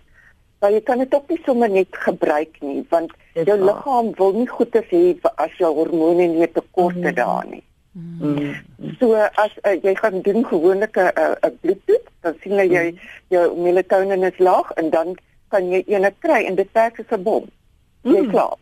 Maar 0.59 0.71
jy 0.71 0.81
kan 0.81 0.97
dit 0.97 1.13
ook 1.15 1.29
nie 1.29 1.41
sommer 1.45 1.69
net 1.69 1.87
gebruik 1.91 2.61
nie, 2.61 2.85
want 2.89 3.11
Dis 3.33 3.45
jou 3.45 3.57
liggaam 3.59 4.11
wil 4.17 4.31
nie 4.33 4.47
goeders 4.47 4.89
hê 4.89 5.17
as 5.35 5.51
jou 5.57 5.73
hormone 5.75 6.27
nie 6.27 6.51
tekort 6.51 6.95
het 6.95 7.03
Mm. 7.03 7.15
daar 7.15 7.45
nie. 7.49 7.63
Mm. 7.93 8.53
So 8.99 9.13
as 9.15 9.51
uh, 9.65 9.75
jy 9.83 9.95
gaan 9.95 10.21
doen 10.21 10.45
gewoonlik 10.45 10.95
'n 10.97 11.11
'n 11.15 11.35
'n 11.43 11.57
bloedtoets, 11.61 12.11
dan 12.21 12.33
sien 12.41 12.51
jy 12.55 12.67
jy 12.69 12.95
jou 13.29 13.57
melatonin 13.57 14.23
is 14.23 14.37
laag 14.39 14.71
en 14.75 14.89
dan 14.89 15.15
kan 15.49 15.69
jy 15.69 15.83
ene 15.87 16.13
kry 16.19 16.45
en 16.45 16.55
dit 16.55 16.67
werk 16.73 16.95
soos 16.95 17.11
'n 17.19 17.23
bom. 17.23 17.45
Jy 18.03 18.21
Mm. 18.21 18.29
slaap. 18.31 18.59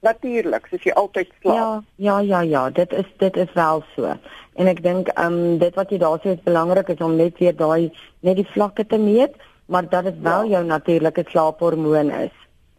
Natuurlik, 0.00 0.66
soos 0.70 0.82
jy 0.82 0.92
altyd 0.96 1.28
slaap. 1.40 1.56
Ja, 1.56 1.82
ja, 1.96 2.18
ja, 2.20 2.40
ja, 2.40 2.70
dit 2.70 2.92
is 2.92 3.08
dit 3.20 3.36
is 3.36 3.52
wel 3.54 3.82
so. 3.94 4.14
En 4.56 4.66
ek 4.66 4.82
dink 4.82 5.08
ehm 5.12 5.32
um, 5.32 5.58
dit 5.58 5.74
wat 5.74 5.90
jy 5.90 5.98
daar 5.98 6.20
sê 6.22 6.34
is 6.36 6.44
belangrik 6.44 6.88
is 6.88 7.02
om 7.04 7.16
net 7.16 7.38
weer 7.38 7.56
daai 7.56 7.90
net 8.20 8.36
die 8.36 8.48
vlakke 8.54 8.86
te 8.86 8.98
meet, 8.98 9.36
maar 9.66 9.88
dat 9.88 10.04
dit 10.04 10.22
wel 10.22 10.44
Ja. 10.44 10.50
jou 10.56 10.64
natuurlike 10.64 11.24
slaaphormoon 11.28 12.10
is. 12.10 12.32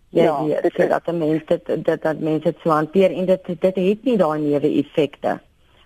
Jy 0.10 0.24
ja, 0.24 0.44
weet 0.44 0.76
dit 0.76 0.90
dat 0.90 1.14
mense 1.14 1.46
dit 1.48 1.86
dat 1.86 2.02
dat 2.02 2.20
mense 2.20 2.44
dit 2.44 2.58
so 2.64 2.70
hanteer 2.70 3.12
en 3.12 3.26
dit 3.26 3.46
dit 3.46 3.76
het 3.76 4.04
nie 4.04 4.18
daai 4.18 4.40
newe 4.40 4.70
effekte 4.82 5.40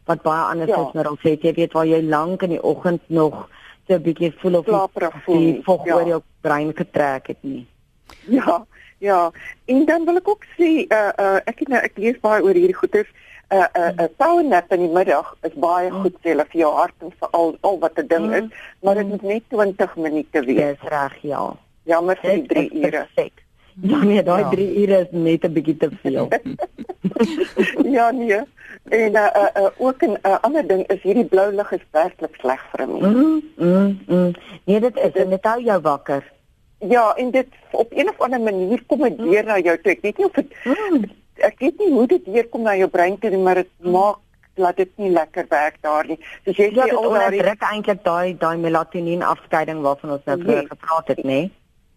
wat 0.05 0.21
baie 0.21 0.43
anders 0.51 0.69
ja. 0.69 0.81
is 0.87 0.93
maar 0.93 1.09
ons 1.09 1.21
sê 1.21 1.35
jy 1.41 1.53
weet 1.53 1.73
waar 1.73 1.85
jy 1.85 2.01
lank 2.01 2.43
in 2.43 2.55
die 2.55 2.63
oggend 2.63 3.01
nog 3.07 3.49
so 3.87 3.93
'n 3.93 4.01
bietjie 4.01 4.33
voel 4.41 4.55
of 4.55 4.65
jy 4.65 5.61
voel 5.65 5.81
ja. 5.85 5.95
oor 5.95 6.07
jou 6.07 6.21
brein 6.41 6.73
getrek 6.75 7.27
het 7.27 7.43
nie. 7.43 7.67
Ja, 8.27 8.65
ja. 9.05 9.19
En 9.65 9.85
dan 9.85 10.05
wil 10.05 10.17
ek 10.21 10.33
ook 10.33 10.43
sê 10.57 10.71
uh 10.87 11.11
uh 11.25 11.39
ek 11.45 11.63
het 11.63 11.71
nou 11.73 11.81
ek 11.81 12.01
lees 12.01 12.19
baie 12.25 12.43
oor 12.43 12.57
hierdie 12.57 12.81
goeters 12.81 13.11
'n 13.53 13.67
'n 13.77 13.93
'n 14.01 14.09
power 14.17 14.43
nap 14.43 14.71
in 14.73 14.79
die 14.85 14.93
middag 14.97 15.35
is 15.47 15.53
baie 15.53 15.89
mm. 15.89 16.01
goed 16.01 16.15
vir 16.21 16.31
julle 16.31 16.45
vir 16.51 16.59
jou 16.61 16.73
hart 16.73 16.95
en 17.01 17.11
vir 17.19 17.29
al 17.39 17.57
al 17.61 17.79
wat 17.79 17.99
'n 17.99 18.07
ding 18.07 18.27
is, 18.33 18.47
maar 18.81 18.95
dit 18.95 19.07
moet 19.07 19.21
net 19.21 19.43
20 19.49 19.95
minute 19.95 20.39
wees. 20.45 20.77
Dis 20.81 20.89
reg, 20.89 21.17
ja. 21.21 21.43
Jammer 21.83 22.17
vir 22.21 22.33
die 22.33 22.47
3 22.47 22.85
ure. 22.85 23.07
Ja 23.81 24.03
nee, 24.03 24.23
daai 24.23 24.43
3 24.49 24.65
ja. 24.65 24.81
ure 24.81 24.99
is 25.05 25.11
net 25.11 25.43
'n 25.45 25.53
bietjie 25.53 25.77
te 25.77 25.89
veel. 26.01 26.27
ja 27.97 28.11
nee. 28.11 28.41
En 28.89 29.11
uh, 29.11 29.29
uh, 29.35 29.49
uh, 29.61 29.69
ook 29.77 30.01
'n 30.01 30.17
uh, 30.23 30.37
ander 30.41 30.67
ding 30.67 30.87
is 30.87 31.01
hierdie 31.01 31.25
blou 31.25 31.51
lig 31.53 31.71
is 31.71 31.85
werklik 31.91 32.35
sleg 32.39 32.61
vir 32.71 32.87
'n 32.87 32.91
mens. 32.91 33.15
Mm, 33.15 33.41
mm, 33.55 33.99
mm. 34.07 34.31
Nee, 34.65 34.79
dit 34.79 34.97
is 34.97 35.13
dit 35.13 35.43
hou 35.45 35.61
jou 35.61 35.81
wakker. 35.81 36.23
Ja, 36.89 37.13
en 37.15 37.31
dit 37.31 37.47
op 37.71 37.91
een 37.91 38.09
of 38.09 38.19
ander 38.21 38.41
manier 38.41 38.83
kom 38.87 39.05
dit 39.07 39.17
deur 39.17 39.45
na 39.45 39.59
jou 39.59 39.77
toe. 39.81 39.91
Ek 39.91 40.01
weet 40.01 40.17
nie 40.17 40.25
of 40.25 40.41
dit 40.41 40.57
mm 40.63 41.05
ek 41.43 41.59
weet 41.59 41.81
nie 41.81 41.91
hoe 41.91 42.05
dit 42.07 42.27
weer 42.31 42.47
kom 42.51 42.63
na 42.63 42.75
jou 42.79 42.87
brein 42.91 43.17
toe 43.19 43.37
maar 43.37 43.59
dit 43.61 43.71
maak 43.83 44.21
laat 44.55 44.77
dit 44.79 44.91
nie 45.01 45.09
lekker 45.11 45.45
werk 45.51 45.81
daar 45.83 46.07
nie. 46.07 46.15
So 46.45 46.53
jy 46.55 46.69
sê 46.71 46.87
ja, 46.87 46.95
al 46.95 47.09
daai 47.11 47.39
druk 47.41 47.65
eintlik 47.69 48.03
daai 48.05 48.37
daai 48.39 48.57
melatonien 48.61 49.25
afskeiding 49.25 49.81
waarvan 49.83 50.13
ons 50.15 50.29
nou 50.29 50.37
vroeër 50.43 50.61
nee. 50.61 50.69
gepraat 50.69 51.11
het, 51.11 51.23
nê? 51.27 51.39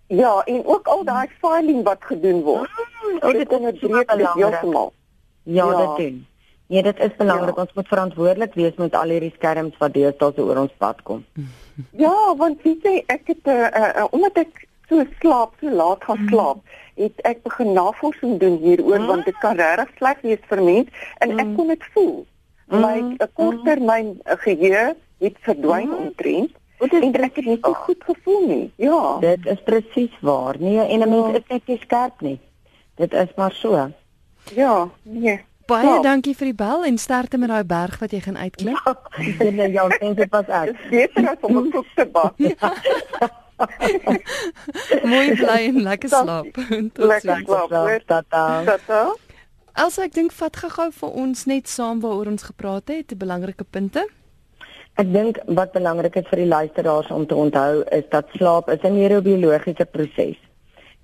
Ja, 0.08 0.32
en 0.50 0.64
ook 0.66 0.88
al 0.90 1.04
daai 1.06 1.28
filing 1.38 1.84
wat 1.86 2.02
gedoen 2.08 2.42
word. 2.42 2.72
Mm, 2.72 3.20
oh, 3.20 3.32
dit 3.36 3.54
onderbreek 3.60 4.10
dit 4.10 4.34
heeltemal. 4.40 4.92
Ja, 5.44 5.68
ja, 5.70 5.78
dit 5.84 6.02
doen. 6.02 6.18
Nee, 6.68 6.82
dit 6.82 6.98
is 7.06 7.14
belangrik. 7.16 7.54
Ja. 7.54 7.62
Ons 7.62 7.76
moet 7.78 7.88
verantwoordelik 7.88 8.58
wees 8.58 8.74
met 8.76 8.96
al 8.98 9.14
hierdie 9.14 9.32
skerms 9.36 9.78
wat 9.80 9.94
deesdae 9.94 10.34
so 10.34 10.48
oor 10.50 10.64
ons 10.66 10.74
pad 10.82 10.98
kom. 11.06 11.22
Ja, 11.94 12.14
want 12.36 12.64
jy 12.66 12.74
sê 12.82 12.96
ek 13.06 13.30
het 13.30 13.46
uh, 13.46 13.70
uh, 13.70 14.08
omdat 14.10 14.42
ek 14.42 14.64
so 14.88 15.04
slaap, 15.20 15.54
so 15.60 15.70
laat 15.70 16.04
gaan 16.04 16.26
slaap, 16.28 16.62
het 16.98 17.20
ek 17.28 17.42
begin 17.42 17.72
navorsing 17.76 18.38
doen 18.40 18.58
hieroor 18.62 19.00
mm. 19.00 19.06
want 19.06 19.24
dit 19.24 19.38
kan 19.42 19.56
regtig 19.56 19.90
sleg 19.98 20.22
wees 20.26 20.44
vir 20.50 20.62
mens 20.62 21.04
en 21.18 21.34
mm. 21.34 21.42
ek 21.44 21.52
kon 21.56 21.74
dit 21.74 21.90
voel. 21.94 22.16
Mm. 22.68 22.80
My 22.80 22.96
mm. 23.00 23.28
korttermyn 23.38 24.14
geheue 24.44 24.86
het 25.24 25.36
verdwyn 25.46 25.88
mm. 25.88 26.00
omtrent. 26.06 26.56
Dit 26.78 26.92
is 26.94 27.20
ek 27.26 27.40
het 27.40 27.46
nie 27.50 27.58
so 27.60 27.74
goed 27.74 28.04
gevoel 28.06 28.44
nie. 28.46 28.66
Ja. 28.78 29.18
Dit 29.22 29.46
is 29.50 29.62
presies 29.66 30.14
waar. 30.22 30.54
Nee, 30.58 30.78
en 30.78 31.02
'n 31.02 31.08
mens 31.10 31.32
ja. 31.32 31.38
is 31.38 31.48
net 31.48 31.66
nie 31.66 31.78
skerp 31.82 32.20
nie. 32.20 32.38
Dit 32.94 33.12
is 33.12 33.34
maar 33.36 33.52
so. 33.52 33.90
Ja, 34.54 34.88
nee. 35.02 35.40
Baie 35.68 35.84
ja. 35.84 36.00
dankie 36.00 36.32
vir 36.36 36.48
die 36.48 36.56
bel 36.56 36.84
en 36.88 36.96
sterkte 36.98 37.38
met 37.38 37.50
daai 37.52 37.64
berg 37.64 37.98
wat 38.00 38.10
jy 38.10 38.20
gaan 38.24 38.38
uitklim. 38.40 38.72
Ja, 38.72 38.94
jy 39.44 39.66
jou 39.74 39.88
dit 40.20 40.30
pas 40.32 40.46
uit. 40.46 40.66
Dit 40.66 40.78
is 40.80 40.88
beter 40.88 41.28
as 41.28 41.44
om 41.44 41.58
'n 41.58 41.70
koek 41.70 41.86
te 41.98 42.06
bak. 42.06 42.34
Mooi 45.10 45.34
bly 45.34 45.62
en 45.68 45.80
lekker 45.82 46.08
slaap. 46.08 46.60
lekker 47.10 47.42
slaap. 47.44 48.04
Tata. 48.06 48.44
Tata. 48.64 49.00
Also 49.78 50.02
ek 50.02 50.14
dink 50.14 50.34
vat 50.34 50.56
gou-gou 50.58 50.88
vir 51.00 51.18
ons 51.22 51.44
net 51.50 51.70
saam 51.70 52.02
waaroor 52.02 52.32
ons 52.32 52.48
gepraat 52.50 52.90
het, 52.90 53.08
die 53.10 53.18
belangrike 53.18 53.66
punte. 53.66 54.04
Ek 54.98 55.06
dink 55.14 55.38
wat 55.54 55.74
belangrik 55.76 56.18
is 56.18 56.26
vir 56.30 56.42
die 56.42 56.50
luisteraars 56.50 57.10
om 57.14 57.26
te 57.30 57.38
onthou 57.38 57.84
is 57.94 58.06
dat 58.10 58.30
slaap 58.34 58.70
is 58.74 58.82
'n 58.82 58.98
neurobiologiese 58.98 59.86
proses. 59.86 60.38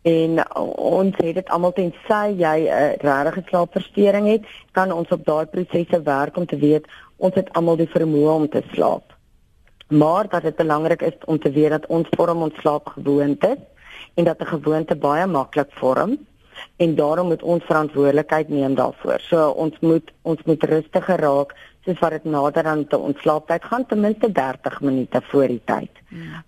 En 0.02 0.42
ons 0.76 1.14
het 1.16 1.34
dit 1.34 1.48
almal 1.48 1.72
tensy 1.72 2.26
jy 2.42 2.59
'n 2.68 3.24
regte 3.24 3.44
slaapversteuring 3.48 4.26
het, 4.26 4.42
kan 4.72 4.92
ons 4.92 5.09
op 5.11 5.24
daai 5.24 5.46
prosesse 5.46 6.02
werk 6.02 6.36
om 6.36 6.46
te 6.46 6.59
weet 6.59 6.86
ons 7.16 7.34
het 7.34 7.52
almal 7.52 7.76
die 7.76 7.88
vermoë 7.88 8.34
om 8.34 8.48
te 8.48 8.62
slaap 8.74 9.13
maar 9.89 10.28
dat 10.28 10.43
dit 10.43 10.57
belangrik 10.57 11.03
is 11.03 11.16
om 11.24 11.39
te 11.39 11.51
weet 11.51 11.70
dat 11.70 11.87
ons 11.87 12.09
vorm 12.11 12.43
ons 12.43 12.61
slaapgewoontes 12.61 13.59
en 14.14 14.24
dat 14.24 14.41
'n 14.41 14.47
gewoonte 14.47 14.97
baie 14.97 15.26
maklik 15.26 15.70
vorm 15.70 16.18
en 16.76 16.95
daarom 16.95 17.26
moet 17.26 17.43
ons 17.43 17.64
verantwoordelikheid 17.64 18.49
neem 18.49 18.74
daarvoor. 18.74 19.20
So 19.20 19.49
ons 19.49 19.74
moet 19.80 20.12
ons 20.22 20.43
moet 20.45 20.62
rustiger 20.62 21.20
raak 21.20 21.55
soos 21.85 21.99
wat 21.99 22.11
dit 22.11 22.24
nader 22.24 22.64
aan 22.64 22.87
te 22.87 22.99
ons 22.99 23.20
slaaptyd 23.20 23.64
gaan 23.64 23.87
ten 23.87 24.01
minste 24.01 24.32
30 24.32 24.80
minute 24.80 25.20
voor 25.22 25.47
die 25.47 25.62
tyd. 25.64 25.91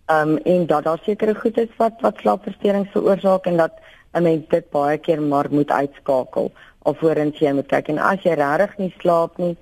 Ehm 0.06 0.28
um, 0.28 0.36
en 0.36 0.66
dat 0.66 0.84
daar 0.84 1.00
sekere 1.02 1.34
goed 1.34 1.58
is 1.58 1.76
wat 1.76 1.92
wat 2.00 2.16
slaapversteurings 2.18 2.90
veroorsaak 2.90 3.46
en 3.46 3.56
dat 3.56 3.72
'n 4.12 4.22
mens 4.22 4.48
dit 4.48 4.70
baie 4.70 4.98
keer 4.98 5.22
maar 5.22 5.46
moet 5.50 5.70
uitskakel 5.70 6.52
alvorens 6.86 7.38
jy 7.42 7.52
moet 7.52 7.68
kyk 7.70 7.90
en 7.92 7.98
as 7.98 8.22
jy 8.26 8.36
regtig 8.38 8.78
nie 8.78 8.92
slaap 9.00 9.38
nie, 9.42 9.54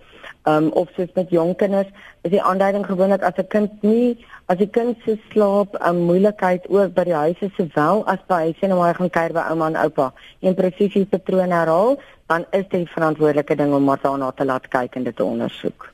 um, 0.44 0.68
of 0.72 0.88
soos 0.96 1.12
met 1.14 1.30
jong 1.30 1.56
kinders 1.56 1.88
is 2.22 2.30
die 2.30 2.42
aanduiding 2.42 2.86
gewoonlik 2.86 3.22
as 3.22 3.36
'n 3.36 3.48
kind 3.48 3.82
nie 3.82 4.26
as 4.46 4.58
die 4.58 4.70
kind 4.70 4.96
se 5.04 5.18
slaap 5.30 5.74
'n 5.74 5.88
um, 5.88 6.02
moeilikheid 6.10 6.68
ook 6.68 6.94
by 6.94 7.04
die 7.04 7.20
huis 7.24 7.40
is 7.40 7.54
sowel 7.56 8.06
as 8.06 8.18
by 8.26 8.40
huis 8.48 8.60
en 8.60 8.70
hoe 8.70 8.84
hy 8.84 8.92
gaan 8.92 9.10
kuier 9.10 9.32
by 9.32 9.44
ouma 9.50 9.66
en 9.66 9.76
oupa 9.76 10.12
en 10.40 10.54
presies 10.54 11.08
patrone 11.08 11.54
herhaal 11.54 11.96
dan 12.26 12.44
is 12.50 12.64
dit 12.68 12.88
verantwoordelike 12.88 13.56
ding 13.56 13.74
om 13.74 13.84
maar 13.84 14.00
daarna 14.02 14.30
te 14.32 14.44
laat 14.44 14.68
kyk 14.68 14.94
en 14.94 15.04
dit 15.04 15.16
te 15.16 15.24
ondersoek. 15.24 15.92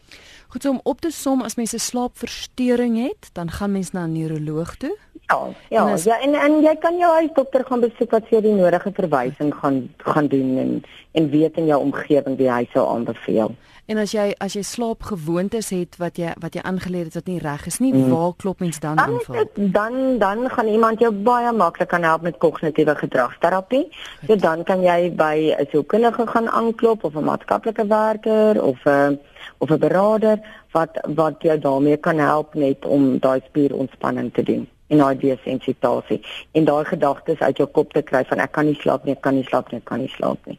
Goed 0.51 0.63
so 0.63 0.71
om 0.71 0.81
op 0.83 1.01
te 1.01 1.11
som 1.11 1.43
as 1.43 1.55
mens 1.55 1.73
'n 1.75 1.79
slaapversteuring 1.79 2.97
het, 3.07 3.31
dan 3.33 3.51
gaan 3.51 3.73
mens 3.73 3.91
na 3.91 4.05
'n 4.05 4.13
neuroloog 4.13 4.77
toe. 4.77 4.97
Ja, 5.31 5.49
ja, 5.69 5.87
en 5.87 5.93
as, 5.93 6.05
ja 6.05 6.19
en 6.21 6.35
en 6.35 6.63
jy 6.63 6.73
kan 6.83 6.97
jou 6.99 7.11
huisdokter 7.21 7.65
gaan 7.67 7.83
besoek 7.85 8.11
wat 8.11 8.27
vir 8.31 8.43
die 8.43 8.55
nodige 8.57 8.91
verwysing 8.97 9.53
gaan 9.55 9.83
gaan 10.03 10.29
doen 10.29 10.57
en 10.59 10.73
en 11.13 11.29
weet 11.31 11.59
in 11.59 11.67
jou 11.67 11.79
omgewing 11.83 12.39
wie 12.39 12.51
hy 12.51 12.65
sou 12.73 12.87
aanbeveel. 12.87 13.55
En 13.91 13.99
as 13.99 14.13
jy 14.15 14.29
as 14.43 14.55
jy 14.55 14.63
slaapgewoontes 14.67 15.71
het 15.75 15.97
wat 16.03 16.19
jy 16.19 16.31
wat 16.43 16.55
jy 16.55 16.63
aangeleer 16.67 17.09
het 17.09 17.19
wat 17.19 17.31
nie 17.31 17.41
reg 17.43 17.67
is 17.67 17.79
nie, 17.83 17.93
mm. 17.95 18.11
waar 18.11 18.35
klop 18.39 18.63
mens 18.63 18.79
dan 18.83 18.99
dan 18.99 19.19
aan? 19.19 19.49
Dan 19.55 20.19
dan 20.19 20.51
gaan 20.51 20.71
iemand 20.71 21.03
jou 21.03 21.11
baie 21.11 21.53
maklik 21.53 21.91
kan 21.91 22.07
help 22.07 22.27
met 22.27 22.39
kognitiewe 22.39 22.95
gedragsterapie. 23.03 23.87
So 24.27 24.37
dan 24.37 24.65
kan 24.65 24.83
jy 24.83 25.11
by 25.15 25.55
'n 25.59 25.67
sielkundige 25.71 26.27
gaan 26.27 26.49
aanklop 26.49 27.05
of 27.05 27.15
'n 27.15 27.25
maatskaplike 27.25 27.87
werker 27.87 28.63
of 28.63 28.79
'n 28.87 29.19
of 29.59 29.71
'n 29.71 29.79
beraader 29.79 30.39
wat 30.73 30.99
wat 31.15 31.43
jou 31.43 31.59
daarmee 31.59 31.97
kan 31.97 32.19
help 32.19 32.55
net 32.55 32.85
om 32.85 33.19
daai 33.19 33.41
spierontspanning 33.47 34.35
te 34.35 34.43
doen 34.43 34.69
en 34.91 35.03
daai 35.03 35.19
desensitasie 35.19 36.21
en 36.59 36.67
daai 36.69 36.85
gedagtes 36.85 37.41
uit 37.41 37.63
jou 37.63 37.69
kop 37.79 37.95
te 37.95 38.03
kry 38.03 38.25
van 38.33 38.43
ek 38.45 38.53
kan 38.57 38.67
nie 38.67 38.79
slaap 38.83 39.03
nie, 39.07 39.15
ek 39.19 39.23
kan 39.27 39.37
nie 39.39 39.47
slaap 39.47 39.67
nie, 39.71 39.79
ek 39.79 39.87
kan 39.91 40.01
nie 40.03 40.13
slaap 40.17 40.41
nie. 40.51 40.59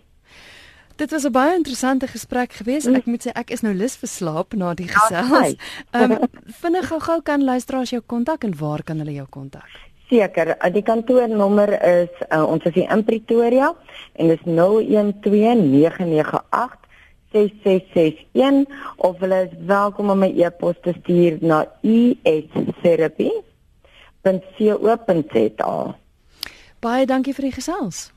Dit 1.01 1.11
was 1.11 1.25
'n 1.25 1.31
baie 1.31 1.55
interessante 1.55 2.07
gesprek 2.07 2.53
geweest. 2.53 2.87
Ek 2.87 3.05
moet 3.05 3.27
sê 3.27 3.31
ek 3.33 3.51
is 3.51 3.61
nou 3.61 3.73
lus 3.73 3.95
vir 3.95 4.09
slaap 4.09 4.53
na 4.53 4.73
die 4.73 4.87
gesels. 4.87 5.55
Ehm 5.91 6.11
um, 6.11 6.17
vinnig 6.61 6.87
gou-gou 6.87 7.21
kan 7.21 7.43
luisteraars 7.43 7.89
jou 7.89 8.01
kontak 8.05 8.43
en 8.43 8.57
waar 8.57 8.83
kan 8.83 8.97
hulle 8.97 9.13
jou 9.13 9.27
kontak? 9.29 9.69
Seker, 10.09 10.57
eh, 10.57 10.73
die 10.73 10.83
kantoornommer 10.83 11.83
is 11.83 12.09
uh, 12.29 12.43
ons 12.43 12.63
is 12.63 12.75
in 12.75 13.03
Pretoria 13.03 13.75
en 14.13 14.27
dis 14.27 14.39
012998 14.43 16.77
6661 17.31 18.65
of 18.97 19.19
hulle 19.19 19.47
is 19.47 19.51
welkom 19.65 20.09
om 20.09 20.19
my 20.19 20.33
e-pos 20.35 20.75
te 20.81 20.93
stuur 20.99 21.37
na 21.41 21.65
estherapy.co.za. 24.21 25.95
Baie 26.81 27.05
dankie 27.05 27.33
vir 27.37 27.49
die 27.49 27.55
gesels. 27.55 28.09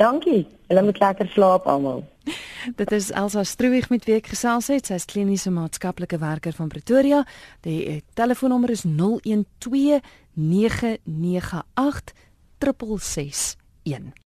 Dankie. 0.00 0.46
Hulle 0.68 0.82
moet 0.82 0.98
lekker 1.00 1.28
slaap 1.32 1.66
almal. 1.68 2.04
Dit 2.80 2.92
is 2.92 3.10
Elsa 3.10 3.44
Struwig 3.44 3.88
met 3.92 4.04
wie 4.08 4.16
ek 4.18 4.30
gesels 4.32 4.68
het. 4.72 4.88
Sy 4.88 4.98
is 5.00 5.08
kliniese 5.08 5.52
maatskaplike 5.54 6.18
werker 6.20 6.56
van 6.56 6.72
Pretoria. 6.72 7.22
Die 7.66 7.80
eh, 7.86 8.00
telefoonnommer 8.18 8.72
is 8.74 8.84
012 8.88 10.00
998 10.34 12.14
3661. 12.58 14.24